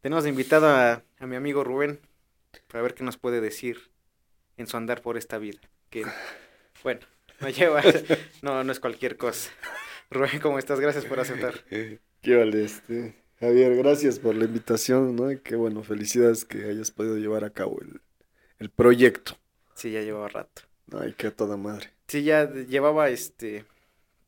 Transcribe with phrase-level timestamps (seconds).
[0.00, 2.00] tenemos invitado a, a mi amigo Rubén
[2.68, 3.90] para ver qué nos puede decir
[4.56, 5.60] en su andar por esta vida.
[5.90, 6.04] Que,
[6.82, 7.00] bueno,
[7.40, 7.82] no lleva,
[8.42, 9.50] no, no es cualquier cosa.
[10.10, 10.80] Rubén, ¿cómo estás?
[10.80, 11.64] Gracias por aceptar.
[12.22, 13.14] Qué vale, este.
[13.38, 15.30] Javier, gracias por la invitación, ¿no?
[15.30, 18.00] Y qué bueno, felicidades que hayas podido llevar a cabo el,
[18.58, 19.38] el proyecto.
[19.74, 20.62] Sí, ya llevaba rato.
[20.92, 21.90] Ay, qué toda madre.
[22.08, 23.64] Sí, ya llevaba este,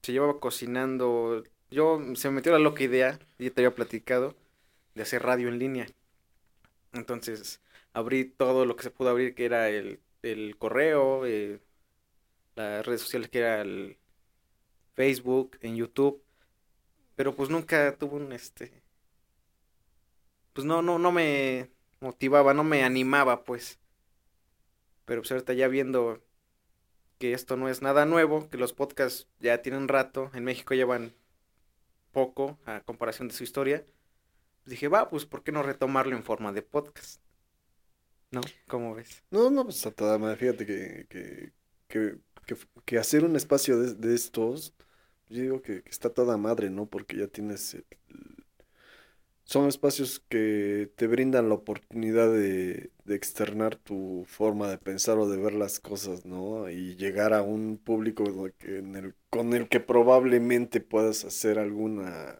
[0.02, 1.42] se llevaba cocinando.
[1.72, 4.36] Yo se me metió la loca idea, ya te había platicado,
[4.94, 5.86] de hacer radio en línea.
[6.92, 7.60] Entonces
[7.92, 11.60] abrí todo lo que se pudo abrir, que era el, el correo, eh,
[12.56, 13.98] las redes sociales, que era el
[14.94, 16.22] Facebook, en YouTube.
[17.16, 18.82] Pero pues nunca tuvo un este.
[20.52, 21.70] Pues no, no, no me
[22.00, 23.78] motivaba, no me animaba, pues.
[25.04, 26.22] Pero pues ahorita ya viendo
[27.18, 31.14] que esto no es nada nuevo, que los podcasts ya tienen rato, en México llevan
[32.12, 33.84] poco a comparación de su historia,
[34.70, 37.20] dije, va, pues ¿por qué no retomarlo en forma de podcast?
[38.30, 38.40] ¿No?
[38.68, 39.22] ¿Cómo ves?
[39.30, 40.36] No, no, pues a toda madre.
[40.36, 41.52] Fíjate que, que,
[41.88, 44.74] que, que, hacer un espacio de, de estos,
[45.28, 46.86] yo digo que, que está toda madre, ¿no?
[46.86, 47.76] Porque ya tienes
[49.50, 55.28] son espacios que te brindan la oportunidad de, de externar tu forma de pensar o
[55.28, 56.70] de ver las cosas, ¿no?
[56.70, 58.24] Y llegar a un público
[59.28, 62.38] con el que probablemente puedas hacer alguna...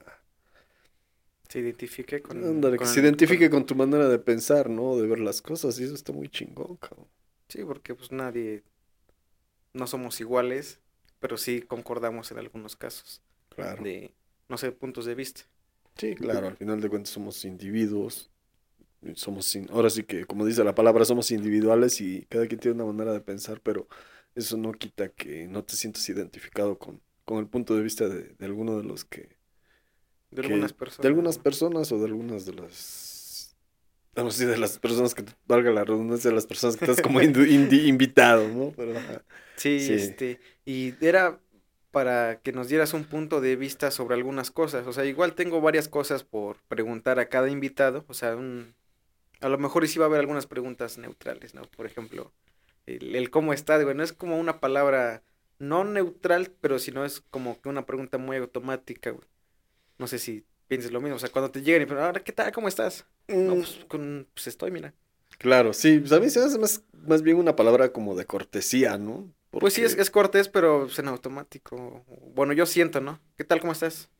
[1.51, 2.39] Se identifique con...
[2.55, 4.97] Ándale, que con se el- identifique con tu manera de pensar, ¿no?
[4.97, 7.09] De ver las cosas, y eso está muy chingón, cabrón.
[7.49, 8.65] Sí, porque pues nadie...
[9.73, 10.81] No somos iguales,
[11.21, 13.93] pero sí concordamos en algunos casos Claro.
[13.93, 14.15] de,
[14.49, 15.43] no sé, puntos de vista.
[15.97, 18.31] Sí, claro, al final de cuentas somos individuos,
[19.17, 22.77] somos, in- ahora sí que, como dice la palabra, somos individuales y cada quien tiene
[22.83, 23.89] una manera de pensar, pero
[24.35, 28.35] eso no quita que no te sientas identificado con, con el punto de vista de,
[28.35, 29.40] de alguno de los que,
[30.31, 31.03] De algunas personas.
[31.03, 31.43] de algunas ¿no?
[31.43, 33.57] personas o de algunas de las,
[34.15, 37.21] bueno, sí, de las personas que, valga la redundancia, de las personas que estás como
[37.23, 38.73] invitado, ¿no?
[38.77, 38.95] Pero.
[39.57, 39.93] Sí, Sí.
[39.93, 41.41] este, y era
[41.91, 44.87] para que nos dieras un punto de vista sobre algunas cosas.
[44.87, 48.05] O sea, igual tengo varias cosas por preguntar a cada invitado.
[48.09, 48.75] O sea, un,
[49.41, 51.63] a lo mejor sí va a haber algunas preguntas neutrales, ¿no?
[51.63, 52.33] Por ejemplo,
[52.87, 55.23] el, el cómo estás, güey, no es como una palabra
[55.59, 59.29] no neutral, pero si no es como que una pregunta muy automática, güey.
[60.01, 61.17] No sé si pienses lo mismo.
[61.17, 62.53] O sea, cuando te llegan y preguntan, ahora, ¿qué tal?
[62.53, 63.07] ¿Cómo estás?
[63.47, 64.95] No, Mm, pues, con, pues estoy, mira.
[65.39, 68.27] Claro, sí, pues a mí se me hace más, más bien una palabra como de
[68.27, 69.33] cortesía, ¿no?
[69.59, 72.05] Pues sí, es, es cortés, pero es en automático.
[72.35, 73.21] Bueno, yo siento, ¿no?
[73.37, 73.61] ¿Qué tal?
[73.61, 74.11] ¿Cómo estás?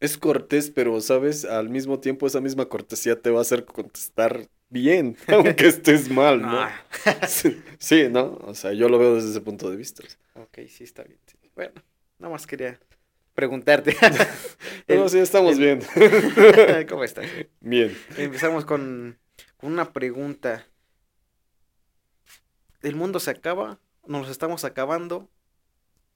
[0.00, 1.44] Es cortés, pero, ¿sabes?
[1.44, 6.50] Al mismo tiempo esa misma cortesía te va a hacer contestar bien, aunque estés mal,
[6.50, 6.58] ¿no?
[6.58, 6.84] Ah,
[7.22, 8.36] Sí, sí, ¿no?
[8.42, 10.02] O sea, yo lo veo desde ese punto de vista.
[10.34, 11.20] ok, sí, está bien.
[11.26, 11.38] sí.
[11.54, 11.82] Bueno,
[12.18, 12.78] nada más quería
[13.34, 13.96] preguntarte.
[14.88, 15.80] El- sí, estamos el- bien.
[16.88, 17.26] ¿Cómo estás?
[17.60, 17.96] Bien.
[18.16, 19.18] Empezamos con,
[19.56, 20.66] con una pregunta.
[22.82, 23.80] ¿El mundo se acaba?
[24.06, 25.30] ¿Nos estamos acabando?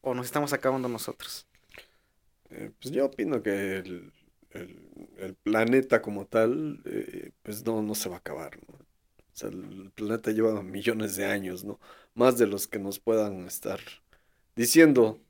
[0.03, 1.47] ¿O nos estamos acabando nosotros?
[2.51, 4.13] Eh, pues yo opino que el,
[4.51, 8.75] el- el planeta como tal, eh, pues no, no se va a acabar, ¿no?
[8.77, 11.79] O sea, el planeta lleva millones de años, ¿no?
[12.15, 13.81] Más de los que nos puedan estar
[14.57, 15.21] diciendo.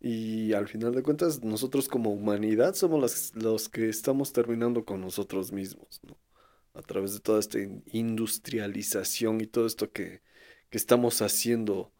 [0.00, 5.00] Y al final de cuentas, nosotros como humanidad somos los, los que estamos terminando con
[5.00, 6.16] nosotros mismos, ¿no?
[6.74, 10.22] A través de toda esta in- industrialización y todo esto que,
[10.70, 11.92] que estamos haciendo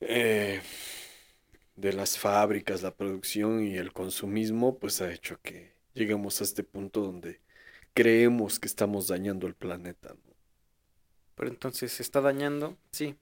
[0.00, 0.60] eh,
[1.76, 6.62] de las fábricas, la producción y el consumismo, pues ha hecho que lleguemos a este
[6.62, 7.40] punto donde
[7.94, 10.34] creemos que estamos dañando el planeta, ¿no?
[11.34, 13.16] Pero entonces se está dañando, sí.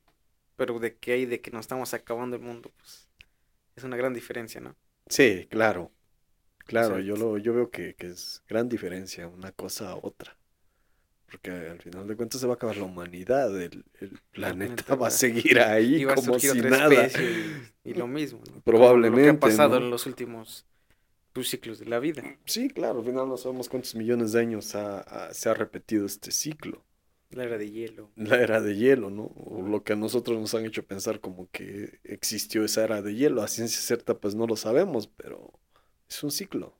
[0.56, 3.07] Pero de qué hay de que nos estamos acabando el mundo, pues
[3.78, 4.76] es una gran diferencia, ¿no?
[5.08, 5.92] Sí, claro.
[6.66, 10.38] Claro, yo lo, yo veo que, que es gran diferencia una cosa a otra.
[11.26, 14.96] Porque al final de cuentas se va a acabar la humanidad, el, el planeta planeta
[14.96, 17.08] va a seguir ahí Y va a como si otra nada.
[17.18, 18.62] y, y lo mismo, ¿no?
[18.90, 19.78] Como lo que Probablemente, ha pasado ¿no?
[19.78, 20.66] en los últimos
[21.32, 22.24] pues, ciclos de la vida.
[22.46, 26.06] Sí, claro, al final no sabemos cuántos millones de años ha- ha- se ha repetido
[26.06, 26.84] este ciclo.
[27.30, 28.10] La era de hielo.
[28.16, 29.24] La era de hielo, ¿no?
[29.36, 33.14] O lo que a nosotros nos han hecho pensar como que existió esa era de
[33.14, 33.42] hielo.
[33.42, 35.52] A ciencia cierta, pues no lo sabemos, pero
[36.08, 36.74] es un ciclo.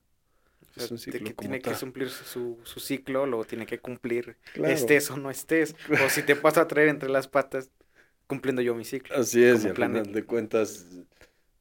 [0.71, 3.45] O sea, Es un de ciclo que como tiene que cumplir su, su ciclo, lo
[3.45, 4.73] tiene que cumplir, Claro.
[4.73, 5.75] estés o no estés.
[6.05, 7.71] O si te paso a traer entre las patas,
[8.27, 9.17] cumpliendo yo mi ciclo.
[9.17, 10.87] Así es, y al final de cuentas,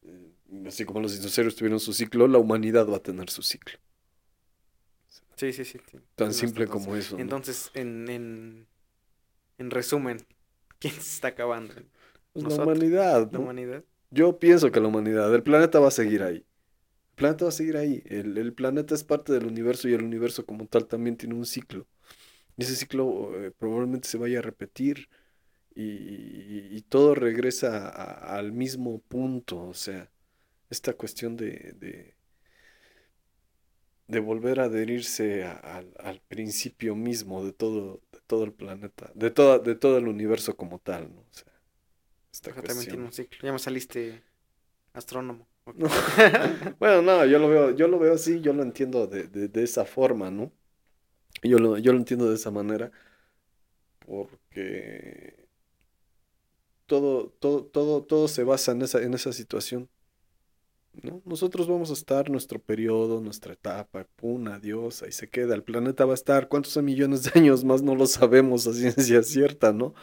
[0.03, 0.31] eh,
[0.65, 3.77] así como los dinosaurios tuvieron su ciclo, la humanidad va a tener su ciclo.
[5.35, 5.79] Sí, sí, sí.
[5.91, 5.99] sí.
[6.15, 7.15] Tan simple como eso.
[7.15, 7.21] ¿no?
[7.21, 8.67] Entonces, en, en,
[9.57, 10.25] en resumen,
[10.79, 11.73] ¿quién se está acabando?
[12.33, 13.83] Pues la humanidad, ¿La humanidad?
[14.11, 16.45] Yo pienso que la humanidad, el planeta va a seguir ahí.
[17.15, 18.03] planeta va a seguir ahí.
[18.07, 21.45] El, el planeta es parte del universo y el universo como tal también tiene un
[21.45, 21.87] ciclo.
[22.57, 25.09] Y ese ciclo eh, probablemente se vaya a repetir
[25.75, 29.61] y, y- y todo regresa a- al mismo punto.
[29.69, 30.11] O sea,
[30.69, 32.15] esta cuestión de, de,
[34.07, 39.31] de volver a adherirse a- al, al principio mismo de todo, todo el planeta, de,
[39.31, 41.21] toda, de todo el universo como tal, ¿no?
[41.21, 41.51] O sea,
[42.31, 43.01] esta cuestión.
[43.01, 43.39] un ciclo.
[43.41, 44.23] Ya me saliste
[44.93, 45.47] astrónomo.
[45.75, 45.87] No.
[46.79, 49.63] Bueno, no, yo lo veo, yo lo veo así, yo lo entiendo de, de, de
[49.63, 50.51] esa forma, ¿no?
[51.43, 52.91] Yo lo, yo lo entiendo de esa manera
[54.07, 55.49] porque
[56.85, 59.89] todo, todo, todo, todo se basa en esa, en esa situación,
[61.03, 61.21] ¿no?
[61.25, 65.55] Nosotros vamos a estar nuestro periodo, nuestra etapa, pum, adiós, ahí se queda.
[65.55, 67.81] El planeta va a estar, ¿cuántos millones de años más?
[67.83, 69.93] No lo sabemos a ciencia cierta, ¿no?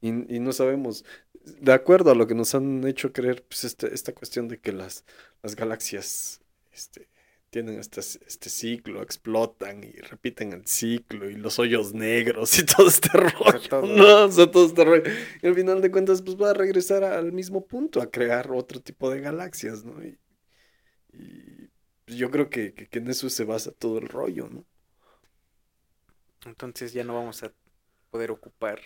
[0.00, 1.04] Y, y no sabemos,
[1.44, 4.72] de acuerdo a lo que nos han hecho creer, pues este- esta cuestión de que
[4.72, 5.04] las,
[5.42, 6.40] las galaxias
[6.72, 7.08] este,
[7.50, 12.88] tienen este, este ciclo, explotan y repiten el ciclo y los hoyos negros y todo
[12.88, 13.86] este rollo, todo.
[13.86, 14.24] ¿no?
[14.26, 15.02] O sea, todo este rollo.
[15.42, 18.80] Y al final de cuentas, pues va a regresar al mismo punto, a crear otro
[18.80, 20.02] tipo de galaxias, ¿no?
[20.04, 20.16] Y,
[21.12, 24.66] y yo creo que, que, que en eso se basa todo el rollo, ¿no?
[26.44, 27.52] Entonces ya no vamos a
[28.10, 28.80] poder ocupar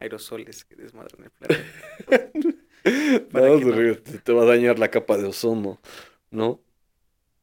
[0.00, 1.70] aerosoles que desmadran el planeta.
[3.32, 5.80] No, que te no- te, te va a dañar la capa de ozono,
[6.30, 6.60] ¿no?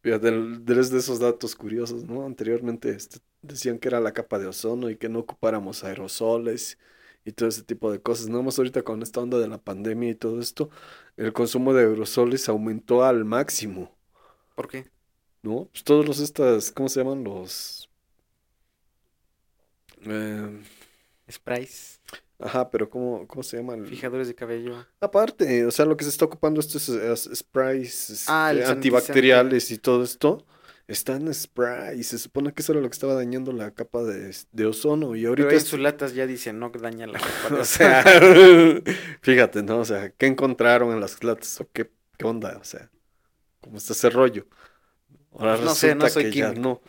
[0.04, 2.26] Fíjate, eres de esos datos curiosos, ¿no?
[2.26, 6.80] Anteriormente este, decían que era la capa de ozono y que no ocupáramos aerosoles
[7.26, 8.28] y todo ese tipo de cosas.
[8.30, 10.70] Nada más ahorita con esta onda de la pandemia y todo esto,
[11.18, 13.92] el consumo de aerosoles aumentó al máximo,
[14.56, 14.86] ¿Por qué?
[15.42, 15.68] ¿no?
[15.72, 17.24] Pues todos los estas, ¿cómo se llaman?
[17.24, 17.90] Los...
[20.06, 20.62] eh,
[21.32, 22.00] Sprays,
[22.40, 23.86] ajá, pero ¿cómo, cómo se llaman?
[23.86, 24.86] fijadores de cabello.
[25.00, 28.72] Aparte, o sea, lo que se está ocupando estos es, es sprays Ah, este, sanitizante.
[28.72, 30.46] antibacteriales y todo esto,
[30.88, 32.04] están spray.
[32.04, 35.26] Se supone que eso era lo que estaba dañando la capa de, de ozono y
[35.36, 37.66] Pero ahorita ahí en sus latas ya dicen no daña la capa de o ozono.
[37.66, 38.04] sea,
[39.22, 39.80] fíjate, ¿no?
[39.80, 42.58] O sea, ¿qué encontraron en las latas o qué, qué onda?
[42.60, 42.92] O sea,
[43.62, 44.48] ¿cómo está ese rollo?
[45.32, 46.54] Ahora No sé, no resulta soy que ya químico.
[46.54, 46.82] no.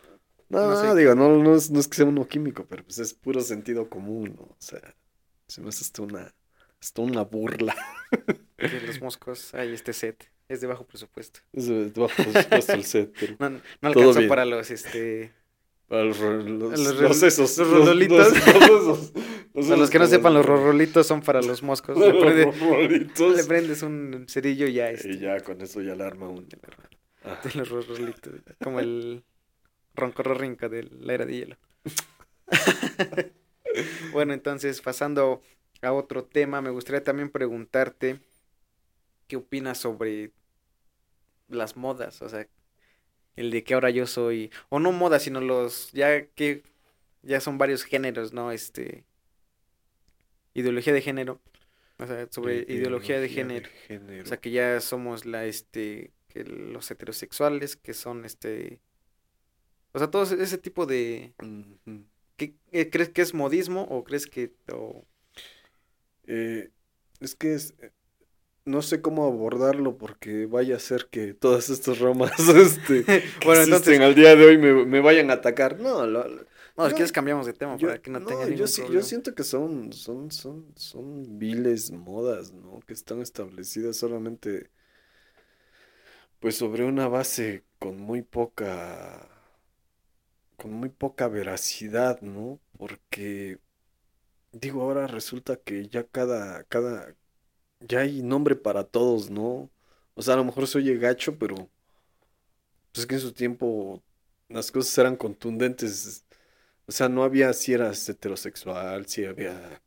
[0.51, 2.85] No, No no, soy digo, no, no es, no es que sea uno químico, pero
[2.85, 4.43] pues es puro sentido común, ¿no?
[4.45, 4.97] O sea,
[5.49, 6.35] se me hace hasta una,
[6.81, 7.77] hasta una burla.
[8.65, 11.41] Que los moscos, hay este set, es de bajo presupuesto.
[11.53, 14.29] Es de- bajo presupuesto el set, pero No, no alcanzó bien.
[14.29, 15.33] para los, este...
[15.89, 18.33] para los, los, Los los esos, los rodolitos.
[19.57, 21.97] Para los que no sepan, los rorrolitos son para los moscos.
[21.99, 23.37] Le, prende- rorolitos.
[23.37, 26.47] le prendes un cerillo y ya, este, Y ya con eso ya la arma un.
[27.25, 28.35] Ah, de los rorrolitos.
[28.63, 29.25] Como el
[29.95, 31.57] roncorrorinco de la era de hielo.
[34.13, 35.41] bueno, entonces, pasando
[35.81, 38.19] a otro tema, me gustaría también preguntarte
[39.27, 40.33] qué opinas sobre
[41.49, 42.47] las modas, o sea,
[43.37, 46.63] el de que ahora yo soy, o no modas, sino los, ya que,
[47.23, 48.51] ya son varios géneros, ¿no?
[48.53, 49.05] Este,
[50.55, 51.41] ideología de género,
[51.99, 53.69] o sea, sobre ideología de género.
[53.87, 54.23] género.
[54.23, 58.81] O sea, que ya somos la, este, que los heterosexuales, que son, este,
[59.93, 61.33] o sea, todo ese- tipo de.
[62.37, 65.05] ¿qué, eh, ¿crees que es modismo o crees que, o,
[66.29, 66.71] Eh,
[67.21, 67.93] es que es, eh,
[68.67, 73.05] no sé cómo abordarlo porque vaya a ser que todas estas ramas este,
[73.45, 75.81] Bueno, entonces- al día de hoy me, me vayan a atacar?
[75.81, 76.47] No, lo- lo-
[76.77, 79.03] no, si quieres cambiamos de tema yo, para que no, no, tenga yo sí- yo
[79.03, 82.81] siento que son, son, son, son viles modas, ¿no?
[82.87, 84.69] Que están establecidas solamente,
[86.41, 89.27] pues sobre una base con muy poca,
[90.57, 92.61] con muy poca veracidad, ¿no?
[92.79, 93.59] Porque,
[94.53, 97.15] digo, ahora resulta que ya cada, cada,
[97.81, 99.71] ya hay nombre para todos, ¿no?
[100.15, 104.03] O sea, a lo mejor se oye gacho, pero, pues es que en su tiempo
[104.49, 106.25] las cosas eran contundentes.
[106.89, 109.83] O sea, no había si eras heterosexual, si había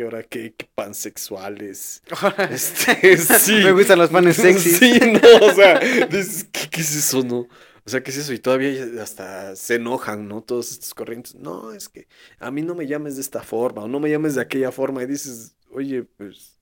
[0.00, 2.02] ahora que, que pansexuales.
[2.50, 3.54] Este, sí.
[3.64, 4.70] Me gustan los panes sexy.
[4.78, 5.78] Sí, no, o sea,
[6.08, 7.48] dices, ¿qué, qué es eso, no?
[7.84, 8.32] O sea, ¿qué es eso?
[8.34, 10.42] Y todavía hasta se enojan, ¿no?
[10.42, 11.34] Todos estos corrientes.
[11.36, 14.36] No, es que a mí no me llames de esta forma o no me llames
[14.36, 15.02] de aquella forma.
[15.04, 16.59] Y dices, oye, pues.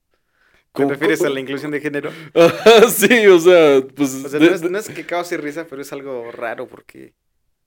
[0.73, 2.11] ¿Te ¿cómo- refieres a la inclusión de género?
[2.89, 4.25] Sí, o sea, pues.
[4.25, 6.67] O sea, de- no es, de- no es que cause risa, pero es algo raro
[6.67, 7.13] porque,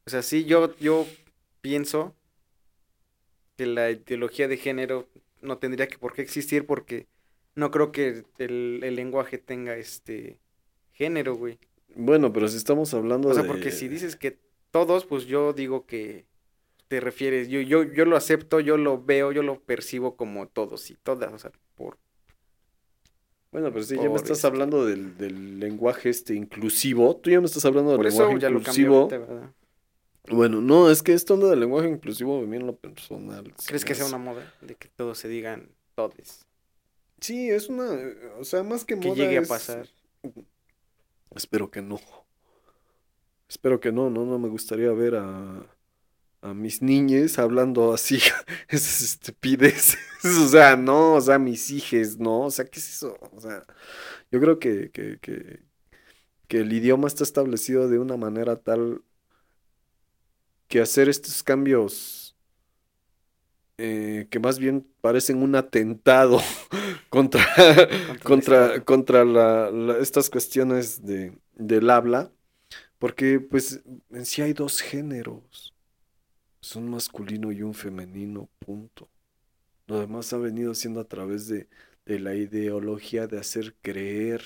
[0.06, 1.06] o sea, sí, yo, yo
[1.60, 2.14] pienso
[3.56, 5.08] que la ideología de género
[5.40, 7.06] no tendría que por qué existir porque
[7.54, 10.38] no creo que el, el lenguaje tenga este
[10.92, 11.58] género, güey.
[11.94, 13.48] Bueno, pero si estamos hablando O sea, de.
[13.48, 14.38] porque si dices que
[14.70, 16.24] todos, pues yo digo que
[16.88, 20.90] te refieres, yo, yo, yo lo acepto, yo lo veo, yo lo percibo como todos
[20.90, 21.98] y todas, o sea, por...
[23.52, 27.14] Bueno, pero sí, ya me estás hablando del, del lenguaje este inclusivo.
[27.16, 29.08] Tú ya me estás hablando del Por eso lenguaje lo inclusivo.
[30.30, 33.52] Bueno, no, es que esto onda del lenguaje inclusivo a mí en lo personal.
[33.66, 34.54] ¿Crees que sea una moda?
[34.62, 36.46] De que todos se digan todes.
[37.20, 37.90] Sí, es una,
[38.38, 39.86] o sea, más que Que moda llegue a pasar.
[41.34, 42.00] Espero que no.
[43.48, 45.66] Espero que no, no, no me gustaría ver a,
[46.42, 48.18] a mis niñes hablando así,
[48.68, 49.98] esas estupideces.
[50.24, 53.18] O sea, no, o sea, mis hijes, no, o sea, ¿qué es eso?
[53.32, 53.64] O sea,
[54.30, 55.64] yo creo que, que, que,
[56.48, 59.02] que el idioma está establecido de una manera tal
[60.68, 62.36] que hacer estos cambios
[63.78, 66.40] eh, que más bien parecen un atentado
[67.10, 67.44] contra,
[68.22, 72.32] contra, contra la- la- estas cuestiones de, del habla,
[72.98, 75.71] porque pues en sí hay dos géneros,
[76.62, 79.10] es un masculino y un femenino, punto.
[79.88, 81.68] Lo demás ha venido siendo a través de,
[82.06, 84.42] de la ideología de hacer creer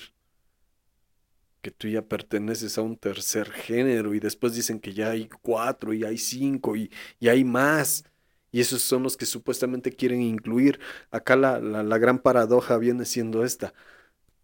[1.61, 5.93] que tú ya perteneces a un tercer género y después dicen que ya hay cuatro
[5.93, 8.05] y hay cinco y, y hay más.
[8.51, 10.79] Y esos son los que supuestamente quieren incluir.
[11.11, 13.73] Acá la, la, la gran paradoja viene siendo esta.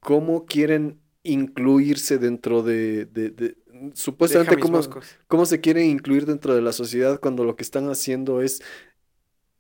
[0.02, 3.58] ¿Cómo quieren incluirse dentro de, de, de-
[3.94, 4.80] supuestamente cómo,
[5.28, 8.62] cómo se quieren incluir dentro de la sociedad cuando lo que están haciendo es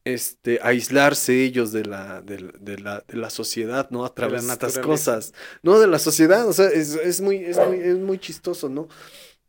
[0.05, 4.03] este aislarse ellos de la, de, la- de la, de la sociedad, ¿no?
[4.05, 5.33] A través de estas cosas.
[5.61, 8.87] No, de la sociedad, o sea, es, es muy, es muy, es muy chistoso, ¿no?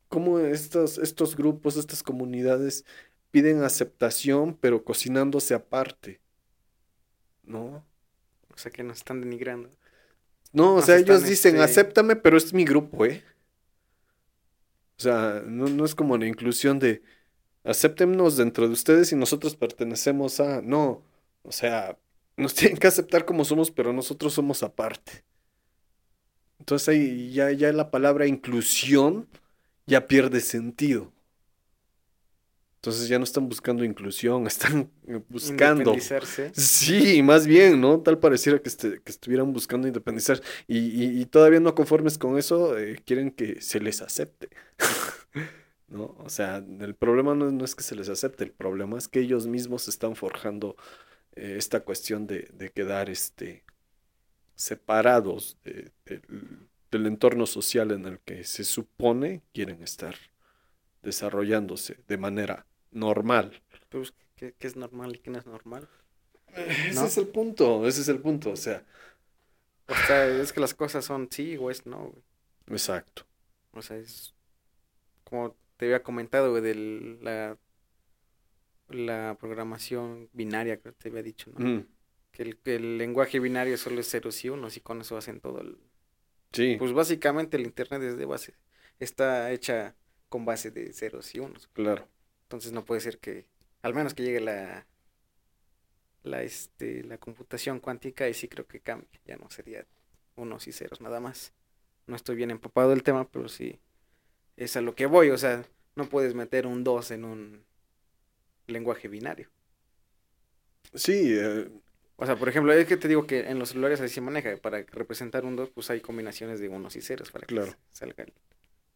[0.08, 2.84] Cómo estos, estos grupos, estas comunidades
[3.32, 6.20] piden aceptación, pero cocinándose aparte,
[7.42, 7.84] ¿no?
[8.54, 9.70] O sea, que nos están denigrando.
[10.52, 13.24] No, o Nos sea, ellos dicen, este- acéptame, pero es mi grupo, ¿eh?
[14.98, 17.02] O sea, no, no es como la inclusión de,
[17.64, 21.02] acéptennos dentro de ustedes y nosotros pertenecemos a, no,
[21.42, 21.98] o sea,
[22.36, 25.24] nos tienen que aceptar como somos, pero nosotros somos aparte.
[26.58, 29.28] Entonces ahí ya, ya la palabra inclusión
[29.86, 31.12] ya pierde sentido.
[32.84, 34.90] Entonces ya no están buscando inclusión, están
[35.30, 35.80] buscando.
[35.94, 36.52] Independizarse.
[36.54, 38.00] Sí, más bien, ¿no?
[38.00, 42.36] Tal pareciera que, este- que estuvieran buscando independizar y, y- y todavía no conformes con
[42.36, 44.50] eso, eh, quieren que se les acepte.
[45.88, 46.14] ¿No?
[46.18, 49.20] O sea, el problema no, no es que se les acepte, el problema es que
[49.20, 50.76] ellos mismos están forjando
[51.36, 53.64] eh, esta cuestión de, de quedar este,
[54.56, 56.22] separados de- del,
[56.90, 60.16] del entorno social en el que se supone quieren estar
[61.02, 63.62] desarrollándose de manera normal.
[63.88, 65.88] Pues, ¿qué, qué es normal y qué no es normal?
[66.90, 67.06] Ese ¿No?
[67.06, 68.84] es el punto, ese es el punto, o sea,
[69.88, 72.22] O sea, es que las cosas son sí o es no, güey.
[72.66, 73.24] exacto.
[73.72, 74.34] O sea, es
[75.24, 76.74] como te había comentado, güey, de
[77.22, 77.58] la,
[78.88, 81.60] la programación binaria, que te había dicho, ¿no?
[81.60, 81.86] Mm,
[82.32, 85.60] Que el, el lenguaje binario solo es ceros y unos y con eso hacen todo
[85.62, 85.78] el...
[86.52, 88.56] sí, Pues básicamente el internet es de base,
[89.00, 89.96] está hecha
[90.28, 91.70] con base de ceros y unos.
[91.72, 92.08] claro.
[92.44, 93.46] Entonces no puede ser que,
[93.82, 94.86] al menos que llegue la,
[96.22, 99.86] la, este, la computación cuántica, y sí creo que cambie, ya no sería
[100.36, 101.52] unos y ceros nada más.
[102.06, 103.80] No estoy bien empapado del tema, pero sí
[104.56, 105.64] es a lo que voy, o sea,
[105.96, 107.66] no puedes meter un 2 en un
[108.66, 109.48] lenguaje binario.
[110.94, 111.68] Sí, eh,
[112.16, 114.56] O sea, por ejemplo, es que te digo que en los celulares así se maneja,
[114.56, 117.76] para representar un 2, pues hay combinaciones de unos y ceros para que Claro.
[117.90, 118.32] salga el...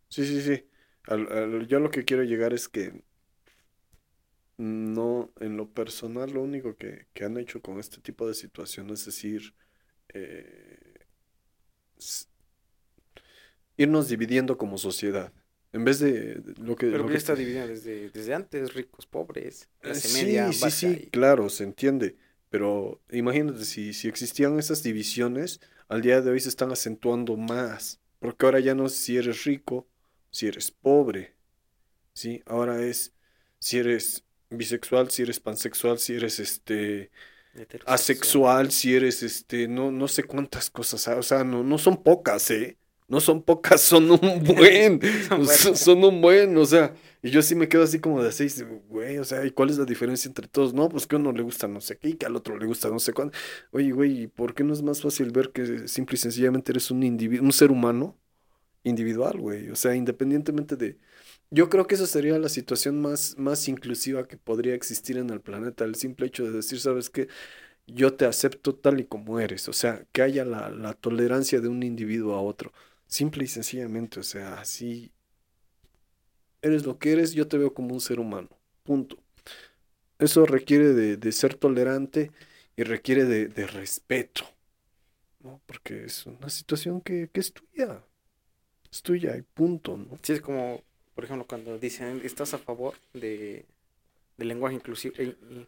[0.09, 0.69] sí, sí, sí.
[1.07, 3.05] Al- al- yo lo que quiero llegar es que
[4.59, 9.01] no, en lo personal, lo único que, que han hecho con este tipo de situaciones
[9.01, 9.55] es decir,
[10.15, 11.07] eh,
[13.77, 15.33] irnos dividiendo como sociedad.
[15.73, 16.87] En vez de lo que...
[16.87, 20.53] Pero lo ya que está dividido desde, desde antes, ricos, pobres, Eh, clase Sí, media,
[20.53, 22.17] sí, sí, y- claro, se entiende.
[22.51, 28.01] Pero imagínate, si, si existían esas divisiones, al día de hoy se están acentuando más.
[28.19, 29.87] Porque ahora ya no es si eres rico,
[30.31, 31.37] si eres pobre.
[32.15, 32.43] ¿Sí?
[32.47, 33.15] Ahora es
[33.61, 37.11] si eres bisexual, si eres pansexual, si eres este
[37.87, 41.09] asexual, si eres este, no, no sé cuántas cosas.
[41.09, 42.79] ah, O sea, no, no son pocas, ¿eh?
[43.09, 45.01] No son pocas, son un buen.
[45.75, 46.95] Son un buen, o sea.
[47.23, 49.79] Y yo sí me quedo así como de seis, güey, o sea, ¿y cuál es
[49.79, 50.73] la diferencia entre todos?
[50.75, 52.67] No, pues que a uno le gusta no sé qué y que al otro le
[52.67, 53.33] gusta no sé cuándo.
[53.73, 56.91] Oye, güey, ¿y ¿por qué no es más fácil ver que simple y sencillamente eres
[56.93, 58.17] un individuo, un ser humano
[58.85, 59.71] individual, güey?
[59.71, 60.99] O sea, independientemente de...
[61.51, 65.41] Yo creo que esa sería la situación más, más inclusiva que podría existir en el
[65.41, 67.29] planeta, el simple hecho de decir, ¿sabes qué?
[67.87, 71.69] Yo te acepto tal y como eres, o sea, que haya la, la tolerancia de
[71.69, 72.73] un individuo a otro,
[73.07, 75.13] simple y sencillamente, o sea, así
[76.63, 78.49] eres lo que eres, yo te veo como un ser humano.
[78.83, 79.19] Punto.
[80.19, 82.33] Eso requiere de, de ser tolerante
[82.77, 84.45] y requiere de, de respeto.
[85.41, 85.61] ¿no?
[85.67, 88.05] Porque es una situación que, que es tuya.
[88.93, 90.19] Es tuya y punto, ¿no?
[90.23, 90.83] Sí, es como,
[91.19, 93.65] por ejemplo, cuando dicen, ¿estás a favor de,
[94.37, 95.17] del lenguaje inclusivo?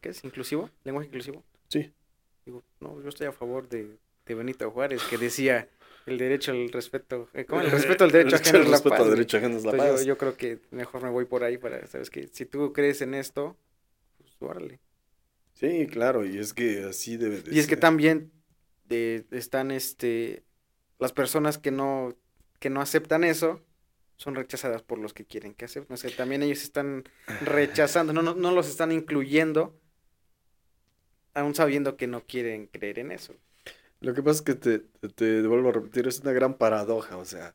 [0.01, 0.23] ¿Qué es?
[0.23, 0.71] ¿Inclusivo?
[0.85, 1.43] ¿Lenguaje inclusivo?
[1.69, 1.93] Sí.
[2.47, 5.69] Digo, no, yo estoy a favor de, de Benito Juárez, que decía
[6.07, 7.63] el derecho al respeto, eh, ¿cómo?
[7.63, 9.91] El respeto al derecho ajeno es la respeto paz, al derecho ajeno es la Entonces,
[9.95, 10.01] paz.
[10.03, 12.29] yo, yo creo que mejor me voy por ahí para, ¿sabes qué?
[12.29, 13.57] Si tú crees en esto,
[14.19, 14.79] pues órale.
[15.55, 17.81] Sí, claro, y es que así debe de Y es que ser.
[17.81, 18.31] también
[18.89, 20.45] eh, están este
[20.99, 22.15] las personas que no
[22.61, 23.61] que no aceptan eso
[24.21, 25.95] son rechazadas por los que quieren que acepten.
[25.95, 27.05] O sea, también ellos están
[27.41, 29.81] rechazando, no, no, no los están incluyendo,
[31.33, 33.35] aún sabiendo que no quieren creer en eso.
[34.01, 34.79] Lo que pasa es que te,
[35.15, 37.55] te, vuelvo a repetir, es una gran paradoja, o sea,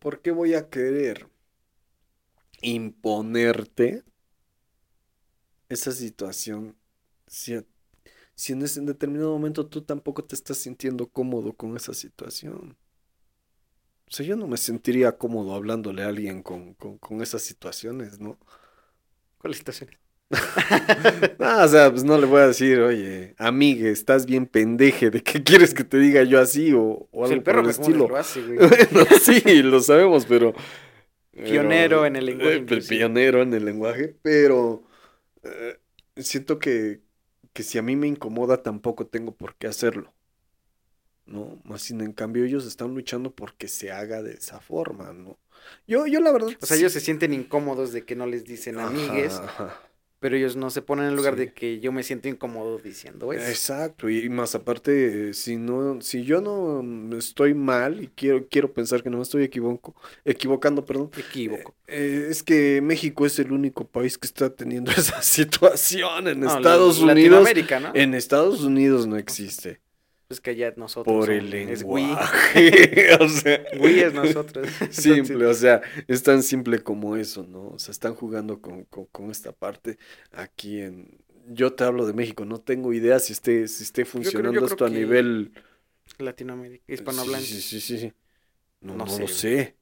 [0.00, 1.28] ¿por qué voy a querer
[2.60, 4.02] imponerte
[5.68, 6.74] esa situación
[7.28, 7.64] si,
[8.34, 12.76] si en ese en determinado momento tú tampoco te estás sintiendo cómodo con esa situación?
[14.08, 18.20] O sea, yo no me sentiría cómodo hablándole a alguien con, con, con esas situaciones,
[18.20, 18.38] ¿no?
[19.38, 19.98] ¿Cuáles situaciones?
[21.38, 25.22] Ah, o sea, pues no le voy a decir, oye, amigue, estás bien pendeje, ¿de
[25.22, 27.70] qué quieres que te diga yo así o, o Pues algo el perro por el
[27.70, 28.08] estilo?
[28.08, 28.58] lo hace, güey.
[28.90, 30.54] Bueno, sí, lo sabemos, pero...
[31.42, 32.82] Pionero pero- en el lenguaje eh.
[32.88, 34.84] Pionero en el lenguaje, pero
[35.44, 35.80] eh,
[36.18, 37.02] siento que,
[37.54, 40.14] que si a mí me incomoda tampoco tengo por qué hacerlo.
[41.26, 41.60] ¿No?
[41.64, 45.38] Más sin en cambio ellos están luchando porque se haga de esa forma, ¿no?
[45.86, 46.50] Yo, yo la verdad...
[46.60, 49.76] O sea, sí- ellos se sienten incómodos de que no les dicen amigues, Ajá,
[50.20, 51.40] pero ellos no se ponen en el lugar Sí.
[51.40, 53.44] de que yo me siento incómodo diciendo eso.
[53.48, 58.46] Exacto, y más aparte, eh, si no, si yo no mm, estoy mal y quiero,
[58.48, 61.74] quiero pensar que no me estoy equivoco, equivocando, perdón, Equívoco.
[61.88, 66.28] eh, es que México es el único país que está teniendo esa situación.
[66.28, 67.90] En No, la- Estados Unidos, Latinoamérica, ¿no?
[67.94, 69.80] en Estados Unidos no existe.
[70.28, 72.04] Es que ya nosotros Por el es Wii.
[72.04, 73.16] lenguaje.
[73.20, 74.68] O sea, Wii es nosotros.
[74.90, 77.68] simple, o sea, es tan simple como eso, ¿no?
[77.68, 79.98] O sea, están jugando con, con, con esta parte
[80.32, 81.18] aquí en...
[81.48, 84.66] Yo te hablo de México, no tengo idea si esté, si esté funcionando yo creo
[84.66, 85.52] esto a nivel...
[86.18, 87.46] Latinoamérica, hispanohablante.
[87.46, 88.12] sí, sí, sí, sí.
[88.80, 89.76] No, No no sé, lo sé.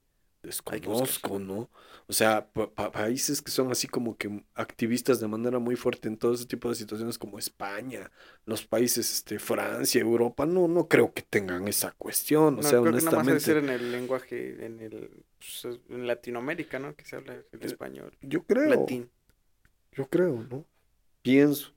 [0.45, 1.41] Desconozco.
[1.41, 1.71] ¿no?
[2.07, 6.09] O sea, pa- pa- países que son así como que activistas de manera muy fuerte
[6.09, 8.11] en todo ese tipo de situaciones como España,
[8.45, 12.81] los países, este, Francia, Europa, no, no creo que tengan esa cuestión, o No, sea,
[12.81, 16.95] creo que nada más honestamente, en el lenguaje, en el pues, en Latinoamérica, ¿no?
[16.97, 19.11] Que se habla el Eh, español, yo creo, latín.
[19.93, 20.67] yo creo, ¿no?
[21.23, 21.75] Pienso.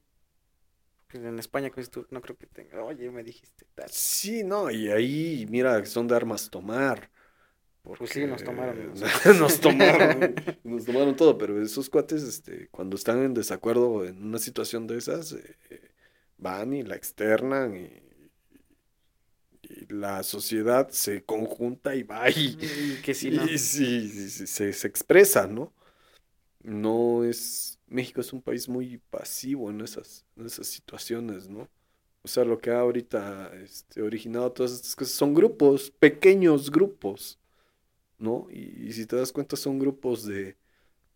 [1.12, 2.82] En España, pues tú, no creo que tenga.
[2.82, 3.92] Oye, me dijiste tal.
[3.92, 7.10] Sí, no, y ahí, mira, son de armas tomar.
[7.96, 8.76] Pues sí, nos tomaron.
[8.94, 14.24] porque- nos tomaron, nos tomaron todo, pero esos cuates, este, cuando están en desacuerdo en
[14.24, 15.56] una situación de esas, eh,
[16.38, 17.90] van y la externan y,
[19.70, 23.46] y la sociedad se conjunta y va y, Y que si no.
[23.46, 25.74] y sí, sí, sí, se, se expresa, ¿no?
[26.64, 31.70] No es, México es un país muy pasivo en esas, en esas situaciones, ¿no?
[32.24, 37.40] O sea, lo que ha ahorita este, originado todas estas cosas son grupos, pequeños grupos,
[38.20, 38.48] ¿no?
[38.52, 40.58] Y, y si te das cuenta son grupos de,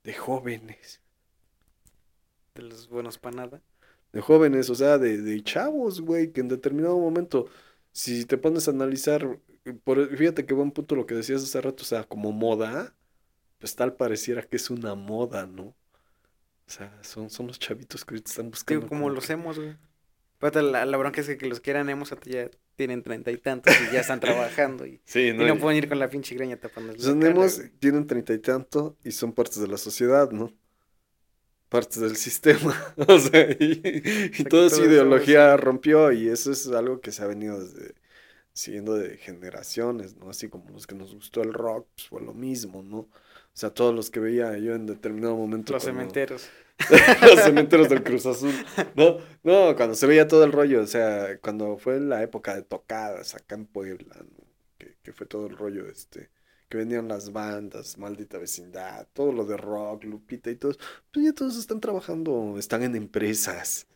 [0.03, 1.01] de jóvenes,
[2.55, 3.61] De los buenos para nada.
[4.11, 7.47] de jóvenes, o sea, de, de chavos, güey, que en determinado momento,
[7.91, 9.39] si te pones a analizar,
[9.83, 12.95] por, fíjate qué buen punto lo que decías hace rato, o sea, como moda,
[13.59, 15.63] pues tal pareciera que es una moda, ¿no?
[15.65, 15.75] O
[16.71, 19.77] sea, son, son los chavitos que están buscando Digo, como como los que- hemos, güey.
[20.53, 22.49] La, la bronca es que los que eran hemos hasta ya
[22.81, 25.99] tienen treinta y tantos y ya están trabajando y, Sí, y no, pueden ir con
[25.99, 29.77] la pinche greña tapando Los Nemos tienen treinta y tanto y son partes de la
[29.77, 30.51] sociedad, ¿no?
[31.69, 32.75] Partes del sistema.
[33.07, 37.63] O sea, y, toda su ideología rompió y eso es algo que se ha venido
[37.63, 37.93] desde,
[38.51, 40.31] siguiendo de generaciones, ¿no?
[40.31, 42.97] Así como los que nos gustó el rock, pues fue lo mismo, ¿no?
[42.97, 43.09] O
[43.53, 45.71] sea, todos los que veía yo en determinado momento.
[45.73, 46.49] Los cuando- cementeros.
[47.21, 48.53] los cementeros del Cruz Azul.
[48.95, 52.63] No, no, cuando se veía todo el rollo, o sea, cuando fue la época de
[52.63, 54.45] tocadas acá en Puebla, ¿no?
[54.77, 56.29] Que, que fue todo el rollo, este,
[56.69, 60.79] que venían las bandas, Maldita Vecindad, todo lo de rock, Lupita y todos,
[61.11, 63.87] pues ya todos están trabajando, están en empresas,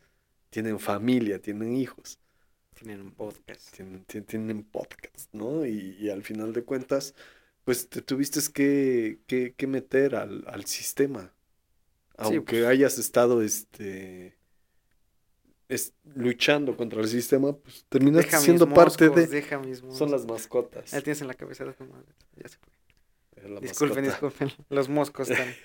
[0.51, 2.19] tienen familia, tienen hijos,
[2.75, 3.71] Tienen un podcast.
[3.75, 5.65] tienen, tien- tienen podcast, ¿no?
[5.65, 7.15] Y, y al final de cuentas,
[7.65, 11.34] pues te tuviste que, que, que meter al, al sistema.
[12.17, 12.65] Aunque pues.
[12.65, 14.37] hayas estado este
[15.67, 19.27] es- luchando contra el sistema, pues mis siendo parte de.
[19.27, 20.91] Deja mis Son las mascotas.
[20.91, 21.65] Ya tienes en la cabeza.
[22.35, 23.59] Ya se fue.
[23.61, 24.45] Disculpen, mascota.
[24.45, 24.65] disculpen.
[24.69, 25.55] Los moscos tam-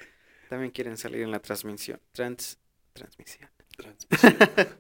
[0.49, 2.01] también quieren salir en la transmisión.
[2.13, 2.59] Trans,
[2.93, 3.49] transmisión.
[3.77, 4.37] Transmisión.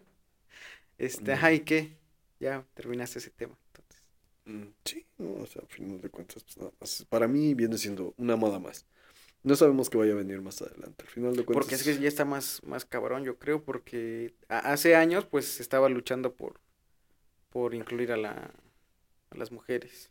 [0.99, 1.35] Este, Mm.
[1.35, 1.97] ajá, ¿y qué?
[2.41, 3.57] ya terminaste ese tema.
[3.69, 4.03] Entonces.
[4.45, 7.07] Mm, Sí, no, o sea, al final de cuentas, pues nada más.
[7.09, 8.85] Para mí viene siendo una moda más.
[9.43, 11.05] No sabemos qué vaya a venir más adelante.
[11.05, 11.55] Al final de cuentas.
[11.55, 15.89] Porque es que ya está más, más cabrón, yo creo, porque hace años pues estaba
[15.89, 16.61] luchando por,
[17.51, 18.53] por incluir a la,
[19.31, 20.11] a las mujeres.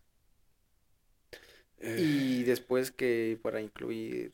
[1.77, 4.33] eh, Y después que para incluir,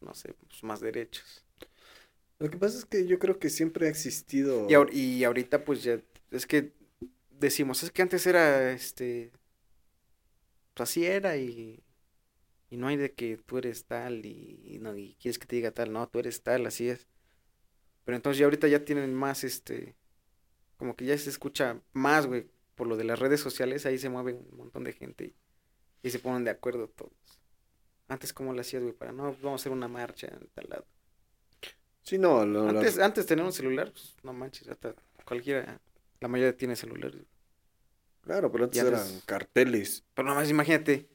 [0.00, 1.44] no sé, pues, más derechos.
[2.38, 4.66] Lo que pasa es que yo creo que siempre ha existido.
[4.68, 6.00] Y, ahor- y ahorita pues ya,
[6.30, 6.72] es que
[7.38, 9.30] decimos, es que antes era, este,
[10.74, 11.82] pues así era y,
[12.70, 15.56] y no hay de que tú eres tal y, y no, y quieres que te
[15.56, 17.06] diga tal, no, tú eres tal, así es.
[18.04, 19.94] Pero entonces ya ahorita ya tienen más, este,
[20.76, 24.08] como que ya se escucha más, güey, por lo de las redes sociales, ahí se
[24.08, 25.34] mueve un montón de gente y,
[26.06, 27.12] y se ponen de acuerdo todos.
[28.08, 28.94] Antes, ¿cómo lo hacías, güey?
[28.94, 30.86] Para, no, vamos a hacer una marcha en tal lado.
[32.02, 35.80] Sí, no, lo- la- Antes, antes tener un celular, pues, no manches, hasta cualquiera,
[36.20, 37.12] la mayoría tiene celular.
[38.22, 40.04] claro, pero antes y eran antes- carteles.
[40.14, 41.08] Pero nomás imagínate,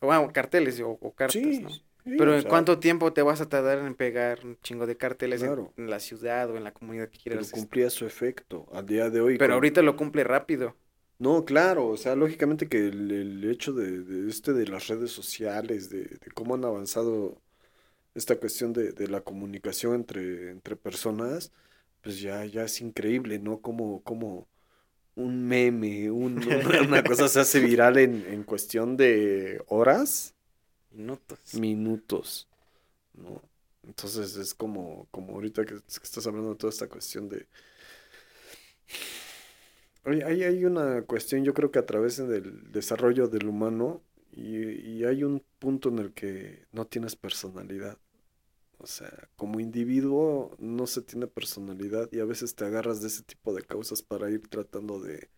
[0.00, 1.80] bueno, carteles o, o cartas, Sí, ¿no?
[2.04, 4.96] sí, Pero ¿en sea, cuánto tiempo te vas a tardar en pegar un chingo de
[4.96, 5.74] carteles en- Claro.
[5.76, 7.54] en, la ciudad o en la comunidad que Pero quieras?
[7.54, 7.70] este?
[7.70, 9.38] cumplía su efecto al día de hoy.
[9.38, 10.76] Pero con- ahorita lo cumple rápido.
[11.18, 15.10] No, claro, o sea, lógicamente que el, el hecho de, de este de las redes
[15.10, 17.42] sociales, de, de cómo han avanzado
[18.14, 21.52] esta cuestión de, de la comunicación entre, entre personas,
[22.02, 23.60] pues ya, ya es increíble, ¿no?
[23.62, 24.48] Como, como
[25.24, 30.34] un meme, un- una, una cosa se hace viral en, en cuestión de horas,
[30.90, 31.50] Minutos.
[31.52, 32.48] minutos,
[33.14, 33.42] ¿no?
[33.84, 37.48] Entonces es como, como ahorita que, que estás hablando de toda esta cuestión de...
[40.04, 44.02] Oye, ahí hay una cuestión, yo creo que a través del desarrollo del humano
[44.32, 44.56] y,
[44.98, 47.98] y hay un punto en el que no tienes personalidad.
[48.78, 53.24] O sea, como individuo no se tiene personalidad y a veces te agarras de ese
[53.24, 55.30] tipo de causas para ir tratando de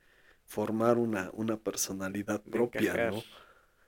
[0.45, 3.23] formar una, una personalidad de propia, ¿no?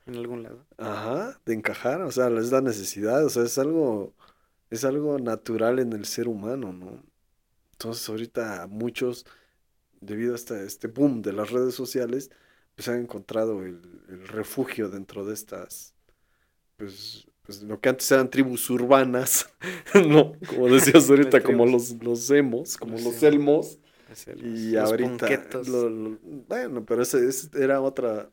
[0.06, 0.66] En algún lado.
[0.78, 4.14] Ajá, de encajar, o sea, es la necesidad, o sea, es algo,
[4.70, 7.04] es algo natural en el ser humano, ¿no?
[7.72, 9.26] Entonces ahorita muchos,
[10.00, 12.30] debido a este, este boom de las redes sociales,
[12.74, 15.94] pues han encontrado el, el refugio dentro de estas,
[16.76, 19.48] pues, pues lo que antes eran tribus urbanas,
[20.09, 20.35] ¿no?
[20.46, 23.78] Como decías ahorita, como los, los emos, como Los los elmos,
[24.26, 25.28] los- y los ahorita,
[25.66, 28.31] lo- lo- bueno, pero ese, ese era otra,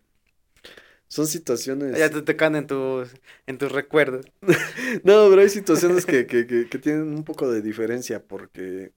[1.07, 1.97] son situaciones...
[1.97, 3.09] Ya te tocan en tus,
[3.47, 4.25] en tus recuerdos.
[5.03, 8.93] No, pero hay situaciones que, que, que, que tienen un poco de diferencia porque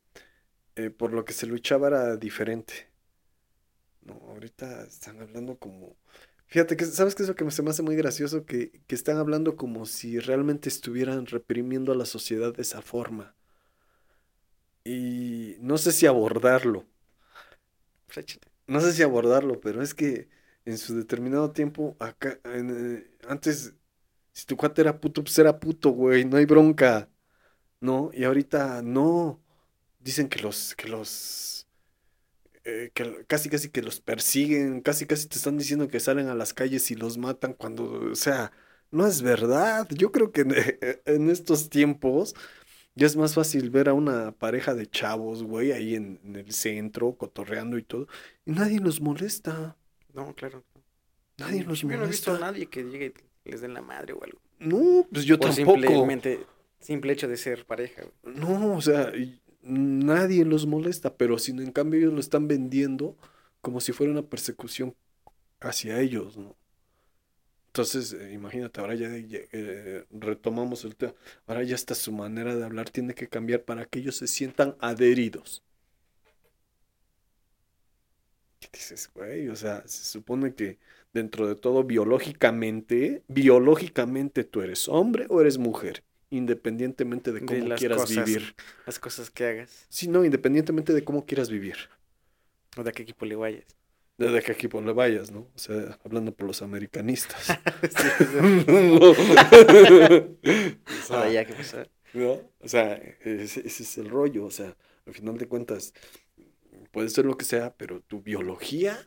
[0.76, 2.90] eh, por lo que se luchaba era diferente.
[4.02, 5.96] No, ahorita están hablando como...
[6.52, 8.44] Fíjate que, ¿sabes qué es lo que me- se me hace muy gracioso?
[8.46, 13.34] Que, que están hablando como si realmente estuvieran reprimiendo a la sociedad de esa forma.
[14.84, 16.86] Y no sé si abordarlo.
[18.66, 20.28] No sé si abordarlo, pero es que
[20.64, 23.74] en su determinado tiempo, acá, en, eh, antes,
[24.32, 27.10] si tu cuate era puto, pues era puto, güey, no hay bronca,
[27.80, 28.10] ¿no?
[28.14, 29.42] Y ahorita no.
[30.00, 31.61] Dicen que los, que los,
[32.64, 36.34] eh, que casi casi que los persiguen, casi casi te están diciendo que salen a
[36.34, 38.52] las calles y los matan cuando, o sea,
[38.90, 39.88] no es verdad.
[39.90, 40.54] Yo creo que en,
[41.06, 42.34] en estos tiempos
[42.94, 46.52] ya es más fácil ver a una pareja de chavos, güey, ahí en, en el
[46.52, 48.08] centro, cotorreando y todo,
[48.46, 49.76] y nadie los molesta.
[50.14, 50.64] No, claro.
[51.38, 52.38] Nadie los Yo no he visto a molesta.
[52.38, 54.40] nadie que llegue y les den la madre o algo.
[54.58, 55.54] No, pues yo Por tampoco.
[55.80, 56.46] simplemente,
[56.80, 58.14] simple hecho de ser pareja, güey.
[58.22, 63.16] No, o sea, y nadie los molesta, pero si en cambio ellos lo están vendiendo
[63.60, 64.94] como si fuera una persecución
[65.60, 66.56] hacia ellos, ¿no?
[67.68, 71.14] Entonces, eh, imagínate, ahora ya, ya, eh, retomamos el tema,
[71.46, 74.76] ahora ya hasta su manera de hablar tiene que cambiar para que ellos se sientan
[74.80, 75.62] adheridos.
[78.60, 79.48] ¿Qué dices, güey?
[79.48, 80.78] O sea, se supone que
[81.12, 87.68] dentro de todo, biológicamente, biológicamente tú eres hombre o eres mujer, independientemente de De cómo
[87.68, 88.24] las quieras cosas.
[88.24, 88.54] vivir.
[88.86, 89.86] Las cosas que hagas.
[89.90, 91.76] Sí, no, independientemente de cómo quieras vivir.
[92.76, 93.76] O de a qué equipo le vayas.
[94.16, 95.40] Desde qué equipo le vayas, ¿no?
[95.40, 97.48] O sea, hablando por los americanistas.
[101.00, 101.86] O sea.
[102.60, 104.46] O sea, ese, ese es el rollo.
[104.46, 104.74] O sea,
[105.06, 105.92] al final de cuentas,
[106.90, 109.06] puede ser lo que sea, pero tu biología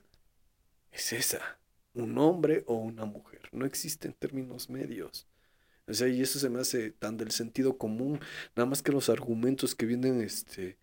[0.91, 1.59] es esa.
[1.93, 3.41] Un hombre o una mujer.
[3.51, 5.27] No existen términos medios.
[5.87, 8.19] O sea, y eso se me hace tan del sentido común.
[8.55, 10.79] Nada más que los argumentos que vienen este,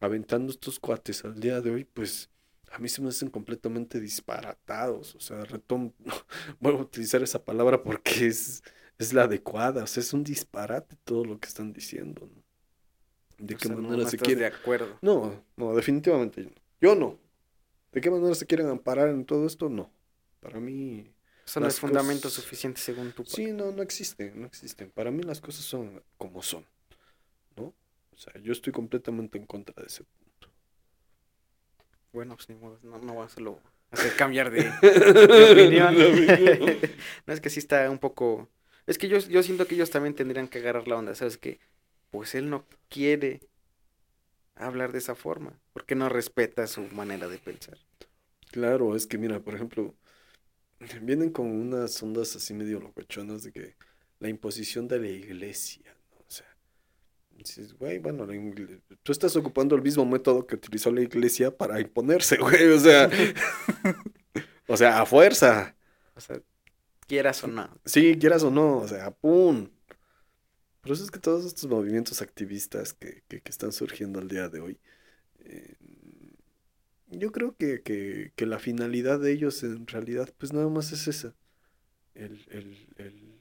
[0.00, 2.30] aventando estos cuates al día de hoy, pues
[2.70, 5.14] a mí se me hacen completamente disparatados.
[5.16, 5.92] O sea, retom
[6.60, 8.62] vuelvo a utilizar esa palabra porque es,
[8.98, 9.84] es la adecuada.
[9.84, 12.28] O sea, es un disparate todo lo que están diciendo.
[12.32, 12.44] ¿no?
[13.38, 14.42] ¿De O qué sea, manera no se quiere?
[14.42, 14.98] de acuerdo.
[15.02, 16.52] No, no, definitivamente no.
[16.80, 17.20] Yo no.
[17.92, 19.68] ¿De qué manera se quieren amparar en todo esto?
[19.68, 19.92] No.
[20.40, 21.13] Para mí...
[21.46, 24.90] Eso no las es fundamento cosas- suficiente según tu Sí, no, no existen, no existen.
[24.90, 26.64] Para mí las cosas son como son,
[27.56, 27.64] ¿no?
[28.12, 30.48] O sea, yo estoy completamente en contra de ese punto.
[32.12, 35.94] Bueno, pues ni modo, no, no va a hacerlo hacer cambiar de, de opinión.
[35.94, 36.78] Opinión.
[37.26, 38.48] no, es que sí está un poco...
[38.86, 41.38] Es que yo, yo siento que ellos también tendrían que agarrar la onda, ¿sabes?
[41.38, 41.58] Que
[42.10, 43.40] pues él no quiere
[44.56, 47.78] hablar de esa forma, porque no respeta su manera de pensar.
[48.52, 49.94] Claro, es que mira, por ejemplo,
[51.02, 53.76] vienen con unas ondas así medio locochonas de que
[54.20, 56.18] la imposición de la iglesia, ¿no?
[56.26, 56.46] O sea,
[57.32, 58.34] dices, güey, bueno, la
[59.02, 63.10] tú estás ocupando el mismo método que utilizó la iglesia para imponerse, güey, o sea,
[64.68, 65.76] o sea, a fuerza,
[66.14, 66.40] O sea,
[67.06, 67.68] quieras o no.
[67.84, 69.68] sí, quieras o no, o sea, ¡pum!
[70.80, 74.50] Por eso es que todos estos movimientos activistas que, que, que están surgiendo al día
[74.50, 74.78] de hoy,
[75.38, 75.76] eh,
[77.18, 81.08] yo creo que, que, que la finalidad de ellos en realidad, pues nada más es
[81.08, 81.34] esa,
[82.14, 83.40] el, el, el,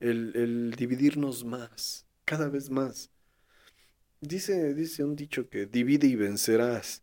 [0.00, 3.10] el, el dividirnos más, cada vez más.
[4.20, 7.02] Dice, dice un dicho que divide y vencerás.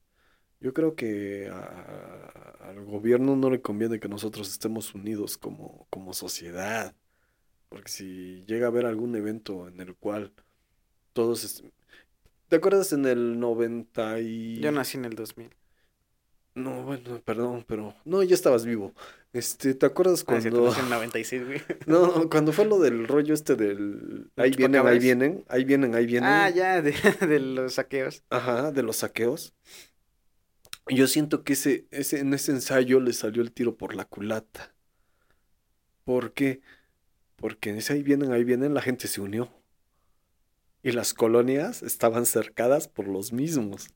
[0.59, 6.95] Yo creo que al gobierno no le conviene que nosotros estemos unidos como, como sociedad.
[7.69, 10.33] Porque si llega a haber algún evento en el cual
[11.13, 11.43] todos...
[11.43, 11.65] est-
[12.49, 14.59] ¿Te acuerdas en el 90 y...
[14.61, 15.49] Yo nací en el 2000.
[16.53, 17.95] No, bueno, perdón, pero...
[18.03, 18.93] No, ya estabas vivo.
[19.31, 20.65] Este, ¿te acuerdas Ah, cuando...
[20.65, 21.61] nací en el 96, güey.
[21.87, 24.29] No, cuando fue lo del rollo este del...
[24.35, 26.29] Ahí ¿Los vienen, ahí vienen, ahí vienen, ahí vienen.
[26.29, 26.91] Ah, ya, de,
[27.27, 28.23] de los saqueos.
[28.29, 29.53] Ajá, de los saqueos.
[30.87, 34.73] Yo siento que ese, ese, en ese ensayo le salió el tiro por la culata.
[36.03, 36.61] ¿Por qué?
[37.37, 39.49] Porque en ese ahí vienen, ahí vienen, la gente se unió.
[40.83, 43.87] Y las colonias estaban cercadas por los mismos.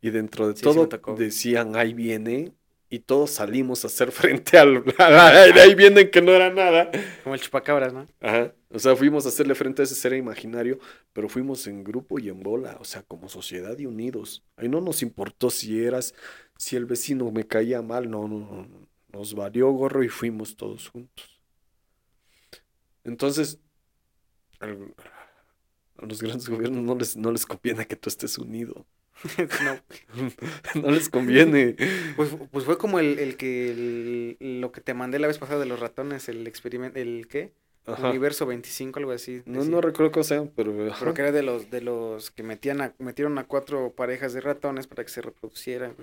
[0.00, 2.52] Y dentro de Sí, todo decían, ahí viene,
[2.90, 6.90] y todos salimos a hacer frente al, al ahí vienen que no era nada.
[7.22, 8.06] Como el chupacabras, ¿no?
[8.20, 8.54] Ajá.
[8.70, 10.78] O sea, fuimos a hacerle frente a ese ser imaginario,
[11.12, 14.44] pero fuimos en grupo y en bola, o sea, como sociedad y unidos.
[14.56, 16.14] Ahí no nos importó si eras,
[16.56, 18.88] si el vecino me caía mal, no, no, no, no.
[19.10, 21.40] Nos valió gorro y fuimos todos juntos.
[23.04, 23.58] Entonces,
[24.60, 24.66] a
[26.04, 28.86] los grandes gobiernos no les, no les conviene que tú estés unido.
[29.64, 30.30] no.
[30.82, 31.76] No les conviene.
[32.16, 35.60] Pues, pues fue como el, el que el- lo que te mandé la vez pasada
[35.60, 37.52] de los ratones, el experimento, el qué?
[37.86, 38.10] Ajá.
[38.10, 39.42] Universo 25, algo así.
[39.46, 40.72] No, no recuerdo cómo sean, pero...
[40.90, 40.98] ajá.
[41.00, 44.42] Pero que era de los, de los que metían a, metieron a cuatro parejas de
[44.42, 45.94] ratones para que se reproducieran.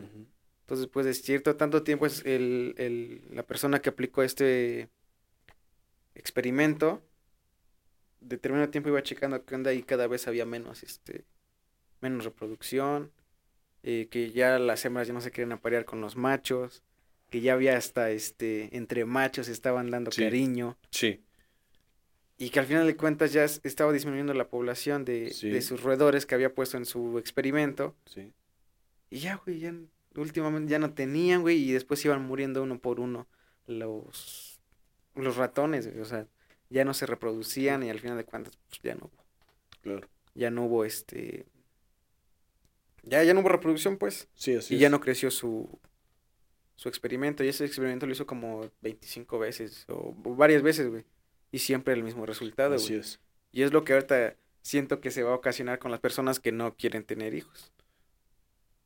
[0.61, 4.89] Entonces, pues de cierto tanto tiempo es el, el, la persona que aplicó este
[6.15, 7.03] experimento,
[8.19, 11.23] determinado tiempo iba checando qué onda y cada vez había menos, este,
[12.01, 13.11] menos reproducción,
[13.83, 16.83] eh, que ya las hembras ya no se querían aparear con los machos,
[17.29, 20.21] que ya había hasta, este, entre machos estaban dando Sí.
[20.23, 21.21] cariño, Sí,
[22.37, 25.49] y que al final de cuentas ya estaba disminuyendo la población de, Sí.
[25.49, 28.31] de sus roedores que había puesto en su experimento, sí.
[29.09, 29.73] y ya, güey, ya
[30.15, 33.27] últimamente ya no tenían, güey, y después iban muriendo uno por uno
[33.67, 34.59] los,
[35.15, 36.27] los ratones, güey, o sea,
[36.69, 39.11] ya no se reproducían y al final de cuentas, pues ya no,
[39.81, 40.07] Claro.
[40.33, 41.45] ya no hubo este,
[43.05, 45.79] ya, ya no hubo reproducción, pues, Sí, así y ya no creció su,
[46.75, 51.05] su experimento, y ese experimento lo hizo como 25 veces, o varias veces, güey,
[51.51, 53.19] y siempre el mismo resultado, Así güey, es.
[53.51, 56.51] y es lo que ahorita siento que se va a ocasionar con las personas que
[56.51, 57.71] no quieren tener hijos.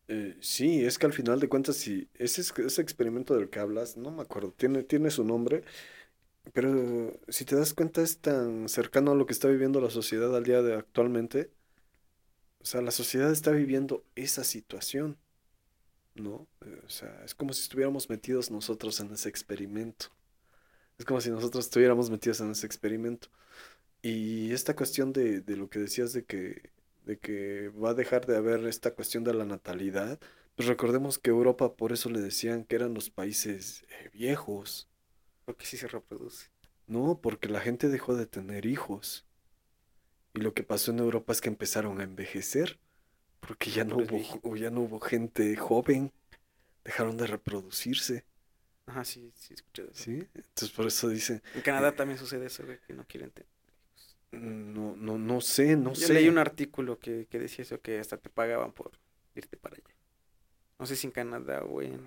[0.07, 3.59] Eh, sí, es que al final de cuentas, si ese, es- ese experimento del que
[3.59, 5.63] hablas, no me acuerdo, tiene, tiene su nombre,
[6.53, 10.35] pero si te das cuenta es tan cercano a lo que está viviendo la sociedad
[10.35, 11.51] al día de actualmente.
[12.61, 15.17] O sea, la sociedad está viviendo esa situación,
[16.15, 16.47] ¿no?
[16.65, 20.07] Eh, O sea, es como si estuviéramos metidos nosotros en ese experimento.
[20.97, 23.29] Es como si nosotros estuviéramos metidos en ese experimento.
[24.03, 26.71] Y esta cuestión de, de lo que decías de que,
[27.05, 30.19] de que va a dejar de haber esta cuestión de la natalidad,
[30.55, 34.89] pues recordemos que Europa por eso le decían que eran los países eh, viejos,
[35.45, 36.49] Porque sí se reproduce.
[36.87, 37.19] ¿no?
[37.21, 39.25] Porque la gente dejó de tener hijos.
[40.33, 42.79] Y lo que pasó en Europa es que empezaron a envejecer,
[43.41, 46.13] porque ya no Puros hubo, ya no hubo gente joven,
[46.85, 48.25] dejaron de reproducirse,
[48.87, 49.93] Ajá, sí, sí, escuché eso.
[49.93, 50.27] ¿sí?
[50.35, 53.49] Entonces por eso dicen, En Canadá también sucede eso, güey, que no quieren tener.
[54.31, 56.13] no, no, no sé, no Yo sé.
[56.13, 58.91] leí un artículo que, que decía eso, que hasta te pagaban por
[59.35, 59.95] irte para allá.
[60.79, 62.01] No sé si en Canadá o en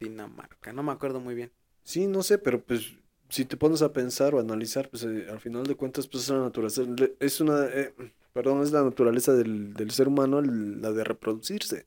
[0.00, 1.52] Dinamarca, no me acuerdo muy bien.
[1.82, 2.92] Sí, no sé, pero pues
[3.28, 6.30] si te pones a pensar o analizar, pues eh, al final de cuentas, pues es
[6.30, 7.94] una naturaleza, le- es una, eh,
[8.32, 11.86] perdón, es la naturaleza del, del ser humano el- la de reproducirse.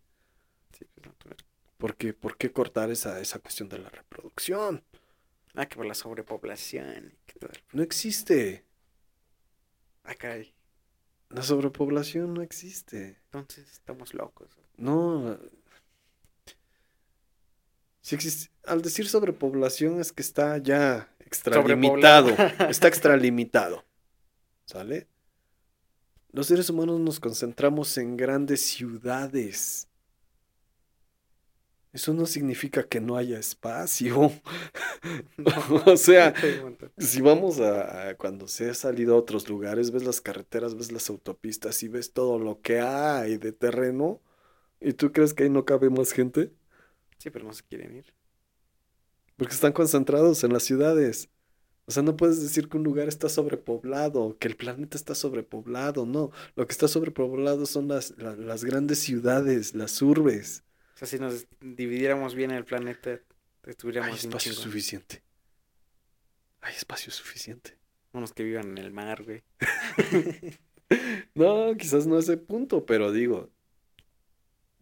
[0.77, 1.37] Sí, pues, natural.
[1.77, 4.83] ¿Por qué, por qué cortar esa, esa cuestión de la reproducción?
[5.55, 7.13] Ah, que por la sobrepoblación.
[7.25, 8.65] que todo el- No existe.
[10.03, 10.53] Ah, caray.
[11.29, 13.19] La sobrepoblación no existe.
[13.25, 14.49] Entonces estamos locos.
[14.77, 15.37] No.
[18.01, 22.29] Si existe, al decir sobrepoblación es que está ya extralimitado.
[22.69, 23.83] Está extralimitado.
[24.65, 25.07] ¿Sale?
[26.31, 29.87] Los seres humanos nos concentramos en grandes ciudades.
[31.93, 34.31] Eso no significa que no haya espacio.
[35.85, 36.33] o sea,
[36.97, 40.91] si vamos a, a cuando se ha salido a otros lugares, ves las carreteras, ves
[40.91, 44.21] las autopistas y ves todo lo que hay de terreno,
[44.79, 46.51] ¿y tú crees que ahí no cabe más gente?
[47.17, 48.16] Sí, pero no se quieren ir.
[49.37, 51.29] Porque están concentrados en las ciudades.
[51.85, 56.05] O sea, no puedes decir que un lugar está sobrepoblado, que el planeta está sobrepoblado,
[56.05, 56.31] no.
[56.55, 60.63] Lo que está sobrepoblado son las, la- las grandes ciudades, las urbes.
[60.95, 63.21] O sea, si nos dividiéramos bien el planeta, Hay
[63.71, 64.63] estuviéramos bien espacio chingón.
[64.63, 65.23] suficiente.
[66.61, 67.77] Hay espacio suficiente.
[68.11, 69.43] Unos que vivan en el mar, güey.
[71.35, 73.49] No, quizás no a ese punto, pero digo,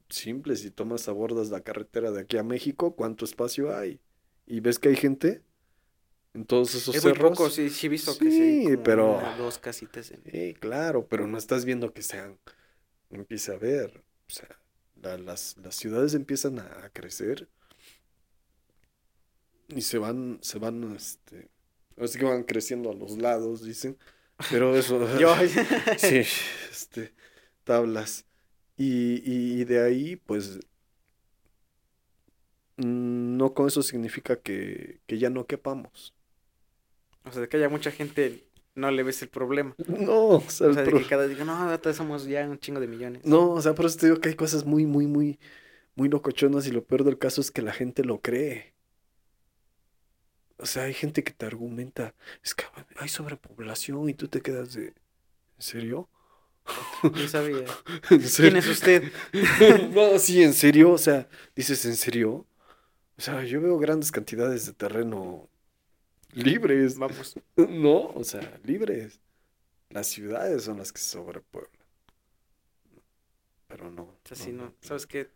[0.10, 4.00] simple, si tomas abordas la carretera de aquí a México, ¿cuánto espacio hay?
[4.48, 5.42] ¿Y ves que hay gente
[6.34, 7.32] en todos esos Es muy cerros?
[7.32, 10.22] poco, sí, sí he visto que sí pero- dos casitas en...
[10.30, 12.38] Sí, claro, pero no estás viendo que sean,
[13.10, 14.50] empieza a ver, o sea,
[15.02, 17.48] la- las, las ciudades empiezan a, a crecer
[19.70, 21.50] y se van, se van, este,
[21.98, 23.98] así que van creciendo a los lados, dicen,
[24.52, 25.34] pero eso, Yo,
[25.98, 26.22] sí,
[26.70, 27.14] este,
[27.64, 28.26] tablas,
[28.78, 30.60] y, y, y de ahí, pues,
[32.78, 36.16] no con eso significa que, que ya no quepamos.
[37.24, 39.76] o sea, de que haya mucha gente, no le ves el problema.
[39.88, 42.60] No, o sea, O sea, de pro- que cada día, no, ahorita somos ya un
[42.60, 43.24] chingo de millones.
[43.24, 45.40] No, o sea, por eso te digo que hay cosas muy, muy, muy,
[45.96, 48.76] muy locochonas y lo peor del caso es que la gente lo cree.
[50.58, 52.64] O sea, hay gente que te argumenta, es que
[52.98, 54.94] hay sobrepoblación y tú te quedas de, ¿en
[55.60, 56.10] serio?
[57.14, 57.78] Yo sabía.
[58.12, 59.12] ¿En ¿Quién es usted?
[59.94, 62.46] No, sí, en serio, o sea, dices, ¿en serio?
[63.18, 65.48] O sea, yo veo grandes cantidades de terreno
[66.34, 67.36] libres, Vamos.
[67.56, 68.08] ¿no?
[68.10, 69.20] O sea, libres.
[69.90, 71.72] Las ciudades son las que se sobrepueblan.
[73.68, 74.04] Pero no.
[74.04, 75.30] O sea, si no, ¿sabes qué?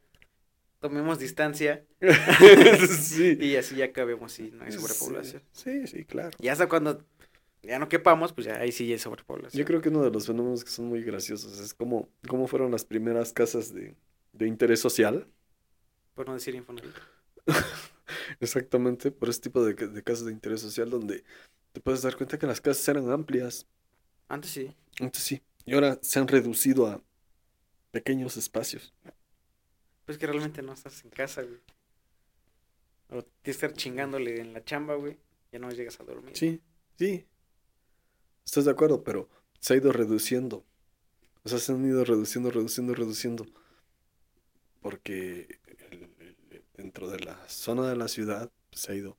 [0.79, 1.85] Tomemos distancia
[2.99, 3.37] Sí.
[3.39, 5.43] y así ya acabemos si no hay sobrepoblación.
[5.51, 6.31] Sí, sí, claro.
[6.39, 7.03] Y hasta cuando
[7.63, 9.59] ya no quepamos, pues ya ahí sí hay sobrepoblación.
[9.59, 12.71] Yo creo que uno de los fenómenos que son muy graciosos es cómo, cómo fueron
[12.71, 13.95] las primeras casas de,
[14.33, 15.27] de interés social.
[16.15, 16.91] Por no decir Infonavit.
[18.39, 21.23] Exactamente, por ese tipo de, de casas de interés social donde
[21.71, 23.67] te puedes dar cuenta que las casas eran amplias.
[24.27, 24.75] Antes sí.
[24.99, 25.41] Antes sí.
[25.65, 27.01] Y ahora se han reducido a
[27.91, 28.93] pequeños espacios.
[30.05, 31.59] Pues que realmente no estás en casa, güey.
[33.09, 35.17] O tienes que estar chingándole en la chamba, güey.
[35.51, 36.35] Ya no llegas a dormir.
[36.35, 36.61] Sí,
[36.97, 37.25] sí.
[38.45, 39.03] ¿Estás de acuerdo?
[39.03, 40.65] Pero se ha ido reduciendo.
[41.43, 43.45] O sea, se han ido reduciendo, reduciendo, reduciendo.
[44.81, 45.59] Porque
[46.79, 49.17] dentro de la zona de la ciudad pues, se ha ido.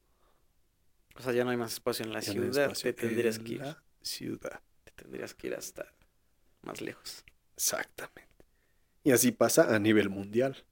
[1.17, 2.73] O sea, ya no hay más espacio en la ya ciudad.
[2.73, 3.61] Te tendrías en que ir.
[3.61, 4.61] la ciudad.
[4.85, 5.93] Te tendrías que ir hasta
[6.63, 7.25] más lejos.
[7.57, 8.29] Exactamente.
[9.05, 10.65] Y así pasa a nivel mundial.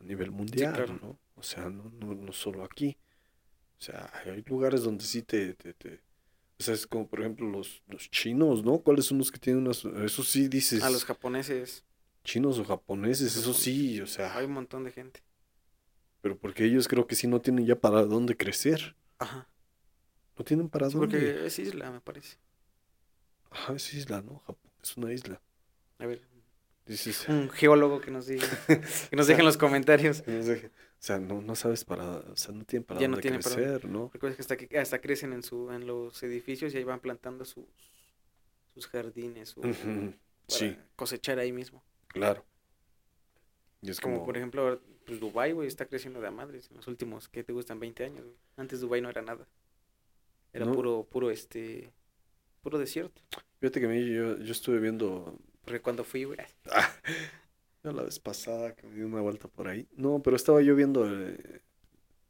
[0.00, 0.98] A nivel mundial, claro.
[1.00, 1.18] ¿no?
[1.36, 2.96] O sea, no, no, no solo aquí.
[3.78, 6.00] O sea, hay lugares donde sí te, te, te-
[6.58, 8.78] O sea, es como por ejemplo los, los chinos, ¿no?
[8.78, 9.84] ¿Cuáles son los que tienen unas...
[9.84, 10.82] Eso sí dices...
[10.82, 11.84] A los japoneses
[12.24, 14.36] Chinos o japoneses, eso sí, o sea...
[14.36, 15.20] hay un montón de gente.
[16.22, 18.96] Pero porque ellos creo que sí no tienen ya para dónde crecer.
[19.18, 19.48] Ajá.
[20.38, 21.18] No tienen para Sí, dónde.
[21.18, 22.38] porque es isla, me parece.
[23.50, 24.38] Ajá, es isla, ¿no?
[24.46, 25.40] Japón es una isla.
[25.98, 26.22] A ver,
[26.86, 27.26] Dices...
[27.28, 28.46] un geólogo que nos diga.
[29.10, 30.24] Que nos deje en los comentarios.
[30.26, 32.18] no O sea, no, no sabes para...
[32.18, 33.70] O sea, no tienen para Ya no dónde tienen para dónde.
[33.70, 34.10] crecer, ¿no?
[34.12, 37.44] Recuerda que hasta, que hasta crecen en su en los edificios y ahí van plantando
[37.44, 37.64] sus
[38.72, 40.14] sus jardines su- Ujú,
[40.46, 41.82] para Sí, cosechar ahí mismo.
[42.08, 42.44] claro.
[43.82, 44.26] Y es Como, como...
[44.26, 47.52] por ejemplo, pues Dubai, güey, está creciendo de a madres en los últimos, que te
[47.52, 47.80] gustan?
[47.80, 48.36] 20 años, güey.
[48.56, 49.46] Antes Dubai no era nada.
[50.52, 50.72] Era No.
[50.74, 51.90] puro puro este
[52.62, 53.20] puro desierto.
[53.60, 55.38] Fíjate que a mí yo, yo estuve viendo...
[55.64, 56.38] Porque cuando fui, güey,
[56.70, 56.92] Ah,
[57.82, 59.88] no, la vez pasada que me di una vuelta por ahí.
[59.96, 61.62] No, pero estaba yo viendo eh,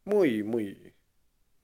[0.05, 0.93] muy, muy...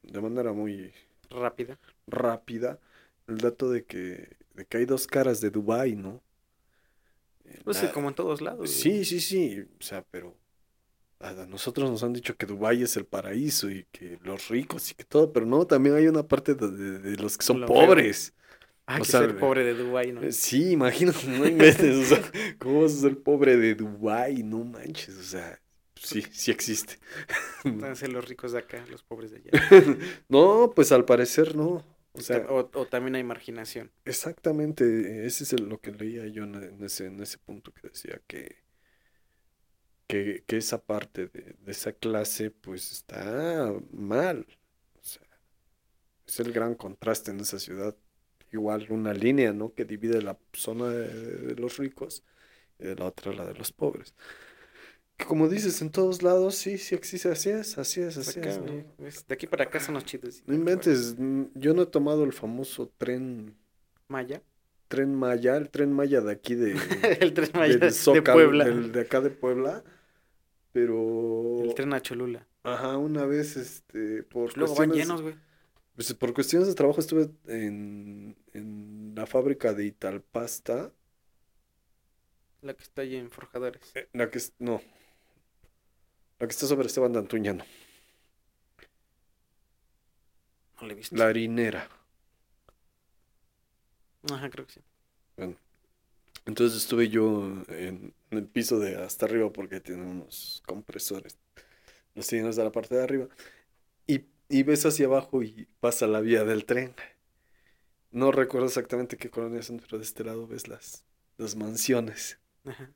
[0.02, 0.92] De manera muy
[1.30, 1.78] rápida.
[2.06, 2.78] rápida
[3.26, 6.22] el dato de que, de que hay dos caras de Dubái, ¿no?
[7.64, 8.59] Pues la- como en todos lados.
[8.61, 8.68] güey.
[8.68, 10.34] Sí, sí, sí, o sea, pero
[11.20, 14.90] a a nosotros nos han dicho que Dubái es el paraíso y que los ricos
[14.90, 17.60] y que todo, pero no, también hay una parte de, de- de los que son
[17.60, 18.34] Lo pobres.
[18.86, 20.22] Hay o que sea, ser pobre de Dubai, ¿no?
[20.22, 22.22] Eh, Sí, imagínate, no inventes, o sea,
[22.58, 24.42] ¿cómo vas a ser pobre de Dubái?
[24.42, 25.60] No manches, o sea,
[25.96, 26.98] sí, sí existe.
[27.64, 29.52] Entonces los ricos de acá, los pobres de allá.
[30.28, 31.84] No, pues al parecer no.
[32.12, 33.90] O sea, o, o también hay marginación.
[34.04, 38.20] exactamente, ese es el- lo que leía yo en ese, en ese punto que decía
[38.26, 38.56] que,
[40.09, 44.46] que, que esa parte de, de esa clase pues está mal.
[45.00, 45.22] O sea,
[46.26, 47.94] es el gran contraste en esa ciudad.
[48.50, 49.74] Igual una línea, ¿no?
[49.74, 52.24] Que divide la zona de, de los ricos
[52.78, 54.14] y de la otra la de los pobres.
[55.18, 58.50] Que como dices, en todos lados, sí, sí existe, así es, así es, así acá,
[59.04, 60.42] es, De aquí para acá son los chidos.
[60.46, 63.56] No inventes, mm, yo no he tomado el famoso tren,
[64.06, 64.40] Maya.
[64.86, 66.72] tren Maya, el tren Maya de aquí de,
[67.20, 68.64] el tren Maya de Zócalo, Puebla.
[68.64, 69.82] del- de acá de Puebla,
[70.72, 72.46] pero, El tren a Cholula.
[72.62, 75.34] ajá, una vez, este, por Luego van llenos, güey.
[75.94, 80.92] pues, por cuestiones de trabajo estuve en, en la fábrica de Italpasta,
[82.60, 83.96] La que está ahí en Forjadores.
[83.96, 84.80] eh, la que no,
[86.38, 87.64] la que está sobre Esteban de Antuñano,
[90.80, 91.16] No la he visto.
[91.16, 91.88] la harinera.
[94.32, 94.80] Ajá, creo que sí.
[96.46, 101.39] Entonces estuve yo en, en el piso de hasta arriba porque tiene unos compresores.
[102.14, 103.29] Los tienen hasta la parte de arriba.
[104.07, 106.95] Y, y ves hacia abajo y pasa la vía del tren.
[108.11, 111.05] No recuerdo exactamente qué colonia son, pero de este lado ves las,
[111.37, 112.39] las mansiones.
[112.64, 112.93] Ajá.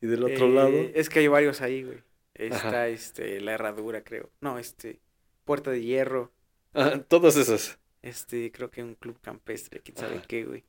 [0.00, 2.02] Y del otro Eh, lado, Es que hay varios ahí, güey.
[2.34, 2.88] Está Ajá.
[2.88, 4.30] este, la herradura, creo.
[4.40, 5.00] No, este,
[5.44, 6.32] Puerta de Hierro.
[6.74, 7.78] ah, todas esas.
[8.02, 10.26] Este, creo que un club campestre, quién sabe Ajá.
[10.26, 10.64] qué, güey.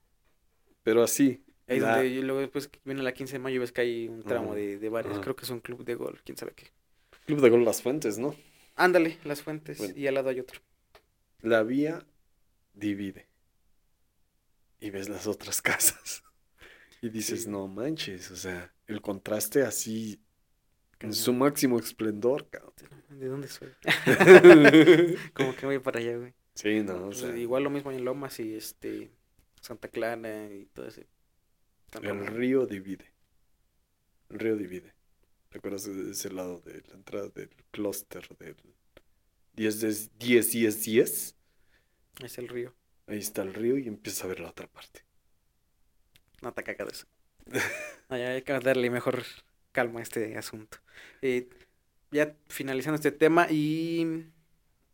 [0.84, 1.43] Pero así.
[1.68, 4.24] Ahí la- donde y luego después viene la 15 de mayo ves que hay un
[4.24, 5.20] tramo de, de bares.
[5.20, 6.68] Creo que es un club de golf, quién sabe qué.
[7.26, 8.36] Club de Gol Las Fuentes, ¿no?
[8.76, 9.80] Ándale, las fuentes.
[9.80, 9.93] Bueno.
[9.97, 10.61] Y al lado hay otro.
[11.41, 12.05] La vía
[12.74, 13.28] divide.
[14.80, 16.24] Y ves las otras casas.
[17.01, 17.49] Y dices, Sí.
[17.49, 20.22] no manches, o sea, el contraste así
[20.99, 22.74] en su máximo esplendor, cabrón.
[23.09, 23.70] ¿De dónde soy?
[25.34, 26.34] Como que voy para allá, güey.
[26.55, 29.11] Sí, no, o sea, sea, igual lo mismo en Lomas y este
[29.61, 31.07] Santa Clara y todo ese.
[32.01, 33.13] Tan el río divide.
[34.29, 34.93] El río divide.
[35.49, 38.55] ¿Te acuerdas de ese lado de la entrada del clúster del
[39.53, 41.35] 10, de- 10, 10, 10?
[42.23, 42.73] Es el río.
[43.07, 45.05] Ahí está el río y empiezas a ver la otra parte.
[46.41, 47.05] No te cagado eso.
[48.09, 49.23] No, ya hay que darle mejor
[49.73, 50.77] calma a este asunto.
[51.21, 51.49] Eh,
[52.11, 54.27] ya finalizando este tema y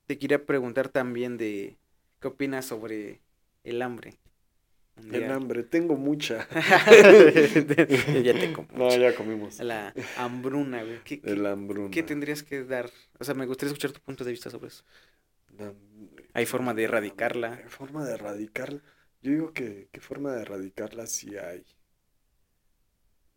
[0.07, 1.77] te quería preguntar también de
[2.19, 3.21] qué opinas sobre
[3.63, 4.17] el hambre.
[4.95, 5.31] El mundial?
[5.31, 6.47] hambre, tengo mucha.
[8.23, 9.59] ya te como No, ya comimos.
[9.59, 10.99] La hambruna, güey.
[11.03, 11.89] ¿Qué, qué- hambruna.
[11.91, 12.89] qué tendrías que dar?
[13.19, 14.83] O sea, me gustaría escuchar tu punto de vista sobre eso.
[15.57, 15.73] La-
[16.33, 17.53] ¿Hay forma de erradicarla?
[17.55, 18.81] ¿Hay forma de erradicarla?
[19.21, 21.63] Yo digo que, que forma de erradicarla sí hay.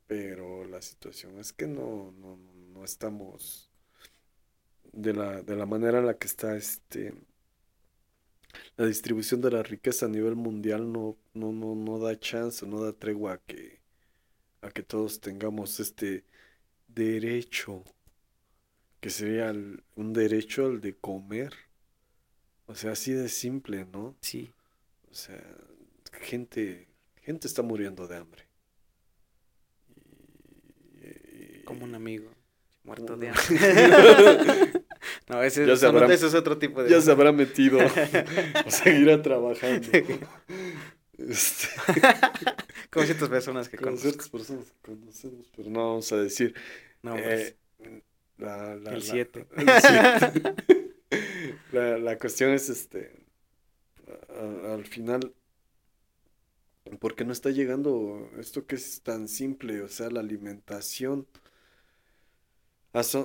[0.07, 2.37] Pero la situación es que no, no,
[2.73, 3.71] no estamos
[4.93, 7.13] de la, de la manera en la que está este
[8.77, 12.83] la distribución de la riqueza a nivel mundial no, no, no, no da chance, no
[12.83, 13.81] da tregua a que,
[14.63, 16.25] a que todos tengamos este
[16.89, 17.85] derecho,
[19.01, 21.53] que sería el- un derecho al de comer.
[22.67, 24.17] O sea, así de simple, ¿no?
[24.21, 24.51] Sí.
[25.11, 25.41] O sea,
[26.23, 26.89] gente,
[27.23, 28.47] gente está muriendo de hambre.
[31.03, 32.31] Y- Como un amigo
[32.85, 34.83] muerto Un- de hambre.
[35.29, 36.91] no, ese, habrá- ese es otro tipo de...
[36.91, 37.79] Ya se habrá metido.
[38.67, 39.89] O seguirá trabajando.
[41.19, 41.69] Este,
[42.91, 44.03] Como ciertas personas que con conozco.
[44.09, 46.55] ciertas personas que conocemos, pero no vamos a decir.
[47.03, 47.57] No, eh,
[48.39, 49.47] la, la- el la- 7.
[49.57, 50.55] el siete.
[51.73, 53.13] La, la cuestión es, este,
[54.29, 55.33] a- al final,
[57.01, 59.83] ¿por qué no está llegando esto que es tan simple?
[59.83, 61.27] O sea, la alimentación.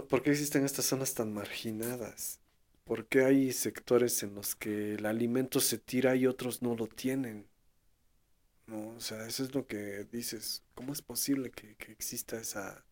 [0.09, 2.39] ¿Por qué existen estas zonas tan marginadas?
[2.83, 6.87] ¿Por qué hay sectores en los que el alimento se tira y otros no lo
[6.87, 7.47] tienen?
[8.67, 10.63] No, o sea, eso es lo que dices.
[10.73, 12.85] ¿Cómo es posible que, que exista esa,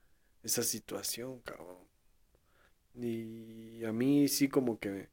[0.44, 1.78] esa situación, cabrón?
[2.96, 5.10] Y a mí sí como que...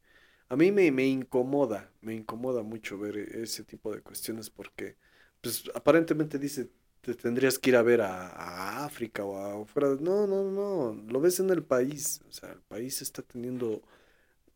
[0.48, 4.96] A mí me, me incomoda, me incomoda mucho ver e- ese tipo de cuestiones porque,
[5.40, 6.70] pues, aparentemente dice,
[7.06, 9.90] te tendrías que ir a ver a, a África o a fuera.
[9.90, 12.20] de- No, no, no, lo ves en el país.
[12.28, 13.82] O sea, el país está teniendo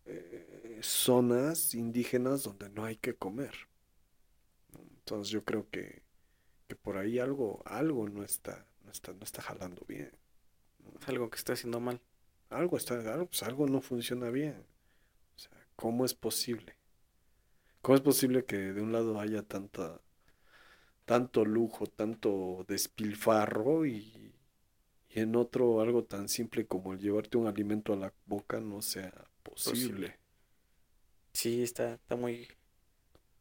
[0.07, 3.55] eh, zonas indígenas donde no hay que comer.
[4.99, 6.03] Entonces yo creo que,
[6.69, 10.13] que por ahí algo, algo no está, no está, no está jalando bien.
[11.01, 12.01] Es algo que está haciendo mal.
[12.51, 14.65] Algo está, algo, pues algo no funciona bien.
[15.37, 16.77] O sea, ¿cómo es posible?
[17.83, 20.01] ¿Cómo es posible que de un lado haya tanta,
[21.05, 24.35] tanto lujo, tanto despilfarro y,
[25.11, 28.83] y en otro algo tan simple como el llevarte un alimento a la boca no
[28.83, 30.19] sea posible.
[31.33, 32.49] Sí, está, está muy,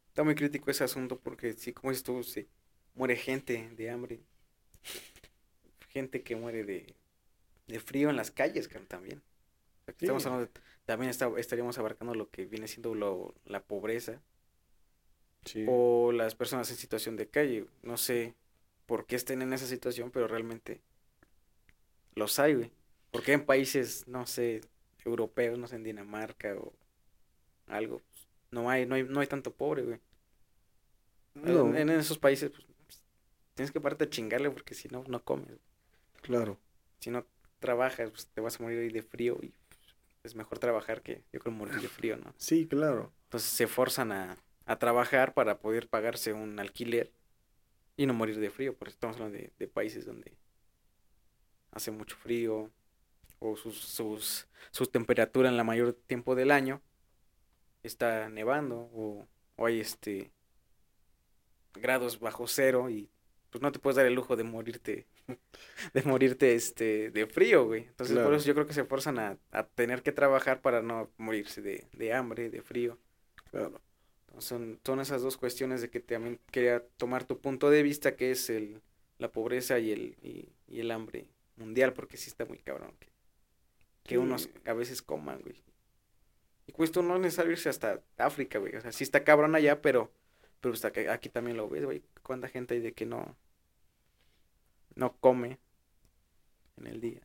[0.08, 2.48] está muy crítico ese asunto porque sí, como dices tú, sí,
[2.94, 4.20] muere gente de hambre,
[5.88, 6.94] gente que muere de,
[7.68, 9.22] de frío en las calles, también.
[9.98, 14.22] Estamos hablando de- también está- estaríamos abarcando lo que viene siendo lo, la pobreza
[15.44, 15.64] Sí.
[15.68, 17.66] o las personas en situación de calle.
[17.82, 18.34] No sé
[18.86, 20.80] por qué estén en esa situación, pero realmente
[22.14, 22.72] los hay, güey.
[23.10, 24.60] Porque en países, no sé,
[25.04, 26.72] europeos, no sé, en Dinamarca o
[27.66, 30.00] algo, pues, no hay, no hay, no hay tanto pobre, güey.
[31.34, 32.66] No, En, en esos países, pues,
[33.54, 35.58] tienes que pararte a chingarle porque si no, no comes.
[36.22, 36.58] claro.
[37.00, 37.24] Si no
[37.60, 39.80] trabajas, pues te vas a morir ahí de frío y pues,
[40.24, 42.34] es mejor trabajar que yo creo morir de frío, ¿no?
[42.36, 43.10] Sí, claro.
[43.24, 44.36] Entonces se forzan a,
[44.70, 47.12] a trabajar para poder pagarse un alquiler
[47.96, 50.36] y no morir de frío, porque estamos hablando de, de países donde
[51.72, 52.70] hace mucho frío
[53.40, 56.82] o sus, sus, sus temperaturas en la mayor tiempo del año
[57.82, 60.30] está nevando o, o hay este
[61.74, 63.10] grados bajo cero y
[63.50, 65.08] pues no te puedes dar el lujo de morirte
[65.94, 67.86] de morirte este de frío, güey.
[67.88, 71.10] Entonces por eso yo creo que se forzan a, a tener que trabajar para no
[71.16, 72.98] morirse de, de hambre, de frío.
[73.50, 73.80] Claro.
[74.38, 78.30] Son, son esas dos cuestiones de que también quería tomar tu punto de vista, que
[78.30, 78.80] es el,
[79.18, 81.26] la pobreza y el, y, y el hambre
[81.56, 83.08] mundial, porque sí está muy cabrón que,
[84.06, 84.18] que Sí.
[84.18, 85.62] unos a veces coman, güey.
[86.66, 88.74] Y pues esto no es necesario irse hasta África, güey.
[88.76, 90.12] O sea, sí está cabrón allá, pero,
[90.60, 92.02] pero hasta que aquí también lo ves, güey.
[92.22, 93.36] ¿Cuánta gente hay de que no,
[94.96, 95.58] no come
[96.78, 97.20] en el día?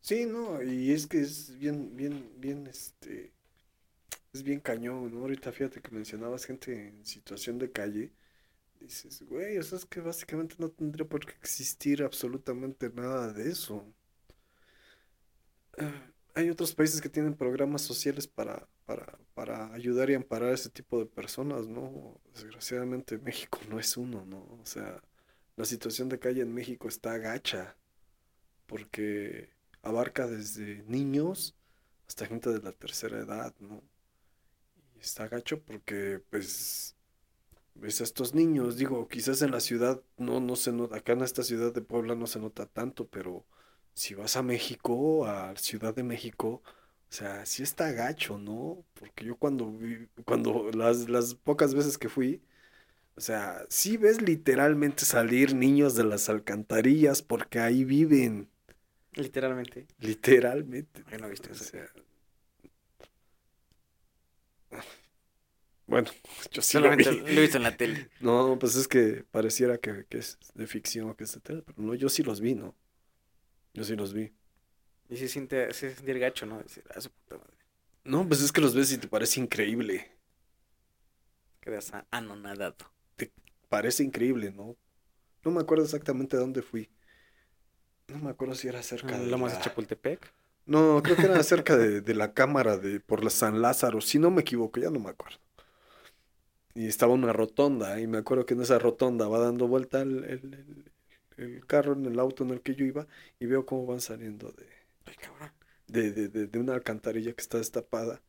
[0.00, 3.31] Sí, no, y es que es bien, bien, bien, este,
[4.32, 5.20] es bien cañón, ¿no?
[5.20, 8.12] Ahorita fíjate que mencionabas gente en situación de calle,
[8.80, 13.50] dices, güey, o sea, es que básicamente no tendría por qué existir absolutamente nada de
[13.50, 13.94] eso.
[15.78, 15.92] Ah,
[16.34, 20.70] Hay otros países que tienen programas sociales para, para, para ayudar y amparar a ese
[20.70, 22.20] tipo de personas, ¿no?
[22.34, 24.38] Desgraciadamente México no es uno, ¿no?
[24.62, 25.02] O sea,
[25.56, 27.76] la situación de calle en México está gacha,
[28.66, 29.50] porque
[29.82, 31.56] abarca desde niños
[32.08, 33.82] hasta gente de la tercera edad, ¿no?
[35.02, 36.96] Está gacho porque, pues,
[37.74, 41.22] ves a estos niños, digo, quizás en la ciudad no, no se nota, acá en
[41.22, 43.44] esta ciudad de Puebla no se nota tanto, pero
[43.94, 46.62] si vas a México, a Ciudad de México,
[47.10, 48.84] o sea, sí está gacho, ¿no?
[48.94, 52.42] Porque yo cuando vi, cuando las, las pocas veces que fui,
[53.16, 58.48] o sea, sí ves literalmente salir niños de las alcantarillas porque ahí viven.
[59.14, 59.86] Literalmente.
[59.98, 61.04] Literalmente.
[61.10, 61.76] Yo no he visto O eso.
[65.86, 66.10] Bueno,
[66.52, 67.18] yo sí lo Solamente vi.
[67.18, 68.08] lo he visto en la tele.
[68.20, 71.62] No, pues es que pareciera que, que es de ficción o que es de tele,
[71.62, 72.76] pero no, yo sí los vi, ¿no?
[73.74, 74.32] Yo sí los vi.
[75.08, 76.62] Y se siente, se siente el gacho, ¿no?
[76.62, 77.56] Decir, "Ah, su puta madre".
[78.04, 80.10] No, pues es que los ves y te parece increíble.
[81.62, 82.84] Quedas anonadado.
[83.68, 84.76] Parece increíble, ¿no?
[85.44, 86.88] No me acuerdo exactamente de dónde fui.
[88.08, 89.58] No me acuerdo si era cerca de Lomas la...
[89.58, 90.32] de Chapultepec.
[90.66, 94.18] No, creo que era cerca de, de la cámara de por la San Lázaro, si
[94.18, 95.38] no me equivoco, ya no me acuerdo.
[96.74, 100.24] Y estaba una rotonda, y me acuerdo que en esa rotonda va dando vuelta el,
[100.24, 100.92] el-
[101.36, 103.06] el- carro en el auto en el que yo iba,
[103.40, 104.66] y veo cómo van saliendo de,
[105.86, 108.20] de, de- de- de una alcantarilla que está destapada,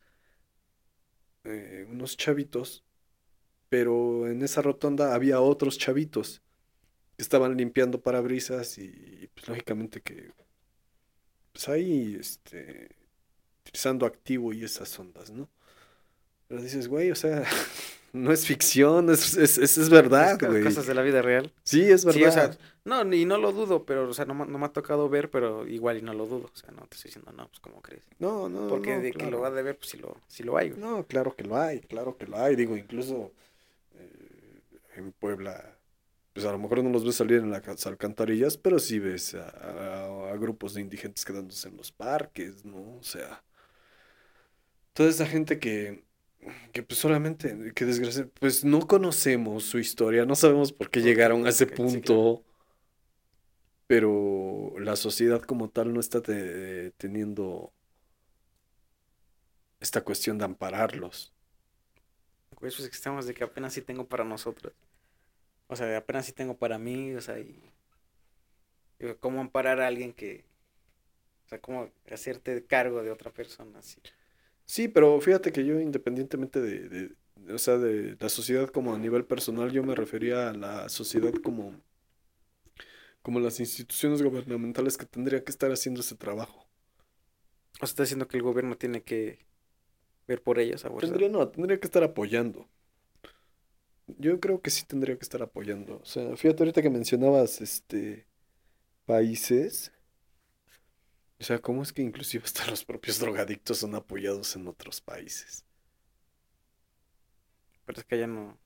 [1.44, 2.84] eh, unos chavitos,
[3.68, 6.42] pero en esa rotonda había otros chavitos
[7.16, 10.32] que estaban limpiando parabrisas y pues lógicamente que
[11.54, 12.90] pues ahí este
[13.64, 15.48] utilizando activo y esas ondas, ¿no?
[16.48, 17.44] Pero dices, güey, o sea,
[18.12, 20.62] no es ficción, es, es, es, es verdad, güey.
[20.62, 21.52] Cosas de la vida real.
[21.64, 22.58] Sí, es Sí, o sea, verdad.
[22.84, 25.30] no, y no lo dudo, pero, o sea, no, me- no me ha tocado ver,
[25.30, 26.50] pero igual y no lo dudo.
[26.52, 28.04] O sea, no te estoy diciendo, no, pues, ¿cómo crees?
[28.18, 29.30] No, no, Porque no, de que claro.
[29.32, 30.80] lo va a de ver, pues sí lo, sí lo hay, güey.
[30.82, 32.56] No, claro que lo hay, claro que lo hay.
[32.56, 33.32] Digo, incluso
[33.94, 34.60] eh,
[34.96, 35.76] en Puebla,
[36.34, 39.48] pues a lo mejor no los ves salir en las alcantarillas, pero sí ves a,
[39.50, 42.98] a- a grupos de indigentes quedándose en los parques, ¿no?
[42.98, 43.44] O sea,
[44.92, 46.04] toda esa gente que,
[46.72, 51.46] que pues solamente, que desgracia, pues no conocemos su historia, no sabemos por qué llegaron
[51.46, 52.44] a ese punto,
[53.86, 57.72] pero la sociedad como tal no está te- teniendo
[59.80, 61.32] esta cuestión de ampararlos.
[62.58, 64.72] Pues es que estamos de que apenas sí tengo para nosotros.
[65.68, 67.70] O sea, apenas sí tengo para mí, o sea, y...
[68.98, 70.44] digo, ¿Cómo amparar a alguien que...
[71.46, 74.00] O sea, cómo hacerte cargo de otra persona así?
[74.66, 78.98] Sí, pero fíjate que yo independientemente de, de- o sea, de la sociedad como a
[78.98, 81.74] nivel personal, yo me refería a la sociedad como,
[83.22, 86.66] como las instituciones gubernamentales que tendrían que estar haciendo ese trabajo.
[87.74, 89.38] O sea, está diciendo que el gobierno tiene que
[90.28, 90.88] ver por fuerza.
[90.98, 92.68] Tendría, no, tendría que estar apoyando.
[94.06, 95.98] Yo creo que sí tendría que estar apoyando.
[96.02, 98.26] O sea, fíjate ahorita que mencionabas este
[99.06, 99.92] países.
[101.40, 105.64] O sea, ¿cómo es que inclusive hasta los propios drogadictos son apoyados en otros países?
[107.86, 108.58] Pero es que allá no.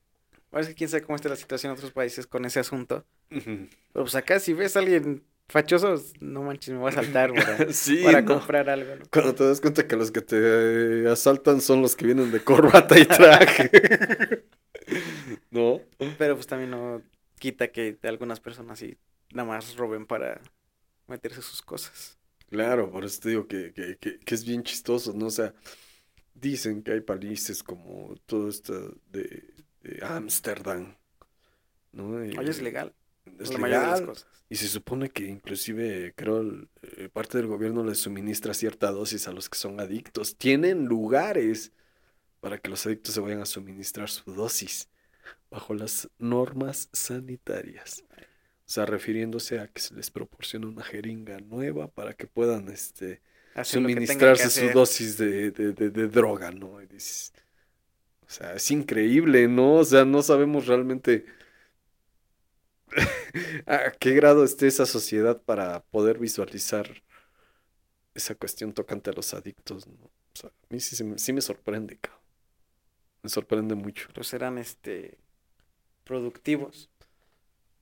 [0.49, 3.05] Parece que quién sabe cómo está la situación en otros países con ese asunto.
[3.29, 7.71] Pero pues acá si ves a alguien fachoso, no manches, me voy a saltar para,
[7.73, 8.33] Sí, para no.
[8.39, 8.95] comprar algo.
[8.95, 9.05] ¿no?
[9.11, 12.97] Cuando te das cuenta que los que te asaltan son los que vienen de corbata
[12.97, 13.69] y traje.
[15.51, 15.81] ¿No?
[16.17, 17.01] Pero pues también no
[17.39, 18.97] quita que algunas personas sí
[19.31, 20.41] nada más roben para
[21.07, 22.17] meterse sus cosas.
[22.49, 25.27] Claro, por eso te digo que, que, que, que es bien chistoso, ¿no?
[25.27, 25.53] O sea,
[26.33, 30.97] dicen que hay países como todo esto de, de Ámsterdam,
[31.91, 32.25] ¿no?
[32.25, 32.95] Y Oye, es legal.
[33.39, 34.45] es la mayoría de las legal, cosas.
[34.49, 36.43] Y se supone que inclusive, creo,
[36.81, 40.37] eh, parte del gobierno les suministra cierta dosis a los que son adictos.
[40.37, 41.73] Tienen lugares
[42.41, 44.89] para que los adictos se vayan a suministrar su dosis
[45.51, 48.05] bajo las normas sanitarias.
[48.67, 53.21] O sea, refiriéndose a que se les proporciona una jeringa nueva para que puedan este,
[53.53, 56.81] Hacer lo que tengan que suministrarse su dosis de, de, de- de droga, ¿no?
[56.81, 57.33] Y dices,
[58.27, 59.75] o sea, es increíble, ¿no?
[59.75, 61.25] O sea, no sabemos realmente
[63.65, 66.87] a qué grado esté esa sociedad para poder visualizar
[68.13, 70.05] esa cuestión tocante a los adictos, ¿no?
[70.05, 72.18] O sea, a mí sí, sí me sorprende, cabrón.
[73.23, 74.09] Me sorprende mucho.
[74.13, 75.17] Pero serán este
[76.05, 76.89] productivos.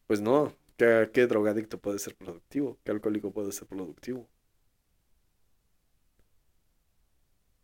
[0.07, 2.77] Pues no, ¿qué, qué drogadicto puede ser productivo?
[2.83, 4.27] ¿Qué alcohólico puede ser productivo?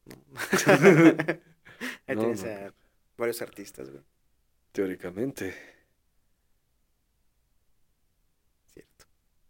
[0.06, 0.16] ¿no?
[2.08, 2.46] Ahí No, tienes no.
[2.46, 2.74] a
[3.18, 4.04] varios artistas, güey.
[4.74, 5.54] Teóricamente.
[8.74, 9.06] Cierto.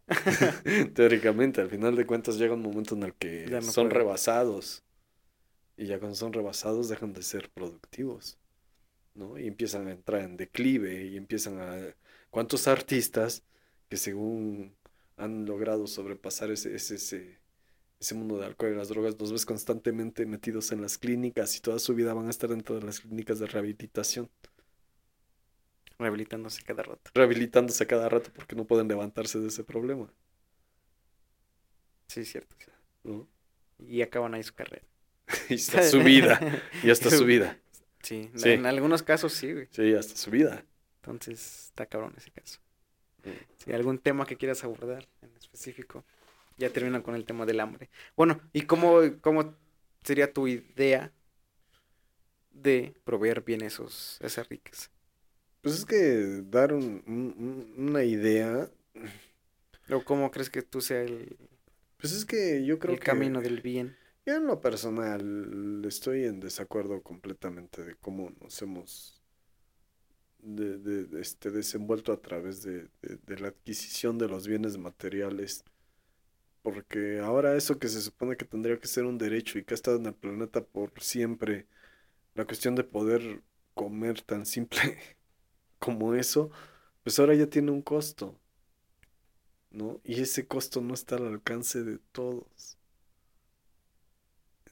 [0.94, 4.82] Teóricamente, al final de cuentas llega un momento en el que son rebasados.
[5.76, 8.38] Y ya cuando son rebasados dejan de ser productivos,
[9.14, 9.38] ¿no?
[9.38, 11.96] Y empiezan a entrar en declive y empiezan a...
[12.30, 13.44] ¿Cuántos artistas
[13.88, 14.76] que según
[15.16, 17.40] han logrado sobrepasar ese, ese, ese,
[18.00, 21.60] ese mundo de alcohol y las drogas, los ves constantemente metidos en las clínicas y
[21.60, 24.30] toda su vida van a estar dentro de las clínicas de rehabilitación,
[25.98, 27.10] Rehabilitándose cada rato.
[27.14, 30.12] rehabilitándose cada rato porque no pueden levantarse de ese problema,
[32.08, 32.56] Sí, cierto.
[33.04, 33.28] ¿no?
[33.78, 34.84] Y acaban ahí su carrera.
[35.48, 36.40] Y hasta su vida,
[36.82, 37.58] y hasta su vida.
[38.02, 38.50] Sí, Sí.
[38.50, 39.66] en algunos casos sí, güey.
[39.70, 40.62] Sí, hasta su vida.
[40.96, 42.60] Entonces está cabrón ese caso.
[43.24, 43.30] Mm.
[43.64, 46.04] Si algún tema que quieras abordar en específico,
[46.58, 47.88] ya termina con el tema del hambre.
[48.14, 49.54] Bueno, ¿y cómo, cómo
[50.02, 51.12] sería tu idea
[52.52, 54.48] de proveer bien esos, esas?
[55.62, 58.68] Pues es que dar un- un- un- una idea,
[59.90, 61.36] ¿O cómo crees que tú sea el,
[61.98, 63.96] pues es que yo creo el que camino del bien?
[64.26, 69.22] Yo en lo personal estoy en desacuerdo completamente de cómo nos hemos
[70.38, 75.64] de, de- este, desenvuelto a través de, de- de la adquisición de los bienes materiales.
[76.62, 79.76] Porque ahora eso que se supone que tendría que ser un derecho y que ha
[79.76, 81.66] estado en el planeta por siempre,
[82.34, 83.42] la cuestión de poder
[83.74, 84.98] comer tan simple
[85.80, 86.50] como eso,
[87.04, 88.38] pues ahora ya tiene un costo,
[89.70, 90.00] ¿no?
[90.04, 92.78] Y ese costo no está al alcance de todos.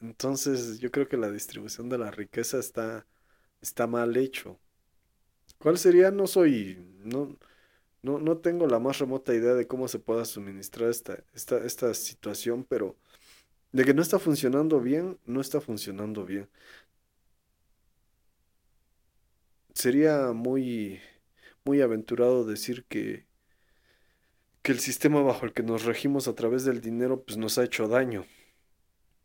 [0.03, 3.07] Entonces, yo creo que la distribución de la riqueza está,
[3.61, 4.59] está mal hecho.
[5.59, 6.11] ¿Cuál sería?
[6.11, 7.37] No soy, no,
[8.03, 11.93] no, no tengo la más remota idea de cómo se pueda suministrar esta, esta, esta
[11.93, 12.97] situación, pero
[13.73, 16.49] de que no está funcionando bien, no está funcionando bien.
[19.73, 20.99] Sería muy,
[21.65, 23.25] muy aventurado decir que,
[24.61, 27.63] que el sistema bajo el que nos regimos a través del dinero, pues nos ha
[27.65, 28.25] hecho daño.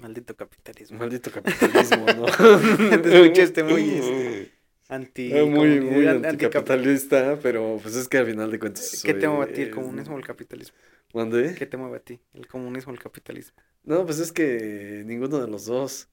[0.01, 0.99] Maldito capitalismo.
[0.99, 2.25] Maldito capitalismo, ¿no?
[3.03, 4.53] Te escuchaste muy, este,
[4.89, 9.15] Anti Eh, muy, muy anticap- anticapitalista, pero pues es que al final de cuentas ¿Qué
[9.15, 10.77] te mueve a ti, el es- comunismo o el capitalismo?
[11.15, 11.55] ¿Mande?
[11.59, 13.57] ¿Qué te mueve a ti, el comunismo o el capitalismo?
[13.85, 16.09] No, pues es que ninguno de los dos.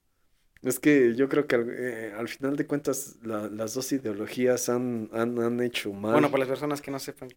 [0.62, 4.68] Es que yo creo que al, eh, al final de cuentas la- las dos ideologías
[4.68, 6.12] han, han, han hecho mal.
[6.12, 7.28] Bueno, para las personas que no sepan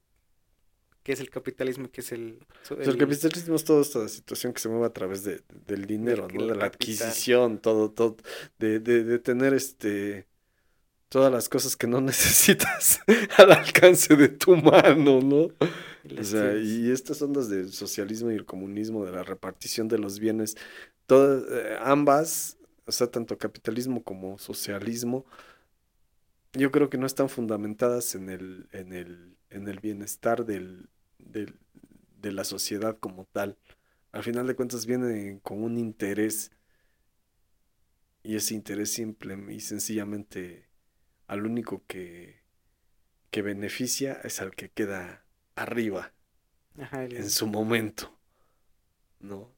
[1.04, 2.40] qué es el capitalismo y qué es el...
[2.64, 5.86] O sea, el capitalismo es toda esta situación que se mueve a través de, del
[5.86, 6.44] dinero, que ¿no?
[6.44, 8.18] el De la adquisición, todo, todo,
[8.58, 10.28] de, de, de tener este
[11.10, 13.02] todas las cosas que no necesitas
[13.38, 15.50] al alcance de tu mano, ¿no?
[16.18, 20.20] O sea, y estas ondas del socialismo y el comunismo, de la repartición de los
[20.20, 20.56] bienes,
[21.06, 25.26] todas, eh, ambas, o sea, tanto capitalismo como socialismo,
[26.54, 31.56] yo creo que no están fundamentadas en el, en el, en el bienestar del, del,
[32.22, 33.58] de la sociedad como tal.
[34.12, 36.52] Al final de cuentas viene con un interés
[38.24, 40.68] y ese interés simple y sencillamente
[41.28, 42.42] al único que,
[43.32, 45.26] que beneficia es al que queda
[45.56, 46.14] arriba
[46.92, 48.16] en su momento.
[49.20, 49.54] ¿No?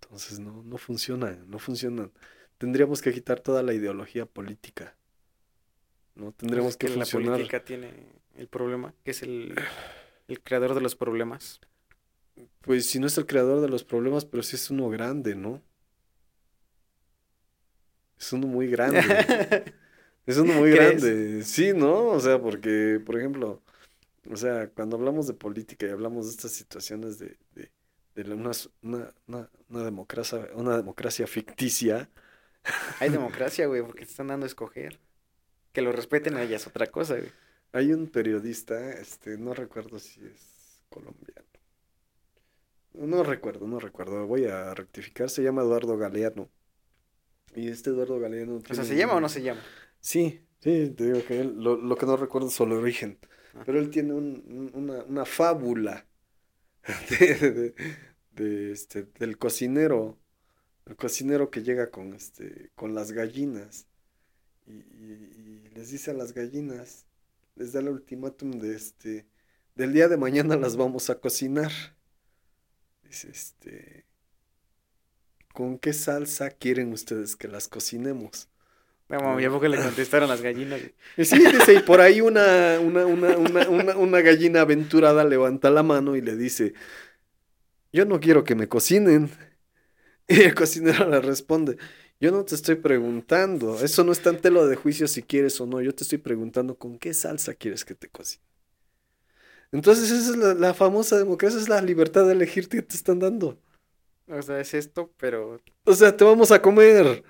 [0.00, 2.12] Entonces no, no funcionan, no funcionan.
[2.58, 4.96] Tendríamos que quitar toda la ideología política.
[6.14, 6.32] ¿No?
[6.32, 7.30] Tendríamos pues que, funcionar.
[7.30, 9.54] La política tiene el problema, que es el,
[10.28, 11.60] el creador de los problemas.
[12.60, 15.62] Pues si no es el creador de los problemas, pero sí es uno grande, ¿no?
[18.18, 19.00] Es uno muy grande.
[20.26, 21.42] es uno muy grande.
[21.42, 22.06] Sí, ¿no?
[22.08, 23.62] O sea, porque, por ejemplo,
[24.30, 27.70] o sea, cuando hablamos de política y hablamos de estas situaciones de, de,
[28.14, 29.12] de una, una,
[29.68, 32.08] una, democracia, una democracia ficticia.
[33.00, 34.98] Hay democracia, güey, porque te están dando a escoger.
[35.72, 37.30] Que lo respeten a es otra cosa, güey.
[37.74, 41.44] Hay un periodista, este, no recuerdo si es colombiano.
[42.92, 44.28] No recuerdo, no recuerdo.
[44.28, 45.28] Voy a rectificar.
[45.28, 46.48] Se llama Eduardo Galeano.
[47.56, 48.62] Y este Eduardo Galeano.
[48.70, 49.60] O sea, ¿se llama o no se llama?
[49.98, 53.18] Sí, sí, te digo que él, lo, lo que no recuerdo es su origen.
[53.54, 53.64] Ah.
[53.66, 56.06] Pero él tiene un, una, una, fábula
[57.10, 57.74] de,
[58.30, 60.20] de, este, del cocinero.
[60.86, 63.88] El cocinero que llega con, este, con las gallinas.
[64.64, 67.06] Y, y, les dice a las gallinas,
[67.56, 69.26] les da el ultimátum de este,
[69.74, 71.72] del día de mañana las vamos a cocinar.
[73.02, 74.06] Dice, este,
[75.52, 78.48] ¿con qué salsa quieren ustedes que las cocinemos?
[79.08, 80.80] Vamos, ya poco le contestaron las gallinas.
[81.18, 86.16] Sí, dice, y por ahí una, una, una, una, una gallina aventurada levanta la mano
[86.16, 86.74] y le dice,
[87.92, 89.30] yo no quiero que me cocinen.
[90.26, 91.76] Y el cocinero le responde,
[92.24, 95.66] yo no te estoy preguntando, eso no está en telo de juicio si quieres o
[95.66, 98.42] no, yo te estoy preguntando con qué salsa quieres que te cocine.
[99.72, 103.18] Entonces esa es la, la famosa democracia, es la libertad de elegir que te están
[103.18, 103.58] dando.
[104.26, 105.60] O sea, es esto, pero...
[105.84, 107.24] O sea, te vamos a comer.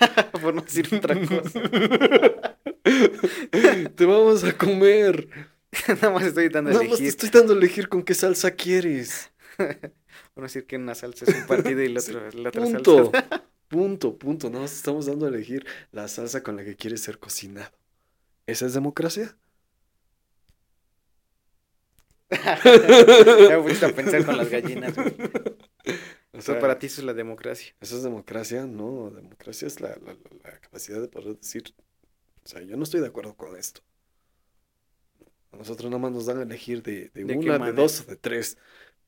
[0.40, 1.60] Por no decir otra cosa.
[3.94, 5.28] te vamos a comer.
[5.88, 6.88] Nada más estoy dando a elegir.
[6.88, 9.30] Nada más te estoy dando a elegir con qué salsa quieres.
[10.32, 13.44] Por decir que una salsa es un partido y la otra, la otra punto, salsa.
[13.68, 14.48] Punto, punto.
[14.48, 17.70] Nada más estamos dando a elegir la salsa con la que quieres ser cocinado.
[18.46, 19.36] ¿Esa es democracia?
[22.30, 24.94] ya fuiste a pensar con las gallinas.
[26.32, 27.74] O sea, para ti eso es la democracia.
[27.80, 31.74] Eso es democracia, no, democracia es la, la, la, capacidad de poder decir,
[32.44, 33.80] o sea, yo no estoy de acuerdo con esto.
[35.50, 38.16] A nosotros nada más nos dan a elegir de, de, una, de dos o de
[38.16, 38.56] tres.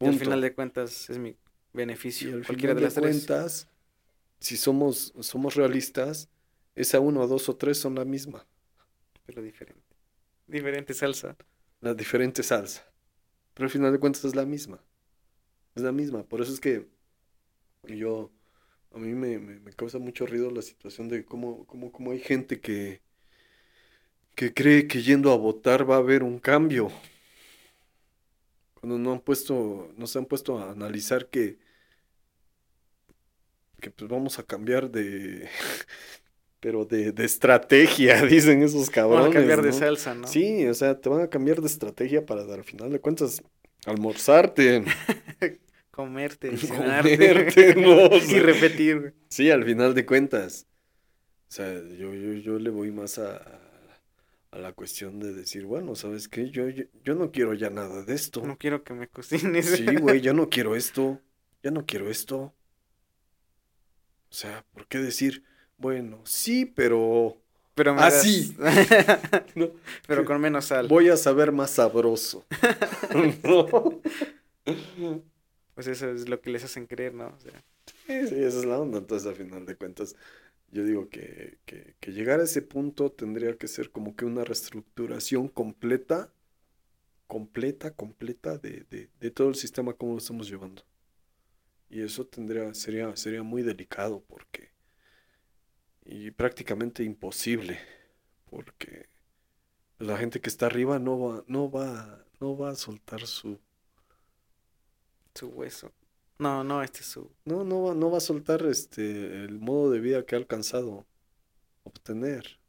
[0.01, 1.37] al final de cuentas es mi
[1.73, 2.39] beneficio.
[2.39, 3.69] Y cualquiera de las cuentas,
[4.41, 6.29] si somos, somos realistas,
[6.75, 8.47] esa uno, dos o tres son la misma.
[9.27, 9.97] Pero diferente.
[10.47, 11.37] Diferente salsa.
[11.81, 12.91] La diferente salsa.
[13.55, 14.83] Pero al final de cuentas es la misma.
[15.75, 16.25] Es la misma.
[16.25, 16.89] Por eso es que
[17.85, 18.33] yo,
[18.93, 22.61] a mí me, me, causa mucho ruido la situación de cómo, cómo, cómo hay gente
[22.61, 23.03] que,
[24.35, 26.91] que cree que yendo a votar va a haber un cambio.
[28.75, 31.59] Cuando no han puesto, no se han puesto a analizar que,
[33.81, 35.49] que pues vamos a cambiar de,
[36.61, 39.29] pero de, de, estrategia, dicen esos cabrones.
[39.29, 40.27] Van a cambiar de salsa, ¿no?
[40.27, 43.43] Sí, o sea, te van a cambiar de estrategia para dar al final de cuentas
[43.87, 44.85] almorzarte.
[45.91, 49.15] comerte, comerte no, y repetir.
[49.29, 50.67] Sí, al final de cuentas.
[51.49, 53.61] O sea, yo, yo, yo le voy más a,
[54.53, 56.51] a la cuestión de decir, bueno, ¿sabes qué?
[56.51, 58.45] Yo, yo, yo, no quiero ya nada de esto.
[58.45, 59.67] No quiero que me cocines.
[59.67, 61.21] Sí, güey, ya no quiero esto.
[61.63, 62.55] Ya no quiero esto.
[64.31, 65.45] O sea, ¿por qué decir,
[65.77, 67.37] bueno, sí, pero...
[67.75, 68.55] Pero así.
[70.07, 70.87] Pero con menos sal.
[70.89, 72.45] Voy a saber más sabroso.
[73.43, 74.01] ¿No?
[75.75, 77.39] pues eso es lo que les hacen creer, ¿no?
[77.41, 78.99] sí, esa es la onda.
[78.99, 80.15] Entonces, al final de cuentas,
[80.73, 85.49] yo digo que, que, llegar a ese punto tendría que ser como que una reestructuración
[85.49, 86.33] completa,
[87.27, 88.85] completa, completa de,
[89.19, 90.83] de, todo el sistema como lo estamos llevando.
[91.91, 94.71] Y eso tendría, sería, sería muy delicado porque,
[96.05, 97.81] y prácticamente imposible,
[98.49, 99.09] porque
[99.99, 103.59] la gente que está arriba no va, no va, no va a soltar su,
[105.35, 105.93] su hueso.
[106.39, 107.31] No, no, este es su.
[107.45, 111.07] No, no va, no va a soltar este el modo de vida que ha alcanzado
[111.83, 112.61] obtener.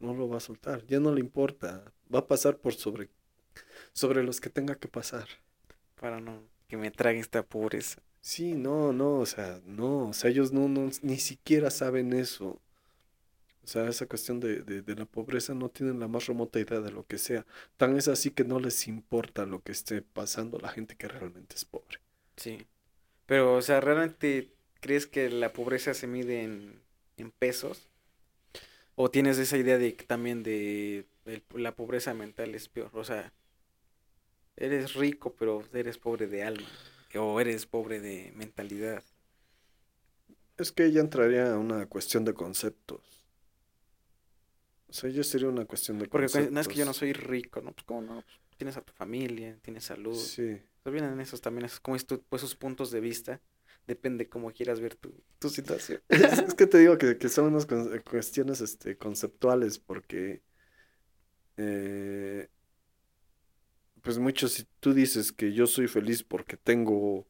[0.00, 1.92] No lo va a soltar, ya no le importa.
[2.12, 3.10] Va a pasar por sobre
[3.92, 5.28] sobre los que tenga que pasar.
[5.94, 8.02] Para no que me trague esta pobreza.
[8.20, 12.60] Sí, no, no, o sea, no, o sea, ellos no, no ni siquiera saben eso.
[13.66, 16.92] O sea, esa cuestión de, de, la pobreza no tienen la más remota idea de
[16.92, 17.44] lo que sea.
[17.76, 21.56] Tan es así que no les importa lo que esté pasando la gente que realmente
[21.56, 21.98] es pobre.
[22.36, 22.64] Sí.
[23.26, 26.80] Pero, o sea, ¿realmente crees que la pobreza se mide en,
[27.16, 27.88] en pesos?
[28.94, 31.06] ¿O tienes esa idea de también de
[31.54, 32.90] la pobreza mental es peor?
[32.94, 33.32] O sea,
[34.56, 36.68] eres rico, pero eres pobre de alma.
[37.14, 39.02] O eres pobre de mentalidad.
[40.58, 43.24] Es que ya entraría a una cuestión de conceptos.
[44.88, 46.96] O sea, ya sería una cuestión de Porque cu- no es que yo no conceptos.
[46.96, 47.72] soy rico, ¿no?
[47.72, 48.22] Pues, ¿cómo no?
[48.22, 50.14] Pues, tienes a tu familia, tienes salud.
[50.16, 50.58] Sí.
[50.82, 53.40] Pues vienen esos también, esos, como es tu- pues, esos puntos de vista.
[53.86, 56.00] Depende cómo quieras ver tu, tu situación.
[56.08, 60.42] Es, es que te digo que, que son unas cu- cuestiones este, conceptuales, porque
[61.56, 62.48] eh,
[64.06, 67.26] pues muchos, si tú dices que yo soy feliz porque tengo,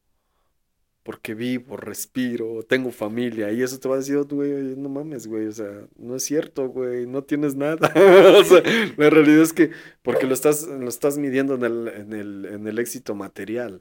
[1.03, 5.27] porque vivo, respiro, tengo familia, y eso te va a decir, "Oh, güey, no mames,
[5.27, 7.91] güey, o sea, no es cierto, güey, no tienes nada.
[8.41, 8.63] O sea,
[8.99, 9.71] la realidad es que,
[10.03, 13.81] porque lo estás, lo estás midiendo en el, en el, en el éxito material,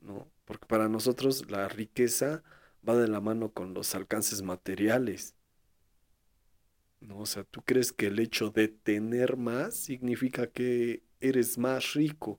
[0.00, 0.30] ¿no?
[0.44, 2.42] Porque para nosotros la riqueza
[2.88, 5.34] va de la mano con los alcances materiales.
[7.00, 7.18] ¿No?
[7.20, 12.38] O sea, ¿tú crees que el hecho de tener más significa que eres más rico?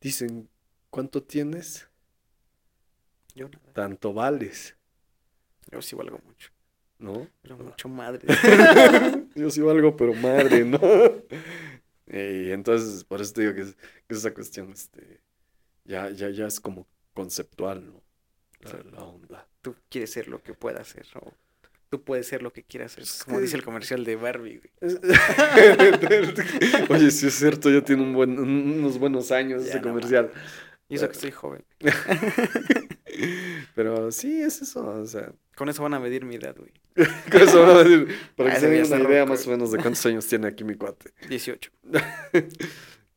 [0.00, 0.48] Dicen,
[0.90, 1.88] ¿cuánto tienes?
[3.34, 3.72] Yo nada.
[3.72, 4.76] Tanto vales,
[5.70, 6.50] Yo sí valgo mucho.
[7.02, 7.28] ¿no?
[7.42, 8.26] Pero mucho madre.
[9.34, 10.78] Yo sí valgo, pero madre, ¿no?
[12.04, 15.22] Y entonces, por eso te digo que, es, que esa cuestión, este,
[15.84, 18.02] ya, ya, ya es como conceptual, ¿no?
[18.60, 19.48] La, la onda.
[19.62, 21.06] Tú quieres ser lo que puedas ser.
[21.14, 21.32] O
[21.92, 23.02] tú puedes ser lo que quieras ser.
[23.02, 24.96] Es Como dice el comercial de Barbie, güey.
[26.88, 29.88] Oye, sí es cierto, ya tiene un buen, un- unos buenos años Ya ese no
[29.88, 30.30] comercial.
[30.88, 31.62] Y eso que estoy joven.
[33.74, 36.72] Pero sí, es eso, o sea, Con eso van a medir mi edad, güey.
[37.30, 39.70] con eso van a decir, para Ah, que se den una idea más o menos
[39.70, 41.12] de cuántos años tiene aquí mi cuate.
[41.28, 41.70] 18.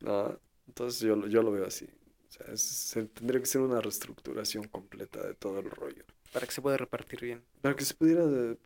[0.01, 1.85] No, entonces yo, lo- yo lo veo así.
[2.27, 6.03] O sea, es- se- tendría que ser una reestructuración completa de todo el rollo.
[6.31, 7.43] Para que se pueda repartir bien.
[7.61, 8.23] Para que se pudiera,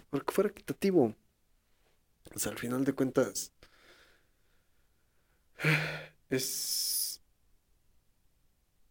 [0.10, 1.16] para que fuera equitativo.
[2.36, 3.52] O sea, al final de cuentas,
[6.30, 7.22] es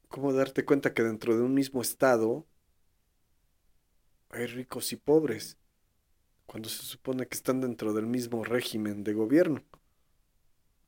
[0.08, 2.46] como darte cuenta que dentro de un mismo estado
[4.30, 5.56] hay ricos y pobres,
[6.46, 9.62] cuando se supone que están dentro del mismo régimen de gobierno.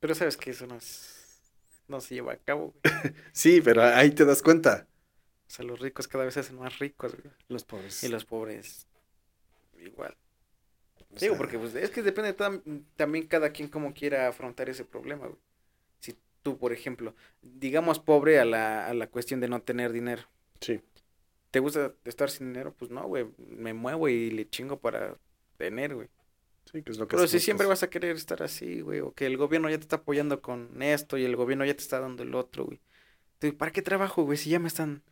[0.00, 1.16] Pero sabes que eso no es.
[1.88, 2.74] No se lleva a cabo.
[3.32, 4.86] Sí, pero ahí te das cuenta.
[5.50, 7.34] O sea, los ricos cada vez se hacen más ricos, güey.
[7.48, 8.04] Los pobres.
[8.04, 8.86] Y los pobres.
[9.84, 10.16] Igual.
[11.10, 14.68] o Digo, sea, porque pues, es que depende tam- también cada quien cómo quiera afrontar
[14.68, 15.40] ese problema, güey.
[15.98, 20.22] Si tú, por ejemplo, digamos pobre a la, a la cuestión de no tener dinero.
[20.60, 20.80] Sí,
[21.50, 22.72] ¿Te gusta estar sin dinero?
[22.78, 23.26] Pues no, güey.
[23.38, 25.16] Me muevo y le chingo para
[25.56, 26.06] tener, güey.
[26.70, 29.12] sí, que es lo que Pero si siempre vas a querer estar así, güey, o
[29.12, 31.98] que el gobierno ya te está apoyando con esto y el gobierno ya te está
[31.98, 32.80] dando el otro, güey.
[33.58, 34.38] ¿Para qué trabajo, güey?
[34.38, 35.02] Si ya me están,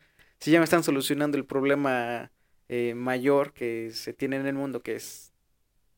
[0.41, 2.31] si ya me están solucionando el problema
[2.69, 5.33] eh, mayor que se tiene en el mundo, que es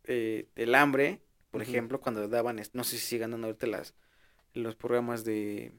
[0.04, 1.20] eh, el hambre,
[1.50, 3.94] por ejemplo, cuando daban, no sé si sigan dando ahorita las,
[4.54, 5.72] los programas de,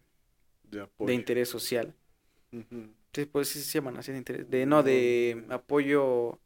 [1.08, 1.96] De interés social.
[2.52, 2.94] Ujú.
[3.14, 6.40] Sí, pues sí se llaman así de interés, de, no, de apoyo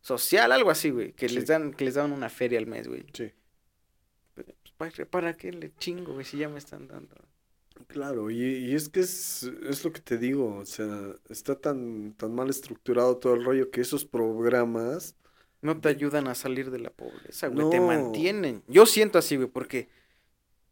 [0.00, 3.04] social, algo así, güey, que les dan, que les dan una feria al mes, güey.
[3.12, 3.32] Sí.
[4.34, 6.24] Pero, pues, ¿para, para qué le chingo, güey?
[6.24, 7.14] Si ya me están dando.
[7.92, 12.12] Claro, y, y es que es, es lo que te digo, o sea, está tan,
[12.14, 15.16] tan mal estructurado todo el rollo que esos programas,
[15.62, 17.68] No te ayudan a salir de la pobreza, güey.
[17.70, 17.86] Te No.
[17.86, 18.62] mantienen.
[18.68, 19.88] Yo siento así, güey, porque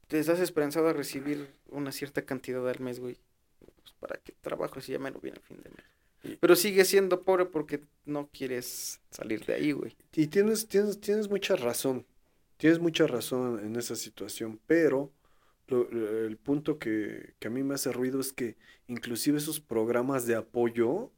[0.06, 3.18] te estás esperanzado a recibir una cierta cantidad al mes, güey.
[3.60, 6.38] Pues, ¿Para qué trabajo si ya me lo viene el fin de mes?
[6.40, 9.96] Pero sigues siendo pobre porque no quieres salir de ahí, güey.
[10.14, 12.06] y tienes, tienes, tienes mucha razón,
[12.56, 15.12] tienes mucha razón en esa situación, pero
[15.68, 18.56] lo- lo- el punto que, que a mí me hace ruido es que
[18.86, 21.12] inclusive esos programas de apoyo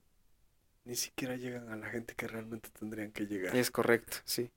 [0.85, 3.57] ni siquiera llegan a la gente que realmente tendrían que llegar.
[3.57, 4.51] Es correcto, sí.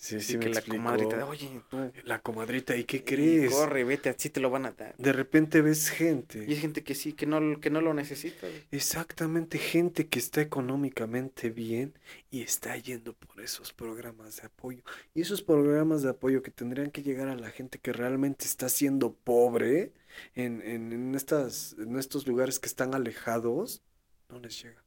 [0.00, 1.90] Sí, Sí, me que la da, oye, tú.
[2.04, 3.52] La comadrita, ¿y qué y crees?
[3.52, 4.94] Corre, vete, así te lo van a dar.
[4.96, 6.44] De repente ves gente.
[6.46, 8.46] Y hay gente que sí, que no, que no lo necesita.
[8.70, 11.94] Exactamente, gente que está económicamente bien
[12.30, 14.82] y está yendo por esos programas de apoyo.
[15.14, 18.68] Y esos programas de apoyo que tendrían que llegar a la gente que realmente está
[18.68, 19.92] siendo pobre
[20.34, 23.82] en, en, en estas, en estos lugares que están alejados,
[24.28, 24.84] no les llega.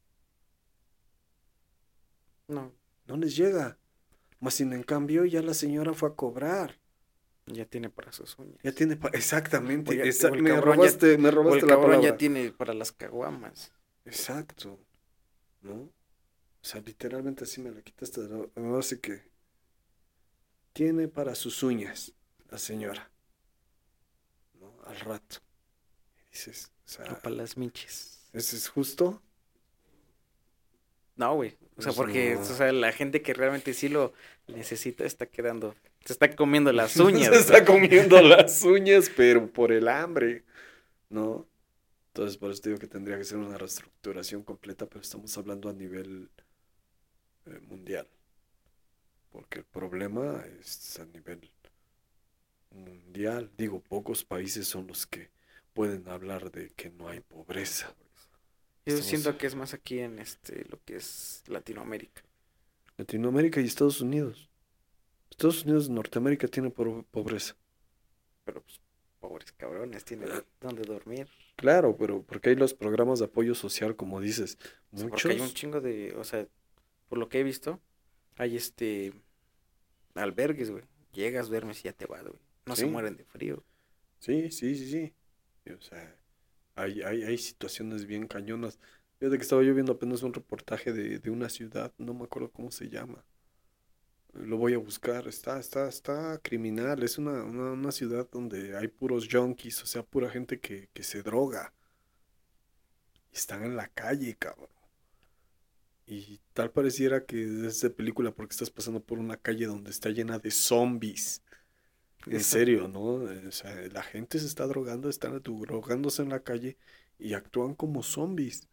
[2.48, 2.72] No,
[3.08, 3.78] No les llega.
[4.42, 6.78] Más sin en cambio, ya la señora fue a cobrar.
[7.48, 8.60] ya tiene para sus uñas.
[8.64, 9.92] Ya tiene pa- exactamente.
[9.92, 12.10] O ya- esa- o el me cabrón ya- robaste, me el robaste la cabrón palabra.
[12.10, 13.72] ya tiene para las caguamas.
[14.06, 14.80] Exacto,
[15.62, 15.74] ¿no?
[15.74, 15.92] O
[16.64, 18.22] sea, literalmente así me la quitaste.
[18.22, 18.50] ¿no?
[18.56, 19.24] Me hace que
[20.74, 22.14] tiene para sus uñas
[22.50, 23.12] la señora,
[24.60, 24.74] ¿no?
[24.86, 25.38] Al rato.
[26.30, 28.30] Y dices, o O sea, para las miches.
[28.34, 29.22] ¿Ese es justo?
[31.16, 31.58] No, güey.
[31.78, 32.42] O sea, porque no.
[32.42, 34.14] o sea, la gente que realmente sí lo
[34.48, 37.30] necesita está quedando, se está comiendo las uñas.
[37.30, 40.44] Se está comiendo las uñas, pero por el hambre,
[41.10, 41.48] ¿no?
[42.08, 45.74] Entonces, por eso digo que tendría que ser una reestructuración completa, pero estamos hablando a
[45.74, 46.30] nivel
[47.46, 48.08] eh, mundial.
[49.32, 51.50] Porque el problema es a nivel
[52.72, 53.50] mundial.
[53.58, 55.30] Digo, pocos países son los que
[55.74, 57.96] pueden hablar de que no hay pobreza.
[58.86, 62.24] Yo Estamos- siento que es más aquí en este lo que es Latinoamérica.
[62.98, 64.50] Latinoamérica y Estados Unidos.
[65.30, 67.56] Estados Unidos Norteamérica tienen po- pobreza.
[68.44, 68.80] Pero pues,
[69.20, 70.30] pobres cabrones, tienen
[70.60, 71.28] donde dormir.
[71.56, 74.58] Claro, pero porque hay los programas de apoyo social, como dices,
[74.92, 75.22] O sea, muchos.
[75.24, 76.48] porque hay un chingo de, o sea,
[77.08, 77.80] por lo que he visto,
[78.38, 79.14] hay este
[80.16, 80.84] albergues, güey.
[81.14, 82.40] Llegas, duermes y ya te vas, güey.
[82.66, 83.64] No se mueren de frío.
[84.20, 85.14] Sí, sí, sí, sí.
[85.66, 86.16] Y, O sea,
[86.76, 88.80] hay, hay, hay situaciones bien cañonas.
[89.20, 92.52] Fíjate que estaba yo viendo apenas un reportaje de, de una ciudad, no me acuerdo
[92.52, 93.24] cómo se llama.
[94.34, 97.04] Lo voy a buscar, está, está, está criminal.
[97.04, 101.04] Es una, una, una ciudad donde hay puros junkies, o sea, pura gente que, que
[101.04, 101.74] se droga.
[103.34, 104.70] Están en la calle, cabrón.
[106.06, 110.10] Y tal pareciera que es de película porque estás pasando por una calle donde está
[110.10, 111.42] llena de zombies.
[112.28, 113.02] En serio, ¿no?
[113.48, 116.78] O sea, la gente se está drogando, están drogándose en la calle
[117.18, 118.68] y actúan como zombies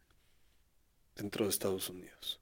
[1.15, 2.41] dentro de Estados Unidos.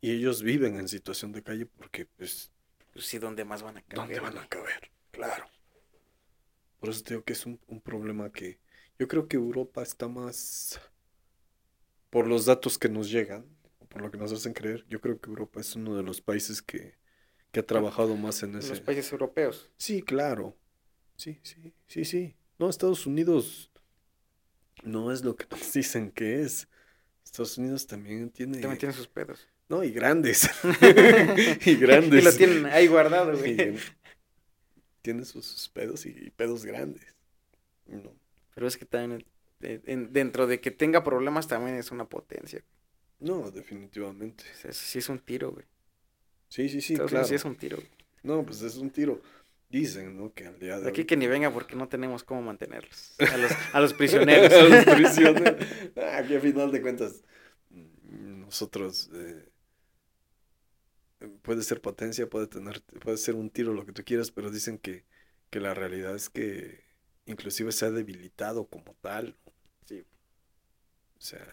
[0.00, 2.50] Y ellos viven en situación de calle porque, pues,
[2.92, 3.96] Pues sí, ¿dónde más van a caber?
[3.96, 4.90] ¿dónde van a caber?
[5.10, 5.46] Claro.
[6.78, 8.58] Por eso te digo que es un, un problema que
[8.98, 10.80] yo creo que Europa está más,
[12.10, 13.44] por los datos que nos llegan,
[13.88, 16.62] por lo que nos hacen creer, yo creo que Europa es uno de los países
[16.62, 16.96] que,
[17.54, 18.82] que ha trabajado más en Los ese...
[18.82, 19.70] países europeos.
[19.76, 20.56] Sí, claro.
[21.16, 22.36] Sí, sí, sí, sí.
[22.58, 23.70] No, Estados Unidos
[24.82, 26.68] no es lo que nos dicen que es.
[27.24, 28.58] Estados Unidos también tiene...
[28.58, 29.48] También tienen sus pedos.
[29.68, 30.50] No, y grandes.
[31.64, 32.20] y grandes.
[32.22, 33.76] Y lo tienen ahí guardado, güey.
[35.00, 37.06] Tiene sus, sus pedos y, y pedos grandes.
[37.86, 38.12] No.
[38.54, 39.24] Pero es que también
[39.60, 42.64] eh, en- dentro de que tenga problemas también es una potencia.
[43.20, 44.44] No, definitivamente.
[44.64, 45.64] Eso sí es un tiro, güey.
[46.48, 47.26] Sí, sí, sí, Estados claro.
[47.26, 47.78] Sí es un tiro.
[48.22, 49.20] No, pues es un tiro.
[49.68, 50.32] Dicen, ¿no?
[50.32, 53.16] Que al día de Aquí hoy- que ni venga porque no tenemos cómo mantenerlos.
[53.18, 54.52] A los, a los prisioneros.
[54.52, 55.66] A los prisioneros.
[55.96, 57.24] Ah, que a final de cuentas,
[57.70, 59.48] mm, nosotros eh,
[61.42, 64.78] puede ser potencia, puede tener, puede ser un tiro, lo que tú quieras, pero dicen
[64.78, 65.04] que,
[65.50, 66.84] que la realidad es que
[67.26, 69.36] inclusive se ha debilitado como tal.
[69.86, 70.04] Sí.
[71.18, 71.46] O sea,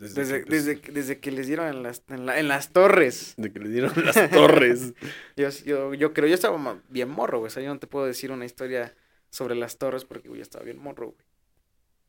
[0.00, 2.72] desde, Desde, que, desde, que- desde que les dieron en las, en, la- en las
[2.72, 3.34] torres.
[3.36, 4.94] de que le dieron las torres.
[5.36, 7.48] Yo, yo, yo creo, yo estaba bien morro, güey.
[7.48, 8.94] O sea, yo no te puedo decir una historia
[9.30, 11.26] sobre las torres porque, güey, ya estaba bien morro, güey.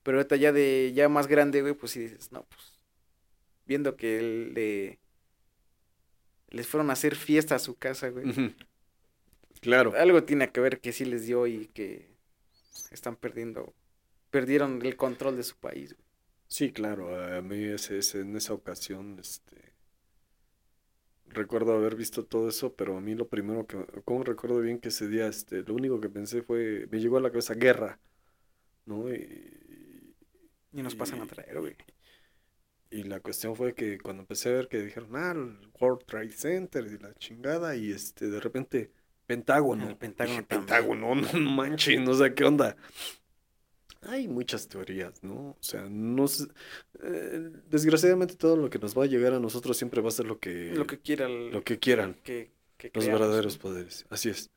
[0.03, 2.79] Pero ahorita ya de, ya más grande, güey, pues sí dices, no, pues,
[3.67, 4.21] viendo que
[4.53, 4.99] le,
[6.49, 8.55] les fueron a hacer fiesta a su casa, güey.
[9.61, 9.93] Claro.
[9.95, 12.09] Algo tiene que ver que sí les dio y que
[12.89, 13.73] están perdiendo,
[14.31, 16.07] perdieron el control de su país, güey.
[16.55, 19.73] Sí, claro, a mí ese, ese- en esa ocasión, este,
[21.27, 24.89] recuerdo haber visto todo eso, pero a mí lo primero que, como recuerdo bien que
[24.89, 27.99] ese día, este, lo único que pensé fue, me llegó a la cabeza guerra,
[28.85, 29.13] ¿no?
[29.13, 30.15] Y,
[30.73, 31.75] Y nos pasan a Y- traer, güey.
[32.89, 36.29] y la cuestión fue que cuando empecé a ver que dijeron, ah, el World Trade
[36.31, 38.91] Center y la chingada, y este, de repente,
[39.25, 39.87] Pentágono.
[39.87, 40.67] El Pentágono Dije, también.
[40.67, 41.65] Pentágono, no,
[42.05, 42.75] no sé qué onda.
[44.03, 45.51] Hay muchas teorías, ¿no?
[45.51, 46.45] O sea, no sé,
[47.03, 50.25] eh, desgraciadamente todo lo que nos va a llegar a nosotros siempre va a ser
[50.25, 53.61] lo que, Lo que quiera, el- lo que quieran, que, que los creamos, verdaderos ¿no?
[53.61, 54.05] poderes.
[54.09, 54.49] Así es.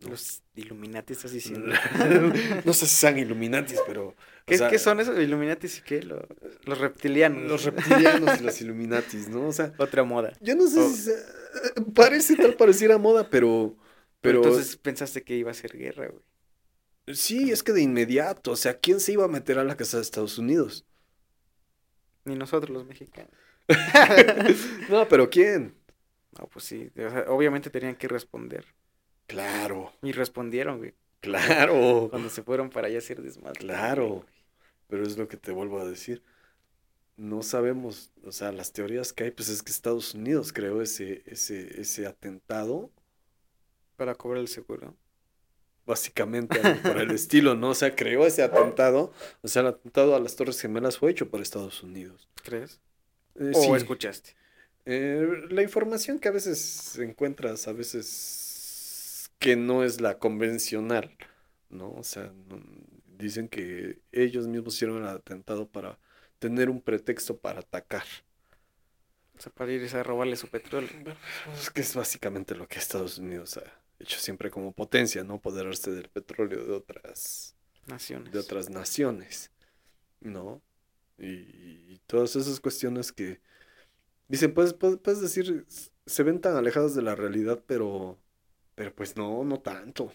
[0.00, 0.10] ¿no?
[0.10, 1.72] Los Illuminati estás diciendo.
[2.66, 4.14] No sé si sean Illuminatis, pero...
[4.44, 6.02] ¿Qué, sea, qué son esos Illuminatis y qué?
[6.02, 6.26] Lo-
[6.64, 7.44] los reptilianos.
[7.50, 9.46] Los reptilianos y los Illuminatis, ¿no?
[9.46, 10.32] O sea, Otra moda.
[10.40, 10.90] yo no sé Oh.
[10.90, 11.16] si sea-
[11.94, 13.30] parece tal pareciera moda.
[13.30, 13.74] Pero
[14.20, 16.22] Pero entonces pensaste que iba a ser guerra, güey.
[17.06, 19.96] Sí, es que de inmediato, o sea, ¿quién se iba a meter a la casa
[19.98, 20.86] de Estados Unidos?
[22.24, 23.30] Ni nosotros los mexicanos.
[24.88, 25.74] No, pero ¿quién?
[26.38, 26.90] No, pues sí.
[26.96, 28.66] o sea, obviamente tenían que responder.
[29.26, 30.94] Claro, Y respondieron, güey.
[31.20, 32.08] claro.
[32.10, 33.66] Cuando se fueron para allá a hacer desmadre.
[33.66, 34.08] Claro.
[34.08, 34.28] güey.
[34.88, 36.22] Pero es lo que te vuelvo a decir.
[37.16, 41.22] No sabemos, o sea, las teorías que hay, pues es que Estados Unidos creó ese,
[41.26, 42.90] ese, ese atentado,
[43.96, 44.94] Para cobrar el seguro.
[45.86, 47.70] Básicamente algo por el estilo, ¿no?
[47.70, 49.12] O sea, creó ese atentado,
[49.42, 52.28] o sea, el atentado a las Torres Gemelas fue hecho por Estados Unidos.
[52.42, 52.80] ¿Crees?
[53.36, 53.70] Eh, ¿O sí.
[53.72, 54.36] escuchaste?
[54.84, 61.16] Eh, la información que a veces encuentras, a veces que no es la convencional,
[61.70, 61.92] ¿no?
[61.92, 62.32] O sea,
[63.18, 65.98] dicen que ellos mismos hicieron el atentado para
[66.38, 68.04] tener un pretexto para atacar.
[69.36, 70.90] O sea, para ir a robarle su petróleo.
[71.54, 75.40] Es que es básicamente lo que Estados Unidos ha hecho siempre como potencia, ¿no?
[75.40, 77.54] Poderarse del petróleo de otras
[77.86, 78.32] naciones.
[78.32, 79.50] De otras naciones,
[80.20, 80.62] ¿no?
[81.18, 83.40] Y, y todas esas cuestiones que
[84.28, 85.66] dicen, puedes, puedes, puedes decir,
[86.06, 88.18] se ven tan alejadas de la realidad, pero,
[88.74, 90.12] pero pues no, no tanto.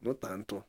[0.00, 0.66] No tanto.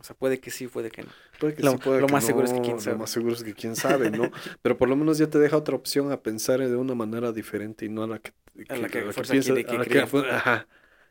[0.00, 1.08] O sea, puede que sí, puede que no.
[1.40, 2.94] Puede que lo, sí, puede lo que más seguro no, es que quién sabe.
[2.94, 4.30] Lo más seguro es que quién sabe, ¿no?
[4.62, 7.84] Pero por lo menos ya te deja otra opción a pensar de una manera diferente
[7.84, 8.32] y no a la que,
[8.68, 10.68] A la que quiere que a la que Ajá,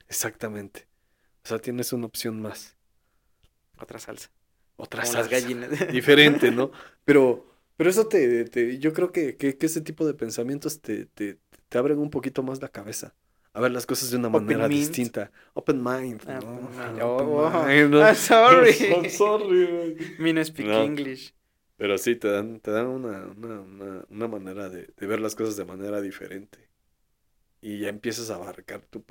[0.08, 0.88] exactamente.
[1.46, 2.78] O sea, tienes una opción más.
[3.80, 4.30] Otra salsa.
[4.76, 5.30] Otra Como las salsa.
[5.30, 5.70] gallinas.
[5.92, 6.72] diferente, ¿no?
[7.06, 7.46] Pero,
[7.78, 11.40] pero eso te, te- yo creo que, que, que ese tipo de pensamientos te, te,
[11.70, 13.16] te abren un poquito más la cabeza.
[13.54, 14.70] A ver las cosas de una Open manera mind.
[14.70, 15.32] distinta.
[15.54, 17.06] Open mind, Ah, ¿no?
[17.06, 18.02] open mind, ¿no?
[18.04, 18.72] I'm sorry.
[18.94, 20.16] I'm sorry, güey.
[20.20, 20.84] Me no speak No.
[20.84, 21.34] English.
[21.78, 25.36] Pero sí, te dan, te dan una, una, una, una manera de, de ver las
[25.36, 26.67] cosas de manera diferente.
[27.62, 29.04] Y ya empiezas a abarcar, tu,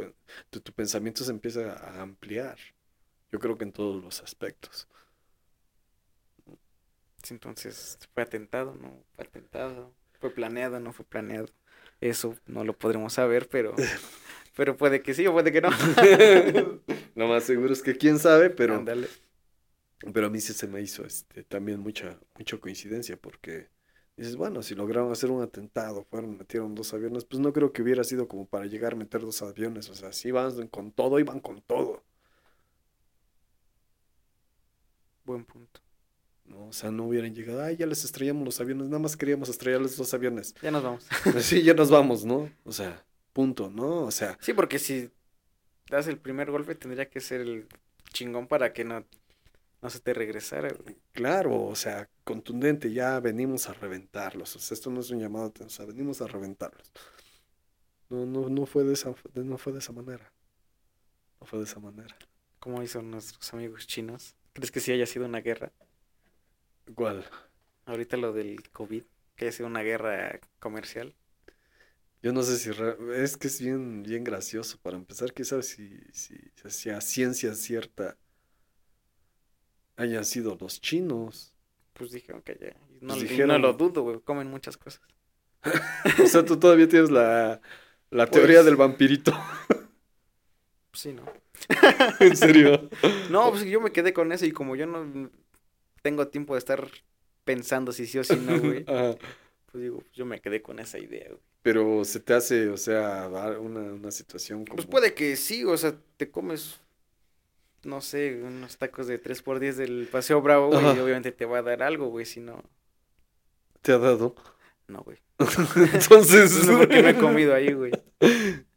[0.50, 2.56] tu, tu pensamiento se empieza a ampliar.
[3.32, 4.88] Yo creo que en todos los aspectos.
[7.30, 9.92] Entonces, fue atentado, no fue atentado.
[10.20, 11.48] Fue planeado, no fue planeado.
[12.00, 13.74] Eso no lo podremos saber, pero,
[14.56, 15.70] pero puede que sí o puede que no.
[17.14, 18.84] Lo más seguro es que quién sabe, pero,
[20.12, 23.68] pero a mí sí se me hizo este, también mucha, mucha coincidencia porque
[24.16, 27.82] dices, bueno, si lograron hacer un atentado, fueron, metieron dos aviones, pues no creo que
[27.82, 31.18] hubiera sido como para llegar a meter dos aviones, o sea, si iban con todo,
[31.18, 32.02] iban con todo,
[35.26, 35.80] Buen punto.
[36.44, 36.68] ¿no?
[36.68, 39.96] O sea, no hubieran llegado, ay, ya les estrellamos los aviones, nada más queríamos estrellarles
[39.96, 40.54] dos aviones.
[40.62, 41.06] Ya nos vamos.
[41.32, 42.48] Pues sí, ya nos vamos, ¿no?
[42.64, 44.04] O sea, punto, ¿no?
[44.04, 45.10] O sea, Sí, porque si
[45.90, 47.66] das el primer golpe tendría que ser el
[48.12, 49.04] chingón para que no,
[49.82, 50.68] no se te regresara.
[50.72, 50.96] güey.
[51.12, 54.54] Claro, o sea, contundente, ya venimos a reventarlos.
[54.56, 56.92] O sea, esto no es un llamado, o sea, venimos a reventarlos.
[58.08, 60.32] No, no, no fue de esa, no fue de esa manera.
[61.40, 62.14] No fue de esa manera.
[62.58, 64.34] Como hizo nuestros amigos chinos.
[64.52, 65.72] ¿Crees que sí haya sido una guerra?
[66.94, 67.24] ¿Cuál?
[67.86, 69.04] Ahorita lo del COVID,
[69.34, 71.16] que haya sido una guerra comercial.
[72.22, 74.78] Yo no sé si re- es que es bien, bien gracioso.
[74.82, 76.36] Para empezar, sabe si, si,
[76.68, 78.18] si a ciencia cierta
[79.96, 81.52] hayan sido los chinos.
[81.92, 82.76] Pues dijeron que ya.
[83.00, 84.20] No, Pues dijeron- no lo dudo, güey.
[84.20, 85.02] Comen muchas cosas.
[86.22, 87.60] O sea, tú todavía tienes la,
[88.10, 89.32] la Pues- teoría del vampirito.
[90.92, 91.24] Sí, ¿no?
[92.20, 92.88] En serio.
[93.30, 95.30] No, pues yo me quedé con eso y como yo no
[96.02, 96.88] tengo tiempo de estar
[97.44, 98.84] pensando si sí o si no, güey.
[98.86, 99.14] Ajá.
[99.70, 101.40] Pues digo, yo me quedé con esa idea, güey.
[101.62, 103.28] Pero se te hace, o sea,
[103.60, 104.76] una, una situación como...
[104.76, 106.80] Pues puede que sí, o sea, te comes,
[107.86, 111.62] no sé, unos tacos de 3x10 del Paseo Bravo, güey, y obviamente te va a
[111.62, 112.62] dar algo, güey, si no,
[113.82, 114.34] te ha dado.
[114.88, 115.18] no, güey.
[115.92, 116.66] Entonces...
[116.66, 117.92] No, porque no he comido ahí, güey.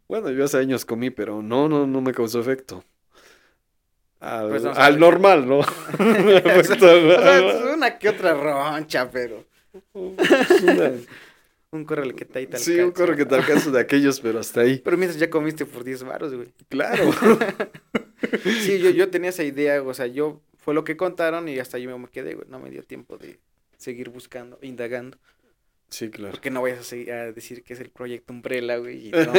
[0.08, 2.84] Bueno, yo hace años comí, pero no, no, no me causó efecto.
[4.20, 4.98] Al, Pues no al sabes.
[5.00, 5.60] normal, ¿no?
[6.00, 9.46] Me O sea, una que otra roncha, pero
[9.94, 10.92] una-
[11.72, 14.62] un correo que te tal Sí, un corro que te alcanza de aquellos, pero hasta
[14.62, 14.80] ahí.
[14.84, 16.54] Pero mientras ya comiste por 10 varos, güey.
[16.68, 17.12] Claro.
[18.44, 21.78] Sí, yo, yo tenía esa idea, o sea, yo, fue lo que contaron y hasta
[21.78, 23.40] yo me quedé, güey, no me dio tiempo de
[23.78, 25.18] seguir buscando, indagando.
[25.90, 26.32] Sí, claro.
[26.34, 29.34] Porque no vayas a, seguir a decir que es el proyecto Umbrella, güey, y, no-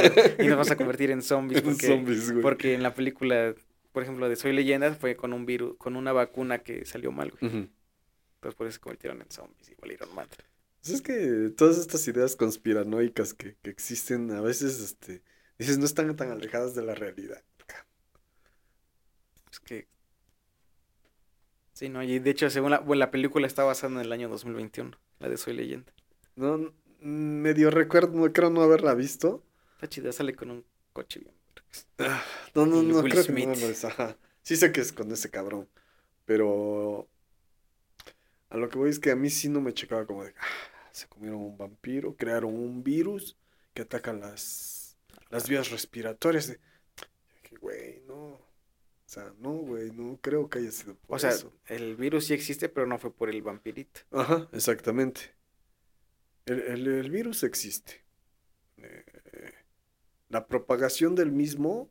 [0.45, 1.61] y nos vas a convertir en zombies.
[1.63, 2.43] Porque, Zombies, güey.
[2.43, 3.55] porque en la película,
[3.93, 7.31] por ejemplo, de Soy Leyenda, fue con un virus, con una vacuna que salió mal,
[7.39, 7.53] güey.
[7.53, 10.45] Entonces por eso se convirtieron en zombies y valieron madre.
[10.83, 15.23] Pues es que todas estas ideas conspiranoicas que, que existen, a veces, este,
[15.59, 17.43] dices, no están tan alejadas de la realidad.
[19.53, 19.87] Es que...
[21.73, 24.29] Sí, no, y de hecho, según la, bueno, la película está basada en el año
[24.29, 25.93] 2021, la de Soy Leyenda.
[26.37, 29.43] No, medio recuerdo, no creo no haberla visto.
[29.75, 31.35] Está chida, sale con un coche bien.
[31.99, 32.23] Ah,
[32.55, 33.59] No, no, no, Will creo que no Smith.
[33.61, 34.17] no es, ajá.
[34.43, 35.69] Sí sé que es con ese cabrón,
[36.25, 37.09] pero
[38.51, 40.70] a lo que voy es que a mí sí no me checaba como de, ah,
[40.93, 43.37] se comieron un vampiro, crearon un virus
[43.75, 44.97] que ataca las,
[45.31, 46.59] las vías respiratorias.
[47.43, 48.17] que, Güey, no.
[48.35, 51.53] O sea, no, güey, no creo que haya sido por O sea, eso.
[51.67, 54.01] el virus sí existe, pero no fue por el vampirito.
[54.13, 55.33] Ajá, exactamente.
[56.47, 58.05] El, el- el virus existe.
[58.79, 59.05] Eh,
[60.29, 61.91] la propagación del mismo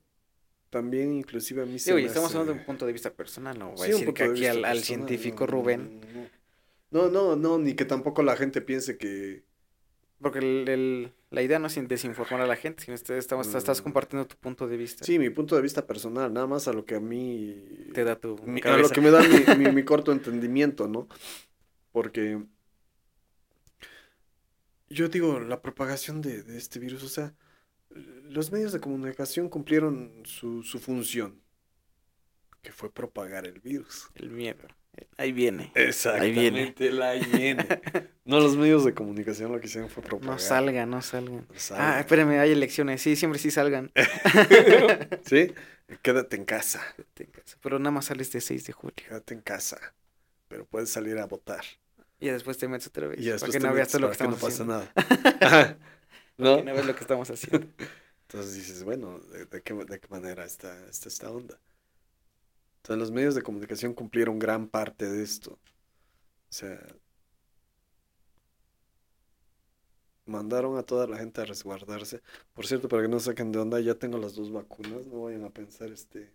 [0.70, 2.94] también inclusive a mí se Sí, oye, me estamos hablando de hace- un punto de
[2.94, 6.00] vista personal, no voy Sí, a decir que de aquí al, al científico no, Rubén,
[6.14, 6.30] No,
[6.91, 9.44] no, no, no, ni que tampoco la gente piense que...
[10.22, 13.82] porque el- el- la idea no es desinformar a la gente, sino que estamos, estás
[13.82, 13.84] Mm.
[13.84, 15.06] compartiendo tu punto de vista.
[15.06, 17.56] Sí, mi punto de vista personal, nada más a lo que a mí...
[17.94, 19.28] Te da tu mi- a lo que me da mi,
[19.68, 21.07] mi- mi corto entendimiento, ¿no?
[21.91, 22.41] Porque
[24.90, 27.36] yo digo, la propagación de, de este virus, o sea,
[27.91, 31.41] los medios de comunicación cumplieron su, su función,
[32.61, 34.07] que fue propagar el virus.
[34.16, 34.68] El miedo.
[35.18, 35.72] Ahí viene.
[35.76, 37.68] Exactamente, el ahí viene.
[38.26, 40.34] No, los medios de comunicación lo que hicieron fue propagar.
[40.34, 41.48] No salgan, no salgan.
[41.52, 41.94] No salgan.
[41.94, 43.02] Ah, espérame, hay elecciones.
[43.02, 43.92] Sí, siempre sí salgan.
[45.26, 45.52] ¿Sí?
[46.04, 46.84] Quédate en casa.
[47.62, 48.94] Pero nada más sale este 6 de julio.
[48.96, 49.80] Quédate en casa.
[50.48, 51.64] Pero puedes salir a votar.
[52.20, 53.20] Y después te metes otra vez.
[53.20, 54.92] Y después para que te no veas todo lo que estamos no haciendo.
[54.94, 54.94] pasa
[55.46, 55.78] nada.
[56.38, 56.58] ¿No?
[56.58, 57.68] que no veas lo que estamos haciendo.
[58.28, 61.60] Entonces dices, bueno, ¿de, de qué, de qué manera está, está esta onda?
[62.80, 65.53] Entonces los medios de comunicación cumplieron gran parte de esto.
[65.53, 65.60] O
[66.49, 66.80] sea,
[70.26, 72.22] mandaron a toda la gente a resguardarse.
[72.53, 75.06] Por cierto, para que no saquen de onda, ya tengo las dos vacunas.
[75.07, 76.31] No vayan a pensar este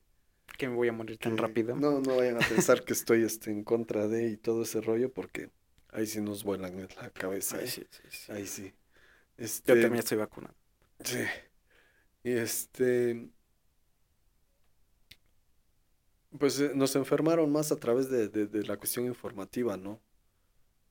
[0.59, 1.75] Que me voy a morir tan rápido.
[1.77, 5.13] No, no vayan a pensar que estoy este en contra de y todo ese rollo,
[5.13, 5.51] porque
[5.91, 7.59] ahí sí nos vuelan en la cabeza.
[7.59, 7.69] Ay, ¿eh?
[7.69, 8.33] sí, sí, sí.
[8.33, 8.73] Ahí sí.
[9.67, 10.55] Yo Este, también estoy vacunado.
[11.05, 11.19] Sí.
[12.23, 13.29] Y este.
[16.39, 20.01] Pues eh, nos enfermaron más a través de, de- de la cuestión informativa, ¿no?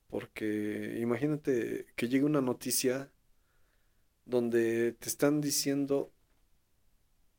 [0.08, 3.10] Porque imagínate que llegue una noticia
[4.26, 6.12] donde te están diciendo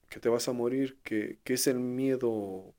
[0.10, 2.73] que te vas a morir, que, que es el miedo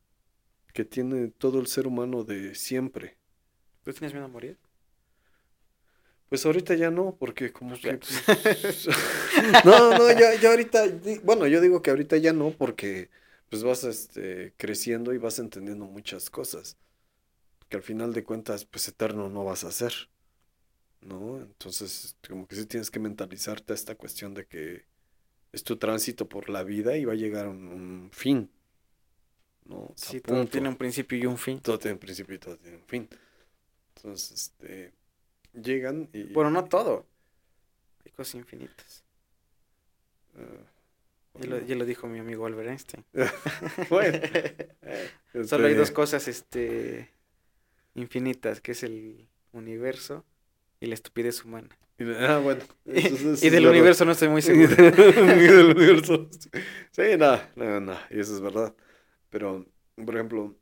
[0.74, 3.18] que tiene todo el ser humano de siempre.
[3.84, 4.58] ¿Tú tienes miedo a morir?
[6.28, 7.82] Pues ahorita ya no, porque como que...
[7.92, 7.98] Ya.
[7.98, 8.88] pues,
[9.64, 10.84] no, no, ya, ya ahorita,
[11.22, 13.10] bueno, yo digo que ahorita ya no, porque
[13.50, 16.76] pues vas este, creciendo y vas entendiendo muchas cosas,
[17.68, 19.92] que al final de cuentas, pues eterno no vas a ser,
[21.00, 21.38] ¿no?
[21.38, 24.84] Entonces, como que sí tienes que mentalizarte a esta cuestión de que
[25.52, 28.50] es tu tránsito por la vida y va a llegar a un, un fin,
[29.64, 29.92] ¿no?
[29.96, 31.60] Sí, todo tiene un principio y un fin.
[31.60, 33.08] Todo tiene un principio y todo tiene un fin.
[33.96, 34.92] Entonces, este,
[35.52, 36.24] llegan y...
[36.32, 37.06] Bueno, no todo.
[38.04, 39.04] Hay cosas infinitas.
[40.36, 40.75] ah,
[41.40, 43.04] Ya lo, ya lo dijo mi amigo Albert Einstein.
[43.90, 44.18] Bueno,
[45.46, 47.10] Solo hay este, dos cosas este,
[47.94, 50.24] infinitas, que es el universo
[50.80, 51.68] y la estupidez humana.
[51.98, 52.62] y Ah, bueno.
[52.86, 53.70] eso- eso y del verdad.
[53.78, 54.74] universo no estoy muy Y seguro.
[54.76, 56.28] del universo.
[56.92, 58.06] Sí, nada, nada, nada.
[58.10, 58.74] Y eso es verdad.
[59.30, 60.56] Pero, por ejemplo,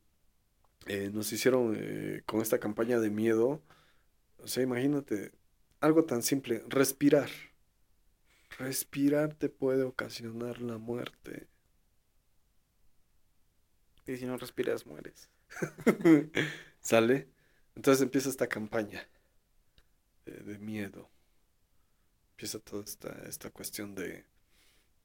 [0.87, 3.63] eh, nos hicieron eh, con esta campaña de miedo.
[4.39, 5.33] O sea, imagínate,
[5.81, 7.31] algo tan simple, respirar.
[8.59, 11.47] Respirar te puede ocasionar la muerte.
[14.07, 15.29] Y si no respiras, mueres.
[16.81, 17.29] ¿Sale?
[17.75, 19.07] Entonces empieza esta campaña
[20.27, 21.11] de, de miedo.
[22.33, 24.25] Empieza toda esta, esta cuestión de,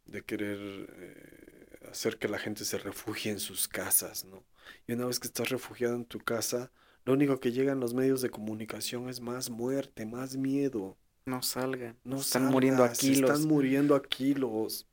[0.05, 0.59] de querer
[0.97, 4.45] eh, hacer que la gente se refugie en sus casas, ¿no?
[4.87, 6.71] Y una vez que estás refugiado en tu casa,
[7.05, 10.97] lo único que llega en los medios de comunicación es más muerte, más miedo.
[11.25, 11.97] No salgan.
[12.03, 13.31] No Están muriendo a salgas, kilos.
[13.31, 14.87] Están muriendo a kilos.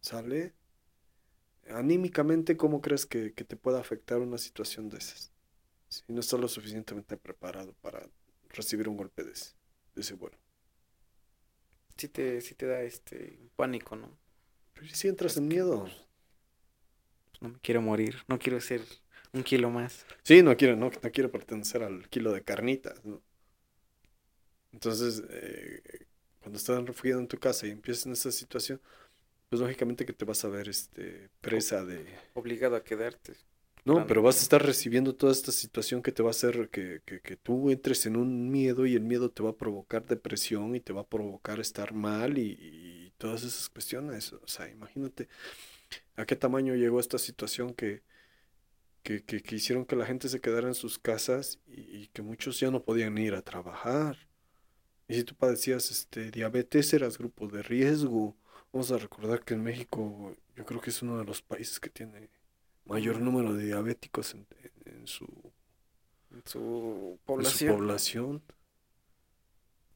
[0.00, 0.54] ¿Sale?
[1.68, 5.32] Anímicamente, ¿cómo crees que, que te pueda afectar una situación de esas?
[5.88, 8.06] Si no estás lo suficientemente preparado para
[8.50, 9.54] recibir un golpe de ese,
[9.94, 10.36] de ese vuelo.
[11.96, 14.10] Sí te, sí te da este pánico, ¿no?
[14.72, 15.84] Pero si entras en miedo.
[15.84, 18.16] Pues no me quiero morir.
[18.26, 18.82] No quiero ser
[19.32, 20.04] un kilo más.
[20.22, 23.22] Sí, no quiero, no, no quiero pertenecer al kilo de carnitas, ¿no?
[24.74, 25.80] Entonces, eh,
[26.40, 28.80] cuando estás refugiado en tu casa y empiezas en esa situación,
[29.48, 32.04] pues lógicamente que te vas a ver este, presa de...
[32.34, 33.34] Obligado a quedarte.
[33.84, 37.02] No, pero vas a estar recibiendo toda esta situación que te va a hacer que,
[37.04, 40.74] que, que tú entres en un miedo y el miedo te va a provocar depresión
[40.74, 44.32] y te va a provocar estar mal y, y todas esas cuestiones.
[44.32, 45.28] O sea, imagínate
[46.16, 48.02] a qué tamaño llegó esta situación que,
[49.02, 52.22] que, que, que hicieron que la gente se quedara en sus casas y, y que
[52.22, 54.16] muchos ya no podían ir a trabajar.
[55.08, 58.36] Y si tú padecías este, diabetes, eras grupo de riesgo.
[58.72, 61.90] Vamos a recordar que en México yo creo que es uno de los países que
[61.90, 62.30] tiene
[62.86, 65.26] mayor número de diabéticos en, en- en su,
[66.32, 67.76] En su en su población.
[67.76, 68.42] población,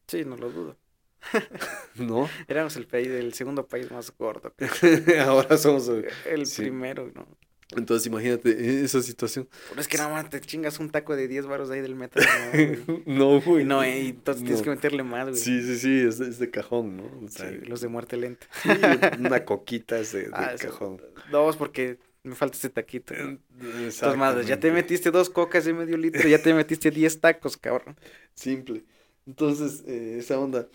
[0.06, 0.76] Sí, no lo dudo.
[1.96, 2.28] ¿no?
[2.48, 4.54] Éramos el país, el segundo país más gordo.
[5.26, 5.90] Ahora somos...
[6.24, 6.62] El Sí.
[6.62, 7.26] primero, ¿no?
[7.76, 9.48] Entonces imagínate eh, esa situación.
[9.68, 12.22] Pero es que nada más te chingas un taco de 10 baros ahí del metro.
[12.24, 13.02] No, güey.
[13.06, 13.64] No, güey.
[13.64, 15.40] No, eh, y entonces tienes que meterle más, güey.
[15.40, 17.04] Sí, sí, sí, es de, es de cajón, ¿no?
[17.24, 18.46] O sea, Sí, los de muerte lenta.
[18.62, 18.70] sí,
[19.18, 21.02] una coquita es de, de Ah, cajón.
[21.30, 23.14] Dos, porque me falta ese taquito.
[23.14, 23.38] ¿no?
[23.60, 27.56] Entonces, madre, ya te metiste dos cocas de medio litro, ya te metiste 10 tacos,
[27.56, 27.96] cabrón.
[28.34, 28.84] Simple.
[29.26, 30.68] Entonces, eh, esa onda,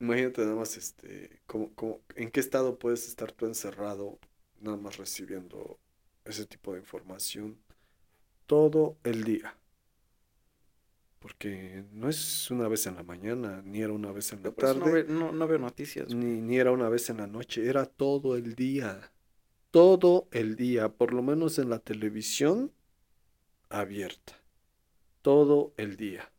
[0.00, 4.18] imagínate nada más, este, como, como, en qué estado puedes estar tú encerrado,
[4.60, 5.78] nada más recibiendo
[6.24, 7.58] ese tipo de información
[8.46, 9.56] todo el día.
[11.18, 14.54] Porque no es una vez en la mañana, ni era una vez en la no,
[14.56, 16.08] tarde, ve- no, no veo noticias.
[16.08, 19.12] ni, ni era una vez en la noche, era todo el día.
[19.70, 22.72] Todo el día, por lo menos en la televisión
[23.70, 24.34] abierta.
[25.22, 26.30] Todo el día,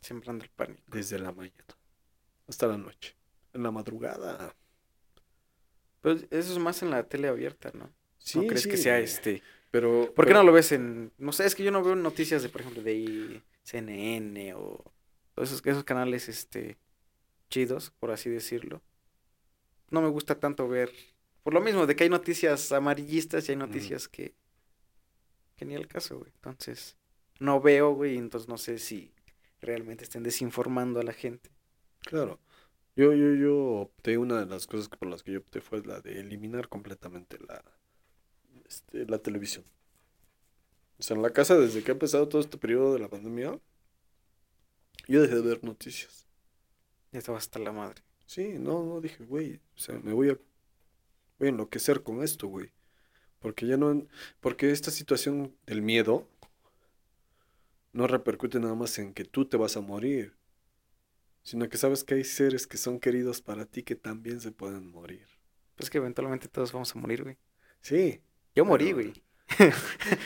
[0.00, 0.82] Sembrando el pánico.
[0.90, 1.76] desde la mañana
[2.48, 3.16] hasta la noche.
[3.54, 4.54] En la madrugada.
[6.00, 7.92] Pero eso es más en la tele abierta, ¿no?
[8.26, 9.40] Sí, ¿No crees que sea este?
[9.70, 11.94] Pero, ¿Por qué pero- no lo ves en, no sé, es que yo no veo
[11.94, 14.82] noticias de, por ejemplo, de CNN o
[15.34, 16.76] todos esos, esos canales, este,
[17.50, 18.82] chidos, por así decirlo.
[19.90, 20.90] No me gusta tanto ver,
[21.44, 24.34] por lo mismo, de que hay noticias amarillistas y hay noticias que,
[25.54, 26.32] que ni al caso, güey.
[26.34, 26.96] Entonces,
[27.38, 29.12] no veo, güey, y entonces no sé si
[29.60, 31.50] realmente estén desinformando a la gente.
[32.00, 32.40] Claro.
[32.96, 36.00] Yo, yo, yo opté, una de las cosas por las que yo opté fue la
[36.00, 37.62] de eliminar completamente la,
[38.68, 39.64] este, la televisión.
[40.98, 43.58] O sea, en la casa, desde que ha empezado todo este periodo de la pandemia,
[45.08, 46.26] yo dejé de ver noticias.
[47.12, 48.02] Ya estaba hasta la madre.
[48.26, 50.38] Sí, no, no, dije, güey, o sea, me voy a,
[51.38, 52.72] voy a enloquecer con esto, güey.
[53.38, 54.06] Porque ya no,
[54.40, 56.28] porque esta situación del miedo
[57.92, 60.34] no repercute nada más en que tú te vas a morir,
[61.42, 64.90] sino que sabes que hay seres que son queridos para ti que también se pueden
[64.90, 65.26] morir.
[65.76, 67.36] Pues que eventualmente todos vamos a morir, güey.
[67.80, 68.20] Sí,
[68.56, 69.12] Yo morí, Pero- güey.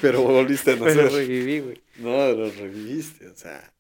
[0.01, 1.13] pero volviste a Pero nacer.
[1.13, 1.83] reviví, güey.
[1.97, 3.71] No, lo reviviste, o sea,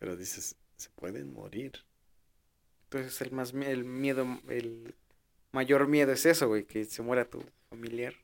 [0.00, 1.72] pero dices, se pueden morir.
[2.84, 4.94] Entonces el más el miedo, el
[5.52, 8.14] mayor miedo es eso, güey, que se muera tu familiar.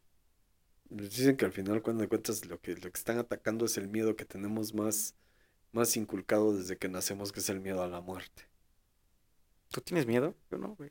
[0.91, 4.15] Dicen que al final, cuando cuentas, lo que, lo que están atacando es el miedo
[4.17, 5.15] que tenemos más,
[5.73, 8.43] más inculcado desde que nacemos, que es el miedo a la muerte.
[9.71, 10.35] ¿Tú tienes miedo?
[10.51, 10.91] Yo no, güey.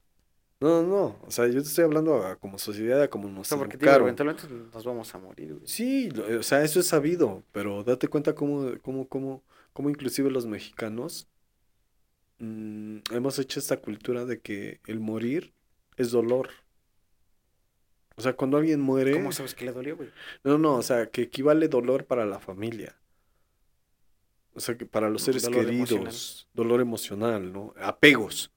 [0.61, 3.31] No, no, no, o sea, yo te estoy hablando a como sociedad, a como O
[3.31, 5.65] nos sea, porque digo, eventualmente nos vamos a morir, güey.
[5.67, 9.43] Sí, o sea, eso es sabido, pero date cuenta cómo, cómo, cómo,
[9.73, 11.27] cómo inclusive los mexicanos
[12.37, 15.51] mm, hemos hecho esta cultura de que el morir
[15.97, 16.49] es dolor.
[18.15, 20.09] O sea, cuando alguien muere, ¿Cómo sabes que le dolió, güey?
[20.43, 22.95] no, no, o sea, que equivale dolor para la familia.
[24.53, 26.47] O sea, que para los seres Dolor queridos, emocional.
[26.53, 27.73] dolor emocional, ¿no?
[27.77, 28.51] Apegos,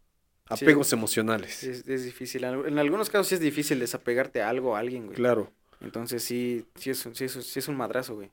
[0.48, 0.64] Sí.
[0.64, 1.62] apegos emocionales.
[1.64, 2.44] Es, es difícil.
[2.44, 5.16] En algunos casos sí es difícil desapegarte a algo, a alguien, güey.
[5.16, 5.50] Claro,
[5.80, 8.30] Entonces sí, sí es, un- sí es, sí es un madrazo, güey.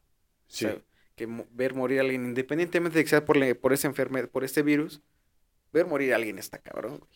[0.48, 0.66] sí.
[0.66, 0.78] O sea,
[1.16, 4.28] que mo- ver morir a alguien, independientemente de que sea por, le- por esa enfermedad,
[4.30, 5.02] por este virus,
[5.74, 7.10] ver morir a alguien está cabrón, güey.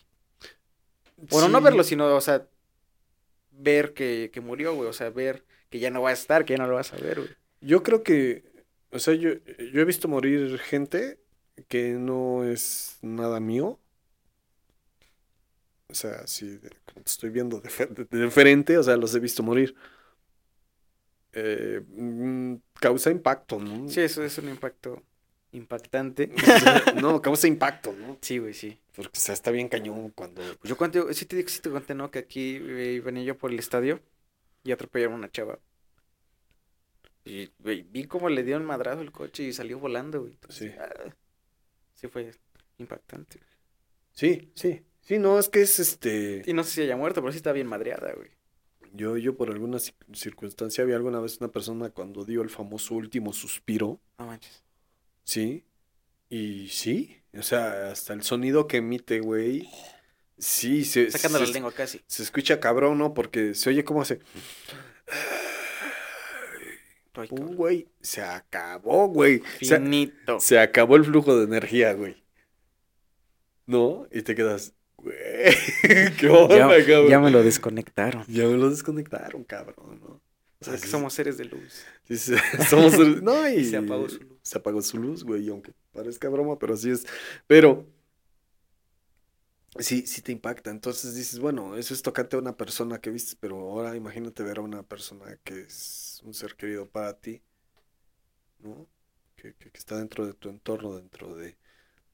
[1.30, 2.48] Bueno, no verlo, sino, o sea,
[3.52, 4.90] ver que, que murió, güey.
[4.90, 6.98] O sea, ver que ya no va a estar, que ya no lo vas a
[6.98, 7.30] ver, güey.
[7.62, 8.44] Yo creo que,
[8.92, 9.32] o sea, yo,
[9.74, 11.20] yo he visto morir gente
[11.70, 13.80] que no es nada mío.
[15.88, 16.26] O sea,
[16.86, 19.76] como te estoy viendo de, fe- de- de frente, o sea, los he visto morir.
[21.34, 23.90] Eh, mm, causa impacto, ¿no?
[23.90, 25.04] Sí, eso es un impacto
[25.52, 26.32] impactante.
[27.02, 28.18] No, causa impacto, ¿no?
[28.22, 28.80] Sí, güey, sí.
[28.96, 30.42] Porque, o sea, está bien cañón cuando...
[30.60, 32.10] Pues yo conté, sí te, sí te conté, ¿no?
[32.12, 34.02] Que aquí eh, venía yo por el estadio
[34.64, 35.60] y atropellaron a una chava.
[37.24, 40.34] Y, güey, vi cómo le dio un madrazo el coche y salió volando, güey.
[40.34, 40.78] Entonces, Sí.
[40.80, 41.14] ah,
[41.96, 42.32] sí fue
[42.78, 43.40] impactante.
[44.14, 44.82] Sí, sí.
[45.06, 46.42] Sí, no, es que es este...
[46.46, 48.30] Y no sé si haya muerto, pero sí está bien madreada, güey.
[48.94, 52.96] Yo, yo por alguna ci- circunstancia vi alguna vez una persona cuando dio el famoso
[52.96, 54.00] último suspiro.
[54.18, 54.64] No manches.
[55.24, 55.66] Sí,
[56.30, 59.70] y sí, o sea, hasta el sonido que emite, güey,
[60.38, 62.02] sí, se, Sacando la se, lengua casi.
[62.08, 63.14] se escucha cabrón, ¿no?
[63.14, 64.20] Porque se oye como hace,
[67.14, 67.56] cabrón.
[67.56, 70.40] güey, se acabó, güey, Finito.
[70.40, 72.24] se acabó el flujo de energía, güey,
[73.66, 74.08] ¿no?
[74.12, 74.74] Y te quedas,
[76.18, 77.10] qué onda, Ya, cabrón.
[77.10, 78.26] ya me lo desconectaron.
[78.28, 80.08] Ya me lo desconectaron, cabrón, ¿no?
[80.60, 81.86] O sea, que sí, somos seres de luz.
[82.04, 82.34] sí, sí,
[82.70, 84.40] somos, no, y Y se apagó su luz.
[84.42, 87.06] se apagó su luz, güey, aunque parezca broma, pero así es.
[87.48, 87.88] Pero
[89.80, 90.70] sí, sí te impacta.
[90.72, 94.60] Entonces dices, bueno, eso es tocarte a una persona que viste, pero ahora imagínate ver
[94.60, 97.42] a una persona que es un ser querido para ti,
[98.60, 98.88] ¿no?
[99.36, 101.58] Que, que- que está dentro de tu entorno, dentro de,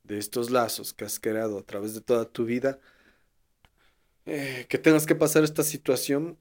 [0.03, 2.79] de estos lazos que has creado a través de toda tu vida.
[4.25, 6.37] eh, que tengas que pasar esta situación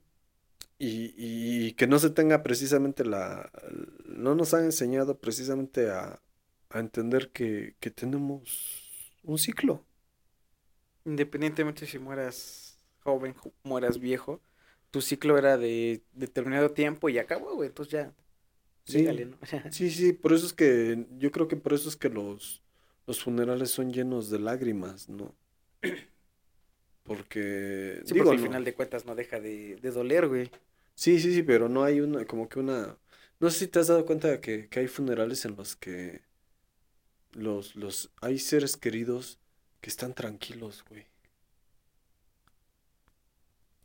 [0.79, 3.51] y, y que no se tenga precisamente la...
[4.07, 6.21] No nos han enseñado precisamente a,
[6.71, 8.91] a entender que, que tenemos
[9.23, 9.85] un ciclo.
[11.05, 14.41] Independientemente si mueras joven, mueras viejo,
[14.91, 17.69] tu ciclo era de determinado tiempo y acabó, güey.
[17.69, 18.13] Entonces ya,
[18.85, 19.29] Sí.
[19.69, 22.61] Sí, sí, por eso es que yo creo que por eso es que los,
[23.11, 25.35] los funerales son llenos de lágrimas, ¿no?
[27.03, 30.49] Porque, Sí, digo, porque al no- final de cuentas no deja de, de doler, güey.
[30.95, 32.97] Sí, sí, sí, pero no hay una, como que una...
[33.39, 36.21] No sé si te has dado cuenta de que, que hay funerales en los que
[37.33, 39.39] los, los, hay seres queridos
[39.81, 41.05] que están tranquilos, güey.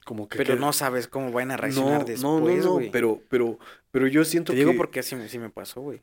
[0.04, 2.90] Como que Pero no sabes cómo van a reaccionar no, después, no, no, no, güey.
[2.92, 3.58] pero, pero,
[3.90, 6.02] pero yo siento Te digo que, porque así, me- sí me pasó, güey.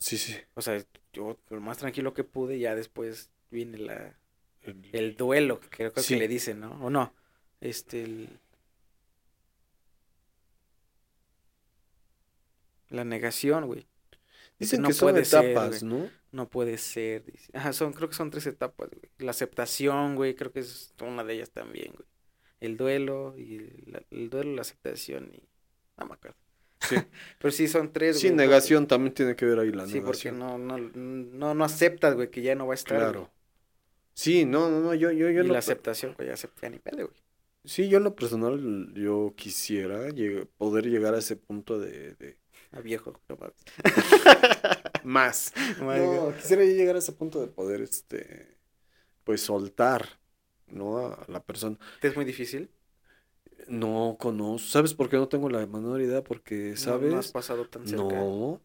[0.00, 4.16] Sí, sí, O sea, yo lo más tranquilo que pude, ya después viene la,
[4.62, 6.16] el- el duelo, que creo que Sí.
[6.16, 6.72] le dicen, ¿no?
[6.84, 7.14] O no,
[7.60, 8.40] este, el-
[12.88, 13.86] la negación, güey.
[14.58, 15.92] Dice, dicen no que son puede ser, etapas, güey.
[16.02, 16.10] ¿no?
[16.32, 17.50] No puede ser, dice.
[17.54, 19.10] Ajá, son, creo que son tres etapas, güey.
[19.18, 22.06] La aceptación, güey, creo que es una de ellas también, güey.
[22.60, 25.42] El duelo, y la- el duelo, la aceptación y...
[25.98, 26.36] No me acuerdo.
[26.80, 26.96] Sí.
[27.38, 30.00] Pero sí son tres, Sí, güey, porque- negación también tiene que ver ahí la Sí,
[30.00, 30.38] porque negación.
[30.38, 32.98] no, no, no, no aceptas, güey, que ya no va a estar.
[32.98, 33.10] güey.
[33.12, 33.30] Claro.
[34.14, 37.04] Sí, no, no, no, yo, yo, yo y la aceptación, pues ya acepta ni pele,
[37.04, 37.16] güey.
[37.64, 42.38] Sí, yo en lo personal, yo quisiera lleg- poder llegar a ese punto de, de...
[42.72, 43.56] A viejo, no mames.
[45.04, 45.52] Más.
[45.80, 46.36] No, güey.
[46.36, 48.56] quisiera llegar a ese punto de poder, este,
[49.24, 50.06] pues soltar,
[50.66, 51.06] ¿no?
[51.06, 51.78] A la persona.
[52.00, 52.70] ¿Te es muy difícil?
[53.70, 54.68] No conozco.
[54.68, 56.22] ¿Sabes por qué no tengo la menor idea?
[56.22, 57.12] Porque, ¿sabes?
[57.12, 58.60] No, has pasado tan cerca No.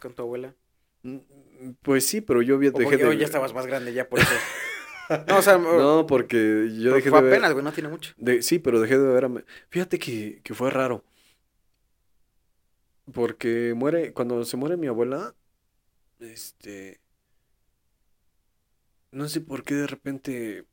[0.00, 0.54] con tu abuela.
[1.02, 1.18] Mm,
[1.82, 3.16] Pues sí, pero yo dejé porque de...
[3.18, 4.30] ya estabas más grande ya por eso.
[5.28, 7.34] no, o sea, No, porque yo dejé fue de ver...
[7.34, 8.12] apenas, güey, no tiene mucho.
[8.18, 9.30] de- Sí, pero dejé de ver a...
[9.70, 11.02] Fíjate que, que fue raro.
[13.12, 14.12] Porque muere...
[14.12, 15.34] Cuando se muere mi abuela,
[16.20, 17.00] este...
[19.10, 20.66] No sé por qué de repente...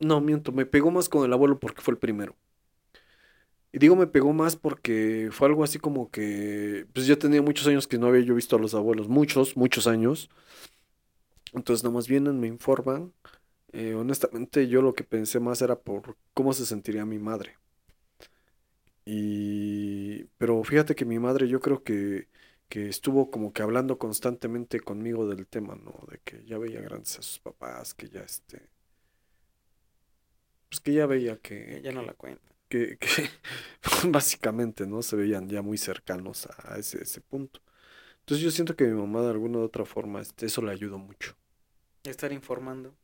[0.00, 2.36] No, miento, me pegó más con el abuelo porque fue el primero.
[3.76, 6.86] Y digo me pegó más porque fue algo así como que...
[6.94, 9.08] Pues yo tenía muchos años que no había yo visto a los abuelos.
[9.08, 10.30] Muchos, muchos años.
[11.52, 13.12] Entonces nada más vienen, me informan.
[13.72, 17.58] Eh, honestamente yo lo que pensé más era por cómo se sentiría mi madre.
[19.04, 20.24] Y...
[20.38, 22.28] Pero fíjate que mi madre yo creo que,
[22.68, 25.94] que estuvo como que hablando constantemente conmigo del tema, ¿no?
[26.10, 28.68] De que ya veía grandes a sus papás, que ya este...
[30.68, 31.80] Pues que ya veía que...
[31.82, 32.55] Ya no que- la cuenta.
[32.68, 33.30] Que, que
[34.08, 35.02] básicamente, ¿no?
[35.02, 37.60] Se veían ya muy cercanos a, a ese, ese punto.
[38.20, 40.98] Entonces yo siento que mi mamá de alguna u otra forma, este, eso le ayudó
[40.98, 41.36] mucho.
[42.02, 42.94] Estar informando.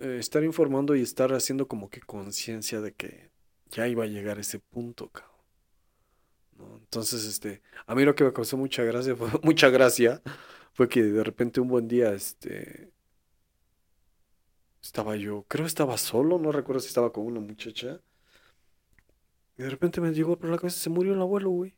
[0.00, 3.30] Eh, estar informando y estar haciendo como que conciencia de que
[3.70, 5.36] ya iba a llegar ese punto, cabrón.
[6.58, 6.76] ¿No?
[6.76, 10.22] Entonces, este, a mí lo que me causó mucha gracia fue, mucha gracia
[10.72, 12.90] fue que de repente un buen día, este,
[14.82, 18.00] estaba yo, creo estaba solo, no recuerdo si estaba con una muchacha.
[19.58, 21.74] Y de repente me llegó por la cabeza, se murió el abuelo, güey.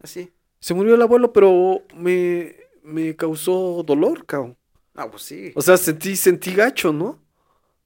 [0.00, 0.32] Así.
[0.60, 4.56] Se murió el abuelo, pero me, me causó dolor, cabrón.
[4.94, 5.52] Ah, pues sí.
[5.54, 7.20] O sea, sentí, sentí gacho, ¿no?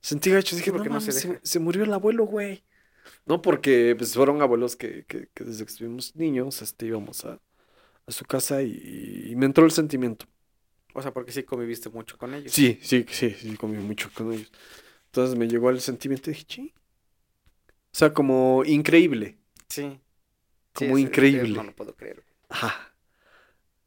[0.00, 0.54] Sentí gacho.
[0.56, 2.62] Dije, porque no, no se se, se murió el abuelo, güey.
[3.26, 7.40] No, porque pues fueron abuelos que, que, que desde que estuvimos niños, este, íbamos a,
[8.06, 10.26] a su casa y, y me entró el sentimiento.
[10.94, 12.52] O sea, porque sí conviviste mucho con ellos.
[12.52, 14.50] Sí, sí, sí, sí, comí mucho con ellos.
[15.06, 16.74] Entonces me llegó el sentimiento y dije, sí.
[17.92, 19.36] O sea, como increíble.
[19.68, 20.00] Sí.
[20.72, 21.50] Como es- es- increíble.
[21.56, 22.22] No lo puedo creer.
[22.48, 22.92] Ajá.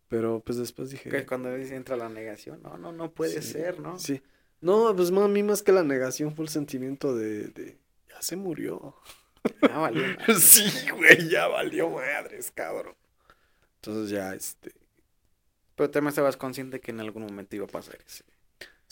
[0.07, 1.09] Pero pues después dije.
[1.09, 3.97] Que cuando dice- entra la negación, no, no, no puede Sí, ser, ¿no?
[3.97, 4.21] Sí.
[4.61, 7.77] No, pues a mí más que la negación fue el sentimiento de, de
[8.09, 8.95] ya se murió.
[9.63, 10.35] Ah, valió madre.
[10.39, 12.95] Sí, güey, ya valió madres, cabrón.
[13.75, 14.73] Entonces ya, este.
[15.75, 18.23] Pero también estabas consciente que en algún momento iba a pasar ese.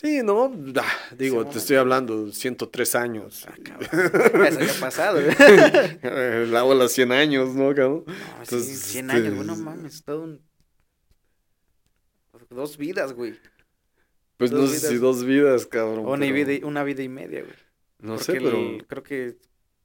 [0.01, 3.45] Sí, no, ah, digo, Ese te estoy hablando 103 años.
[3.47, 4.45] Ah, cabrón.
[4.47, 5.35] Eso ya ha pasado, güey.
[6.51, 8.05] La ola 100 años, ¿no, cabrón?
[8.07, 10.41] No, sí, Entonces, 100 este, años, güey, no mames, todo un...
[12.49, 13.35] Dos vidas, güey.
[14.37, 15.99] Pues no Dos sé si dos vidas, cabrón.
[15.99, 17.53] O una, pero vida, y- una vida y media, güey.
[17.99, 19.37] No Porque sé, pero el- creo que,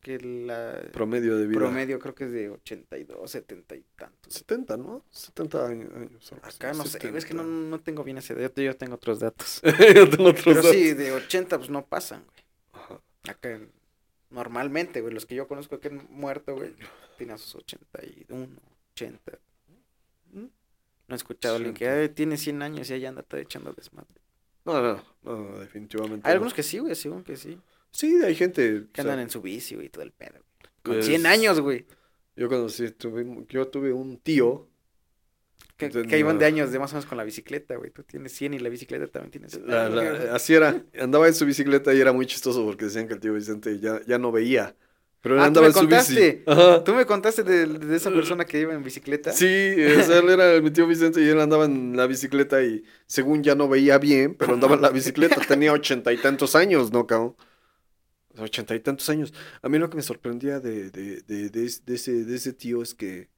[0.06, 1.58] que la promedio de vida.
[1.58, 4.32] promedio creo que es de 82, 70 y tantos.
[4.32, 5.04] 70, ¿no?
[5.10, 5.92] 70 años.
[5.96, 7.42] años, Acá no sé, es que no, 70.
[7.42, 9.60] no tengo bien ese dato, yo tengo otros datos.
[9.96, 10.70] Yo tengo otros Pero datos.
[10.70, 12.44] sí, de 80 pues no pasan, güey.
[12.84, 13.00] Ajá.
[13.28, 13.58] Acá
[14.30, 16.72] normalmente, güey, los que yo conozco que han muerto, güey,
[17.18, 18.46] tienen sus 81,
[18.92, 19.32] 80.
[20.32, 20.38] ¿Mm?
[21.08, 23.72] No he escuchado a alguien que "Ay, tiene 100 años y ahí anda todo echando
[23.72, 24.20] desmadre.
[24.64, 26.28] No, no, no, definitivamente.
[26.28, 26.34] Hay no.
[26.34, 27.58] algunos que sí, güey, según que sí.
[27.96, 28.84] Sí, hay gente.
[28.92, 30.34] Que o sea, andan en su bici, güey, todo el pedo.
[30.82, 31.86] Con pues, 100 años, güey.
[32.36, 34.68] Yo conocí, tuve, yo tuve un tío.
[35.76, 37.90] Que, Entonces, que iban de años de más o menos con la bicicleta, güey.
[37.90, 39.66] Tú tienes 100 y la bicicleta también tiene 100.
[39.66, 40.82] la- la- así era.
[41.00, 44.00] Andaba en su bicicleta y era muy chistoso porque decían que el tío Vicente ya,
[44.06, 44.74] ya no veía.
[45.22, 46.14] Pero él Ah, andaba en su contaste.
[46.14, 46.42] bici.
[46.46, 46.84] Ajá.
[46.84, 49.32] ¿Tú me contaste de, de esa persona que iba en bicicleta?
[49.32, 53.54] Sí, él era mi tío Vicente y él andaba en la bicicleta y según ya
[53.54, 55.40] no veía bien, pero andaba en la bicicleta.
[55.48, 57.34] Tenía ochenta y tantos años, ¿no, cabrón?
[58.38, 59.32] Ochenta y tantos años.
[59.62, 62.52] A mí lo que me sorprendía de, de, de, de, es- de ese, de ese
[62.52, 63.28] tío es que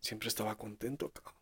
[0.00, 1.34] siempre estaba contento, cabrón.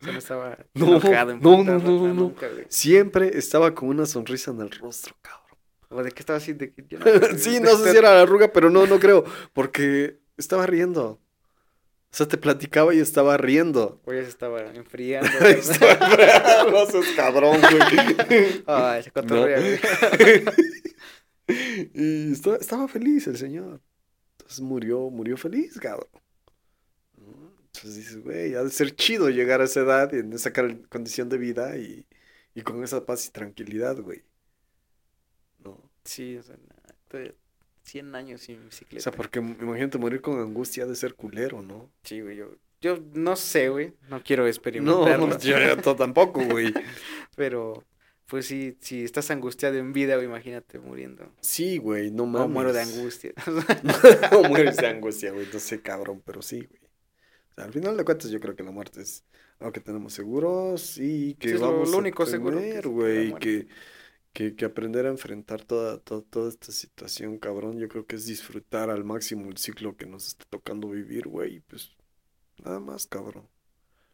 [0.00, 2.14] No estaba No, enojado, no, no, no, no.
[2.14, 2.66] nunca, güey.
[2.68, 5.38] Siempre estaba con una sonrisa en el rostro, cabrón.
[5.90, 6.52] ¿O de qué estaba así?
[6.52, 6.72] De
[7.38, 9.24] sí, no sé si era la arruga, pero no, no creo.
[9.54, 11.20] Porque estaba riendo.
[12.10, 14.00] O sea, te platicaba y estaba riendo.
[14.04, 15.28] O ya se estaba enfriando.
[15.46, 18.62] Estaba- no seas cabrón, güey.
[18.66, 20.44] Ay, se cotorrea, güey.
[21.94, 23.82] Y estaba, estaba feliz el señor.
[24.38, 26.08] Entonces murió, murió feliz, cabrón.
[27.16, 27.52] ¿No?
[27.66, 30.52] Entonces dices, güey, ha de ser chido llegar a esa edad y en esa
[30.88, 32.06] condición de vida y,
[32.54, 34.24] y con esa paz y tranquilidad, güey.
[35.58, 35.90] ¿No?
[36.04, 36.56] Sí, o sea,
[37.04, 37.34] estoy
[37.82, 38.66] 100 años sin
[38.96, 39.02] O bicicleta.
[39.02, 41.90] sea, porque imagínate morir con angustia ha de ser culero, ¿no?
[42.02, 45.56] Sí, güey, yo, yo no sé, güey, no quiero No, experimentarlo, no, yo,
[45.96, 46.72] tampoco, güey.
[47.36, 47.84] pero
[48.28, 51.32] pues sí, si estás angustiado en vida, güey, imagínate muriendo.
[51.40, 52.50] Sí, güey, no O mames.
[52.50, 53.32] muero de angustia.
[54.32, 55.46] no mueres de angustia, güey.
[55.52, 56.80] No sé, cabrón, pero sí, güey.
[57.50, 59.24] O sea, al final de cuentas, yo creo que la muerte es
[59.58, 63.34] algo que tenemos seguros y que Sí, lo- vamos lo a único que tener, güey.
[63.36, 63.66] Que,
[64.32, 67.78] que, que aprender a enfrentar toda, toda, toda esta situación, cabrón.
[67.78, 71.56] Yo creo que es disfrutar al máximo el ciclo que nos está tocando vivir, güey.
[71.56, 71.90] y Pues
[72.62, 73.48] nada más, cabrón.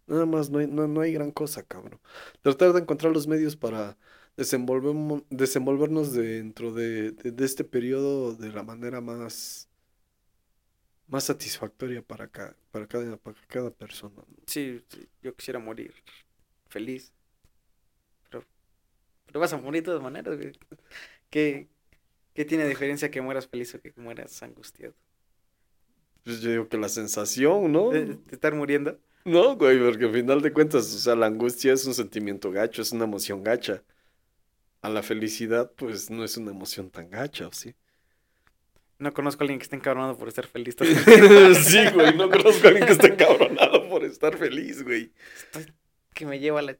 [0.06, 2.01] Nada más, no hay, no, no hay gran cosa, cabrón.
[2.43, 3.97] Tratar de encontrar los medios para
[4.36, 9.68] desenvolvernos dentro de, de- de este periodo de la manera más,
[11.09, 14.16] más satisfactoria para, ca- para, cada, para cada persona.
[14.16, 14.26] ¿no?
[14.47, 15.94] Sí, sí, yo quisiera morir
[16.68, 17.12] feliz.
[18.28, 18.44] Pero,
[19.26, 20.39] pero vas a morir de todas maneras.
[21.31, 21.68] ¿Qué,
[22.35, 24.94] qué tiene diferencia que mueras feliz o que mueras angustiado?
[26.24, 27.90] Pues yo digo que la sensación, ¿no?
[27.90, 28.98] ¿De, de estar muriendo?
[29.24, 32.82] No, güey, porque al final de cuentas, o sea, la angustia es un sentimiento gacho,
[32.82, 33.82] es una emoción gacha.
[34.82, 37.74] A la felicidad, pues no es una emoción tan gacha, ¿o sí?
[38.98, 40.76] No conozco a alguien que esté encabronado por estar feliz.
[41.64, 45.12] sí, güey, no conozco a alguien que esté encabronado por estar feliz, güey.
[45.52, 45.72] Estoy-
[46.12, 46.76] que me lleva la...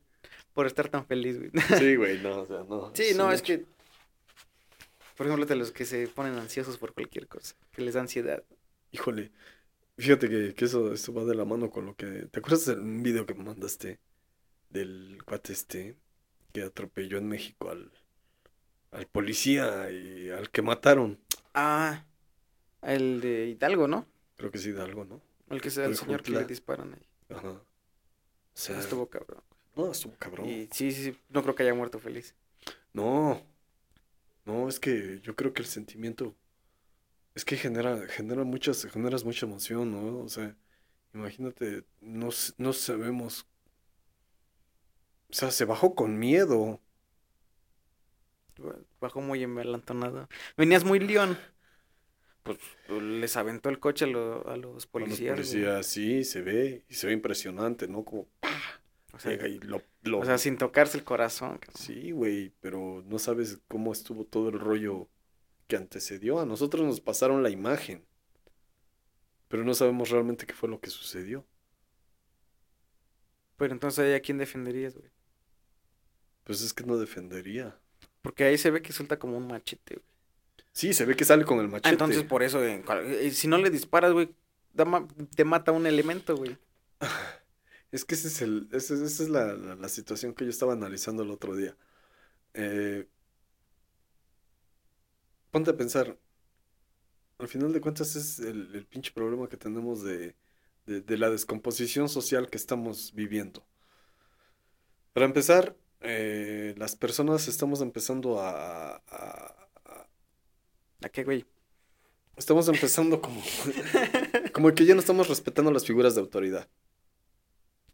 [0.53, 1.51] por estar tan feliz, güey.
[1.79, 2.93] Sí, güey, no, o sea, no.
[2.95, 3.65] Sí, no, es que...
[5.17, 8.43] Por ejemplo, de los que se ponen ansiosos por cualquier cosa, que les da ansiedad.
[8.91, 9.31] Híjole,
[9.97, 12.07] fíjate que, que eso, eso va de la mano con lo que...
[12.31, 14.01] ¿Te acuerdas de un video que me mandaste
[14.71, 15.97] del cuate este
[16.53, 17.91] que atropelló en México al,
[18.93, 21.19] al policía y al que mataron?
[21.55, 22.05] Ah,
[22.83, 24.07] el de Hidalgo, ¿no?
[24.37, 25.23] Creo que sí, de algo, ¿no?
[25.51, 27.07] El que sea el El señor que le disparan ahí.
[27.37, 27.51] Ajá.
[27.51, 27.63] O
[28.53, 29.43] sea, Estuvo cabrón.
[29.77, 30.49] no, estuvo cabrón.
[30.49, 32.35] Y sí, sí, sí, no creo que haya muerto feliz.
[32.93, 33.43] No,
[34.45, 36.35] no, es que yo creo que el sentimiento
[37.35, 40.19] es que genera, genera muchas, generas mucha emoción, ¿no?
[40.25, 40.57] O sea,
[41.15, 43.47] imagínate, no, no sabemos,
[45.31, 46.81] o sea, se bajó con miedo.
[49.01, 50.29] Bajó muy envalentonado.
[50.57, 51.37] Venías muy león.
[52.43, 52.59] Pues
[53.01, 55.39] les aventó el coche a, lo- a los policías.
[55.83, 58.05] sí, se ve, y se ve impresionante, ¿no?
[58.05, 58.29] Como
[59.15, 61.59] O sea, llega y lo, lo- o sea, sin tocarse el corazón.
[61.75, 65.09] Sí, güey, pero no sabes cómo estuvo todo el rollo
[65.67, 66.41] que antecedió.
[66.41, 68.05] A nosotros nos pasaron la imagen,
[69.49, 71.47] pero no sabemos realmente qué fue lo que sucedió.
[73.57, 75.09] Pero entonces ahí a quién defenderías, güey.
[76.45, 77.79] Pues es que no defendería.
[78.23, 80.07] Porque ahí se ve que suelta como un machete, güey.
[80.73, 81.91] Sí, se ve que sale con el Ah, machete.
[81.91, 84.35] entonces por eso, eh, si no le disparas, güey,
[85.37, 86.57] te mata un elemento, güey.
[87.93, 90.73] Es que ese es el, ese- esa es la, la- la situación que yo estaba
[90.73, 91.77] analizando el otro día.
[92.55, 93.07] Eh,
[95.55, 96.19] ponte a pensar,
[97.39, 100.37] al final de cuentas es el, el pinche problema que tenemos de,
[100.87, 103.67] de- de la descomposición social que estamos viviendo.
[105.13, 110.09] Para empezar, eh, las personas estamos empezando a, a- a-
[111.05, 111.47] ¿A qué, güey?
[112.37, 113.43] estamos empezando como,
[114.53, 116.69] como que ya no estamos respetando las figuras de autoridad.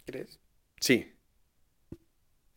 [0.05, 0.41] ¿Crees?
[0.81, 1.13] Sí.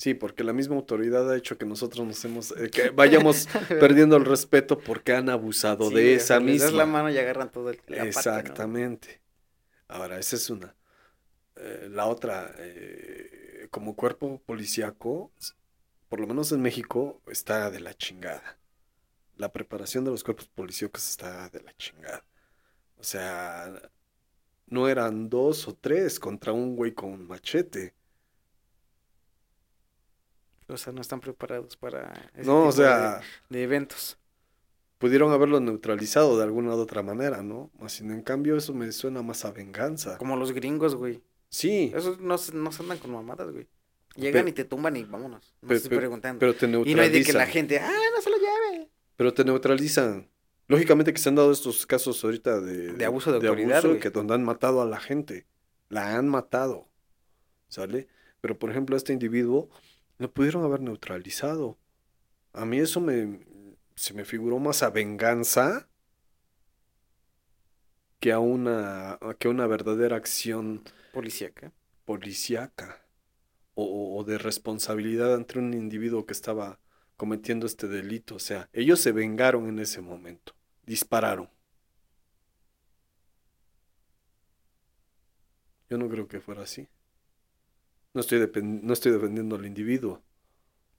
[0.04, 3.48] Sí, porque la misma autoridad ha hecho que nosotros nos hemos, eh, que vayamos
[3.80, 6.86] perdiendo el respeto porque han abusado Sí, de esa das la misma.
[6.86, 8.04] mano y agarran todo el la.
[8.04, 9.22] Exactamente.
[9.88, 10.76] Ahora, esa es una.
[11.56, 15.32] Eh, la otra, eh, como cuerpo policíaco,
[16.10, 18.60] por lo menos en México, está de la chingada.
[19.38, 22.26] La preparación de los cuerpos policíacos está de la chingada.
[22.98, 23.74] O sea,
[24.68, 27.96] no eran dos o tres contra un güey con un machete.
[30.68, 34.18] O sea, no están preparados para ese No, o tipo de- sea, de, eventos.
[34.98, 37.69] pudieron haberlo neutralizado de alguna u otra manera, ¿no?
[37.88, 40.18] Sin en cambio, eso me suena más a venganza.
[40.18, 41.22] Como los gringos, güey.
[41.49, 43.68] Sí, Esos no, se- no se andan con mamadas, güey.
[44.15, 45.53] Llegan y te tumban y vámonos.
[45.61, 46.40] No pe- estoy preguntando.
[46.40, 47.48] pero te y no hay de que la neutralizan.
[47.48, 48.90] gente, ah, no se lo lleve.
[49.15, 50.30] Pero te neutralizan.
[50.68, 54.10] Lógicamente que se han dado estos casos ahorita de, De abuso de autoridad, abuso que
[54.11, 55.45] donde han matado a la gente.
[55.90, 56.88] La han matado.
[57.68, 58.07] ¿Sale?
[58.40, 59.69] Pero, por ejemplo, este individuo
[60.18, 61.77] lo pudieron haber neutralizado.
[62.53, 63.40] A mí eso me,
[63.95, 65.88] se me figuró más a venganza
[68.19, 71.72] que a una, que una verdadera acción Policíaca.
[72.06, 73.06] policíaca
[73.76, 76.80] o, o de responsabilidad ante un individuo que estaba
[77.18, 78.35] cometiendo este delito.
[78.35, 80.53] O sea, ellos se vengaron en ese momento,
[80.85, 81.49] dispararon.
[85.90, 86.88] Yo no creo que fuera así.
[88.14, 90.22] No estoy, no estoy defendiendo al individuo,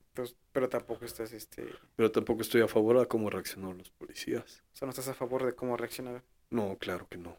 [0.09, 1.67] Entonces, pero tampoco estás, este,
[1.97, 4.63] pero tampoco estoy a favor de cómo reaccionaron los policías.
[4.73, 7.37] o sea, no estás a favor de cómo reaccionar, No, claro que no.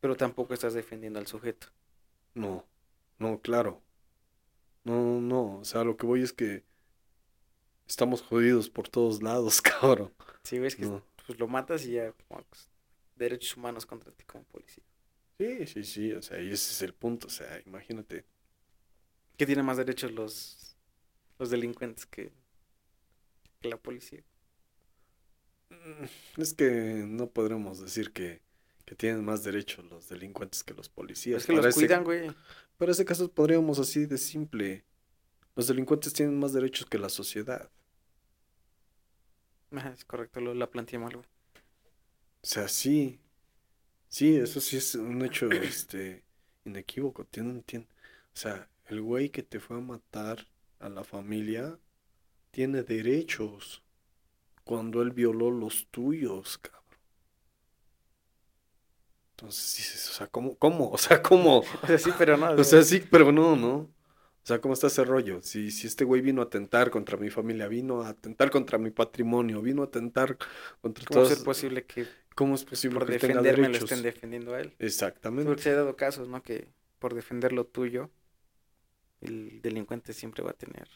[0.00, 1.68] pero tampoco estás defendiendo al sujeto.
[2.34, 2.64] No,
[3.18, 3.82] no, claro.
[4.84, 6.62] No, no, o sea, lo que voy es que
[7.88, 10.12] estamos jodidos por todos lados, cabrón.
[10.44, 11.02] Si ves que No.
[11.26, 12.68] pues, lo matas y ya, pues,
[13.16, 14.84] derechos humanos contra ti como policía.
[15.38, 18.24] Sí, sí, sí, o sea, y ese es el punto, o sea, imagínate.
[19.36, 20.76] ¿Qué tienen más derechos los,
[21.38, 22.32] los delincuentes que,
[23.60, 24.22] que la policía?
[25.70, 26.04] Mm,
[26.40, 26.70] Es que
[27.06, 28.42] no podremos decir que,
[28.84, 31.42] que tienen más derechos los delincuentes que los policías.
[31.42, 32.30] Es que Para los ese- cuidan, güey.
[32.78, 34.84] Para ese caso podríamos así de simple.
[35.56, 37.70] Los delincuentes tienen más derechos que la sociedad.
[39.70, 41.26] Es correcto, lo, la planteé mal, güey.
[42.42, 43.20] O sea, sí.
[44.08, 46.24] Sí, eso sí es un hecho este
[46.64, 47.24] inequívoco.
[47.26, 47.88] Tienen, tienen-
[48.34, 50.46] o sea, el güey que te fue a matar
[50.78, 51.78] a la familia
[52.50, 53.82] tiene derechos
[54.64, 56.82] cuando él violó los tuyos, cabrón.
[59.32, 60.90] Entonces dices, o sea, ¿cómo, cómo?
[60.90, 61.58] O sea, ¿cómo?
[61.82, 62.52] O sea, sí, pero no.
[62.52, 63.74] O sea, sí, pero no, ¿no?
[63.76, 65.42] O sea, ¿cómo está ese rollo?
[65.42, 68.90] Si, si este güey vino a atentar contra mi familia, vino a atentar contra mi
[68.90, 70.38] patrimonio, vino a atentar
[70.80, 71.32] contra ¿Cómo todos...
[71.32, 72.06] es posible que
[72.36, 74.74] ¿Cómo es posible por que él tenga defenderme lo estén defendiendo a él?
[74.78, 75.46] Exactamente.
[75.46, 76.42] Porque se ha dado casos, ¿no?
[76.42, 76.68] Que
[76.98, 78.10] por defender lo tuyo,
[79.20, 80.88] el delincuente siempre va a tener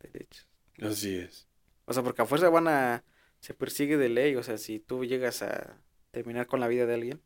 [0.00, 0.48] derechos.
[0.80, 1.46] Así es.
[1.84, 3.04] O sea, porque a fuerza van a...
[3.40, 6.94] Se persigue de ley, o sea, si tú llegas a terminar con la vida de
[6.94, 7.22] alguien,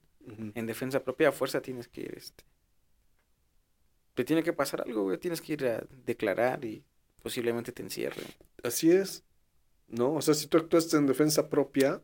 [0.55, 2.45] en defensa propia, a fuerza tienes que ir, este...
[4.15, 6.85] Te tiene que pasar algo, güey, tienes que ir a declarar y
[7.23, 8.27] posiblemente te encierren.
[8.63, 9.25] Así es.
[9.89, 10.15] ¿No?
[10.15, 12.03] O sea, si tú actuaste en defensa propia,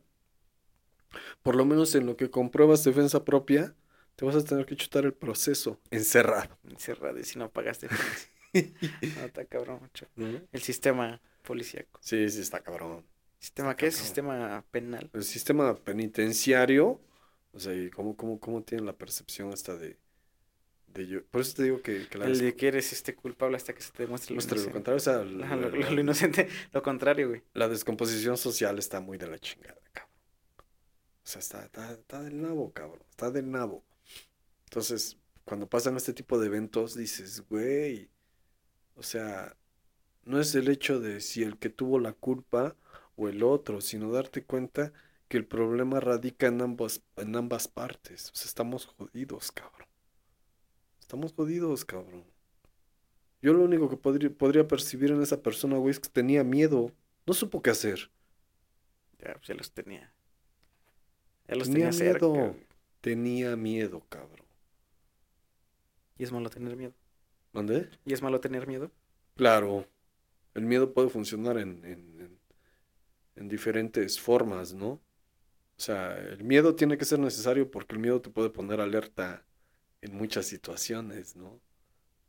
[1.43, 3.75] por lo menos en lo que compruebas defensa propia,
[4.19, 6.57] te vas a tener que chutar el proceso encerrado.
[6.69, 7.87] Encerrado y si no pagaste.
[7.87, 8.29] pues,
[9.17, 10.07] no, está cabrón, mucho.
[10.51, 12.01] El sistema policíaco.
[12.03, 13.05] Sí, sí, está cabrón.
[13.39, 14.03] ¿Sistema qué cabrón.
[14.05, 15.09] Sistema penal.
[15.13, 16.99] El sistema penitenciario,
[17.53, 19.97] o sea, y cómo, cómo, cómo tienen la percepción hasta de,
[20.87, 21.25] de yo.
[21.27, 23.81] Por eso te digo que, que la El de que eres este culpable hasta que
[23.81, 27.29] se te demuestre lo muestra lo contrario, o sea, la, lo- lo inocente, lo contrario,
[27.29, 27.41] güey.
[27.53, 30.13] la descomposición social está muy de la chingada, cabrón.
[31.23, 33.03] O sea, está, está, está del nabo, cabrón.
[33.11, 33.85] Está del nabo.
[34.69, 38.07] Entonces, cuando pasan este tipo de eventos, dices, güey,
[38.93, 39.57] o sea,
[40.25, 42.75] no es el hecho de si el que tuvo la culpa
[43.15, 44.93] o el otro, sino darte cuenta
[45.27, 48.29] que el problema radica en ambas, en ambas partes.
[48.29, 49.87] O sea, estamos jodidos, cabrón.
[50.99, 52.25] Estamos jodidos, cabrón.
[53.41, 56.91] Yo lo único que podría, podría percibir en esa persona, güey, es que tenía miedo.
[57.25, 58.11] No supo qué hacer.
[59.17, 60.13] Ya, pues ya los tenía.
[61.47, 62.55] Ya los Tenía miedo.
[63.01, 64.38] Tenía miedo, cabrón.
[66.19, 66.93] Y es malo tener miedo.
[67.53, 67.89] ¿Dónde?
[68.05, 68.91] Y es malo tener miedo.
[69.35, 69.87] Claro.
[70.53, 72.39] El miedo puede funcionar en, en, en-
[73.35, 74.89] en diferentes formas, ¿no?
[74.89, 79.45] O sea, el miedo tiene que ser necesario porque el miedo te puede poner alerta
[80.01, 81.47] en muchas situaciones, ¿no?
[81.49, 81.61] O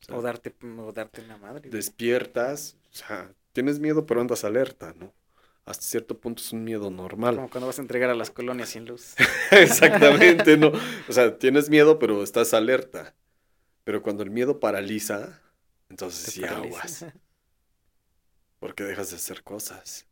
[0.07, 1.69] sea, O darte, o darte una madre.
[1.71, 5.12] despiertas, o sea, tienes miedo pero andas alerta, ¿no?
[5.65, 7.37] Hasta cierto punto es un miedo normal.
[7.37, 9.15] Como cuando vas a entregar a las colonias sin luz.
[9.51, 10.73] Exactamente, ¿no?
[11.09, 13.15] O sea, tienes miedo, pero estás alerta.
[13.91, 15.43] Pero cuando el miedo paraliza,
[15.89, 16.93] entonces Te sí paraliza.
[16.93, 17.07] aguas,
[18.61, 20.07] porque dejas de hacer cosas.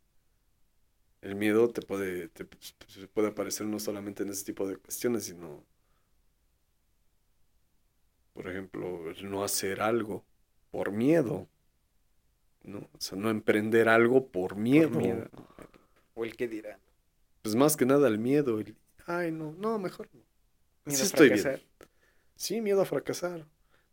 [1.20, 5.64] El miedo te puede, te puede aparecer no solamente en ese tipo de cuestiones, sino,
[8.32, 10.24] por ejemplo, el no hacer algo
[10.70, 11.48] por miedo,
[12.64, 12.78] ¿no?
[12.78, 15.28] O sea, no emprender algo por Por miedo.
[16.14, 16.78] O el que dirá.
[17.42, 18.60] Pues más que nada el miedo.
[18.60, 18.76] el,
[19.06, 20.22] Ay, no, no, mejor no.
[20.84, 21.44] Miedo Sí a estoy bien.
[22.36, 23.46] Sí, miedo a fracasar.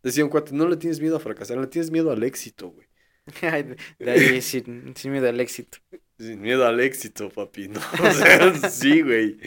[0.05, 2.87] Decía un cuate, no le tienes miedo a fracasar, le tienes miedo al éxito, güey.
[3.97, 5.79] De, ahí sin, sin miedo al éxito.
[6.19, 7.79] Sin miedo al éxito, papi, ¿no?
[8.03, 9.39] O sea, sí, güey.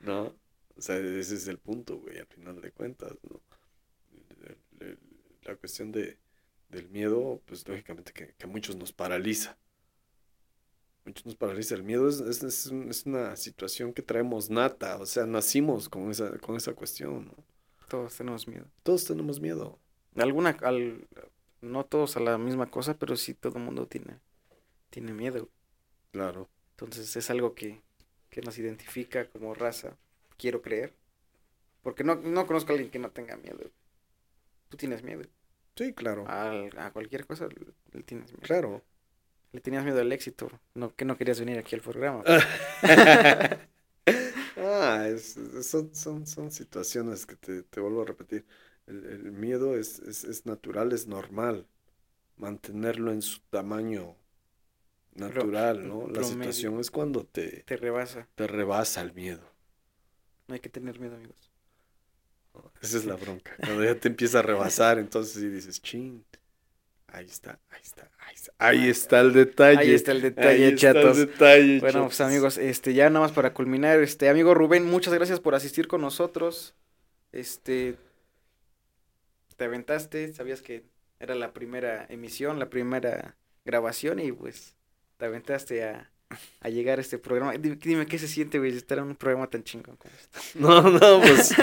[0.00, 0.36] ¿No?
[0.76, 3.40] O sea, ese es el punto, güey, al final de cuentas, ¿no?
[5.44, 6.18] La cuestión de,
[6.68, 9.56] del miedo, pues lógicamente que, que a muchos nos paraliza.
[11.06, 11.76] Muchos nos paraliza.
[11.76, 16.36] El miedo es, es, es una situación que traemos nata, o sea, nacimos con esa,
[16.40, 17.34] con esa cuestión, ¿no?
[17.88, 18.66] Todos tenemos miedo.
[18.82, 19.80] Todos tenemos miedo.
[20.22, 21.06] Alguna, al,
[21.60, 24.18] no todos a la misma cosa, pero sí todo el mundo tiene,
[24.90, 25.48] tiene miedo.
[26.12, 26.48] Claro.
[26.72, 27.82] Entonces es algo que,
[28.30, 29.96] que nos identifica como raza,
[30.38, 30.94] quiero creer.
[31.82, 33.70] Porque no, no conozco a alguien que no tenga miedo.
[34.68, 35.22] Tú tienes miedo.
[35.76, 36.26] Sí, claro.
[36.26, 37.48] Al- a cualquier cosa
[37.92, 38.42] le, tienes miedo.
[38.42, 38.82] Claro.
[39.52, 40.50] Le tenías miedo al éxito.
[40.74, 42.22] No, que no querías venir aquí al programa.
[44.56, 48.44] Ah, es- son, son, son situaciones que te, te vuelvo a repetir.
[48.86, 51.66] El, el miedo es, es, es natural, es normal.
[52.36, 54.16] Mantenerlo en su tamaño
[55.14, 56.08] natural, ¿no?
[56.08, 58.28] La situación es cuando te, Te rebasa.
[58.34, 59.42] te rebasa el miedo.
[60.48, 61.50] No hay que tener miedo, amigos.
[62.54, 62.72] ¿no?
[62.82, 63.52] Esa es la bronca.
[63.56, 66.24] Cuando ya te empieza a rebasar, entonces sí dices, chin.
[67.06, 68.52] Ahí está, ahí está, ahí está.
[68.58, 69.78] Ahí está el detalle.
[69.78, 71.16] Ahí está el detalle, Ahí está el chatos.
[71.18, 75.38] detalle, Bueno, pues amigos, este, ya nada más para culminar, este, amigo Rubén, muchas gracias
[75.38, 76.74] por asistir con nosotros.
[77.30, 77.96] Este,
[79.56, 80.84] te aventaste, sabías que
[81.20, 84.74] era la primera emisión, la primera grabación y pues
[85.16, 86.10] te aventaste a,
[86.60, 87.52] a llegar a este programa.
[87.52, 90.38] Dime, dime qué se siente, güey, estar en un programa tan chingón como este.
[90.58, 91.54] No, no, pues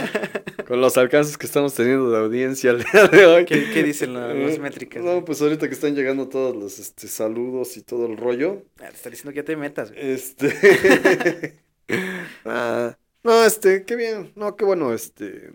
[0.68, 3.46] con los alcances que estamos teniendo de audiencia el día de hoy.
[3.46, 5.04] ¿Qué, qué dicen la- las Eh, métricas?
[5.04, 5.26] No, güey?
[5.26, 8.64] pues ahorita que están llegando todos los este, saludos y todo el rollo.
[8.80, 10.12] Ah, te está diciendo que ya te metas, güey.
[10.12, 11.60] Este.
[12.46, 14.32] Ah, no, este, qué bien.
[14.36, 15.52] No, qué bueno, este.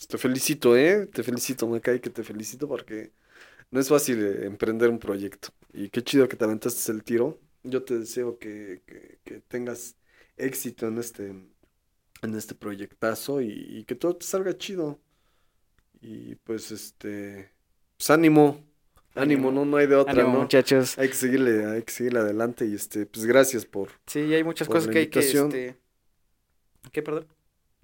[0.00, 1.06] Pues, te felicito, ¿eh?
[1.06, 3.12] Te felicito, me cae que te felicito porque
[3.70, 5.50] no es fácil eh, emprender un proyecto.
[5.72, 7.40] Y qué chido que te aventaste el tiro.
[7.64, 9.96] Yo te deseo que, que- que tengas
[10.36, 11.28] éxito en este,
[12.22, 15.00] en este proyectazo y, y que todo te salga chido.
[16.00, 17.50] Y pues, este,
[17.96, 18.64] pues ánimo,
[19.14, 19.52] ánimo, Ánimo.
[19.52, 20.40] no, no hay de otra, Ánimo, ¿no?
[20.42, 20.98] muchachos.
[20.98, 24.66] Hay que seguirle, hay que seguirle adelante y este, pues gracias por, Sí, hay muchas
[24.68, 25.76] por cosas que hay que, este...
[26.92, 27.26] ¿Qué, perdón?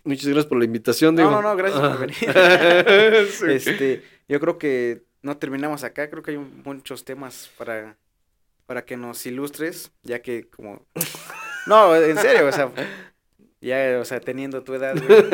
[0.06, 1.30] Muchas gracias por la invitación, No, digo.
[1.30, 2.16] no, no, gracias por venir.
[3.30, 3.44] Sí.
[3.48, 7.98] Este, yo creo que no terminamos acá, creo que hay muchos temas para,
[8.66, 10.86] para que nos ilustres, ya que como...
[11.66, 12.72] No, en serio, o sea,
[13.60, 15.24] ya, o sea, teniendo tu edad, güey.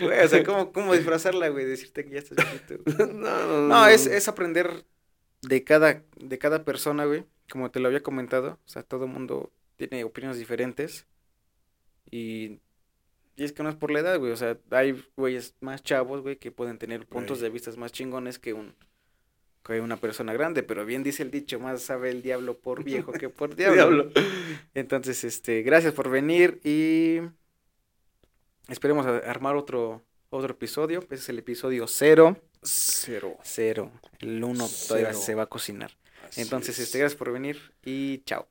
[0.00, 1.64] Güey, o sea, ¿cómo, cómo disfrazarla, güey?
[1.64, 2.36] Decirte que ya estás
[2.68, 3.08] güey.
[3.14, 4.84] No, no, No, es, es aprender
[5.42, 7.24] de cada, de cada persona, güey.
[7.48, 11.06] Como te lo había comentado, o sea, todo el mundo tiene opiniones diferentes.
[12.10, 12.60] Y,
[13.36, 14.32] y es que no es por la edad, güey.
[14.32, 17.50] O sea, hay güeyes más chavos, güey, que pueden tener puntos Güey.
[17.50, 18.74] de vista más chingones que un
[19.64, 20.62] que una persona grande.
[20.62, 24.10] Pero bien dice el dicho, más sabe el diablo por viejo que por diablo.
[24.74, 27.18] Entonces, este, gracias por venir y
[28.68, 31.00] esperemos a- armar otro, otro episodio.
[31.00, 32.36] Ese es el episodio cero.
[32.62, 33.36] Cero.
[33.42, 33.90] Cero.
[34.18, 35.92] El uno todavía se va a cocinar.
[36.28, 36.86] Así Entonces, es.
[36.86, 38.44] este, gracias por venir y chao.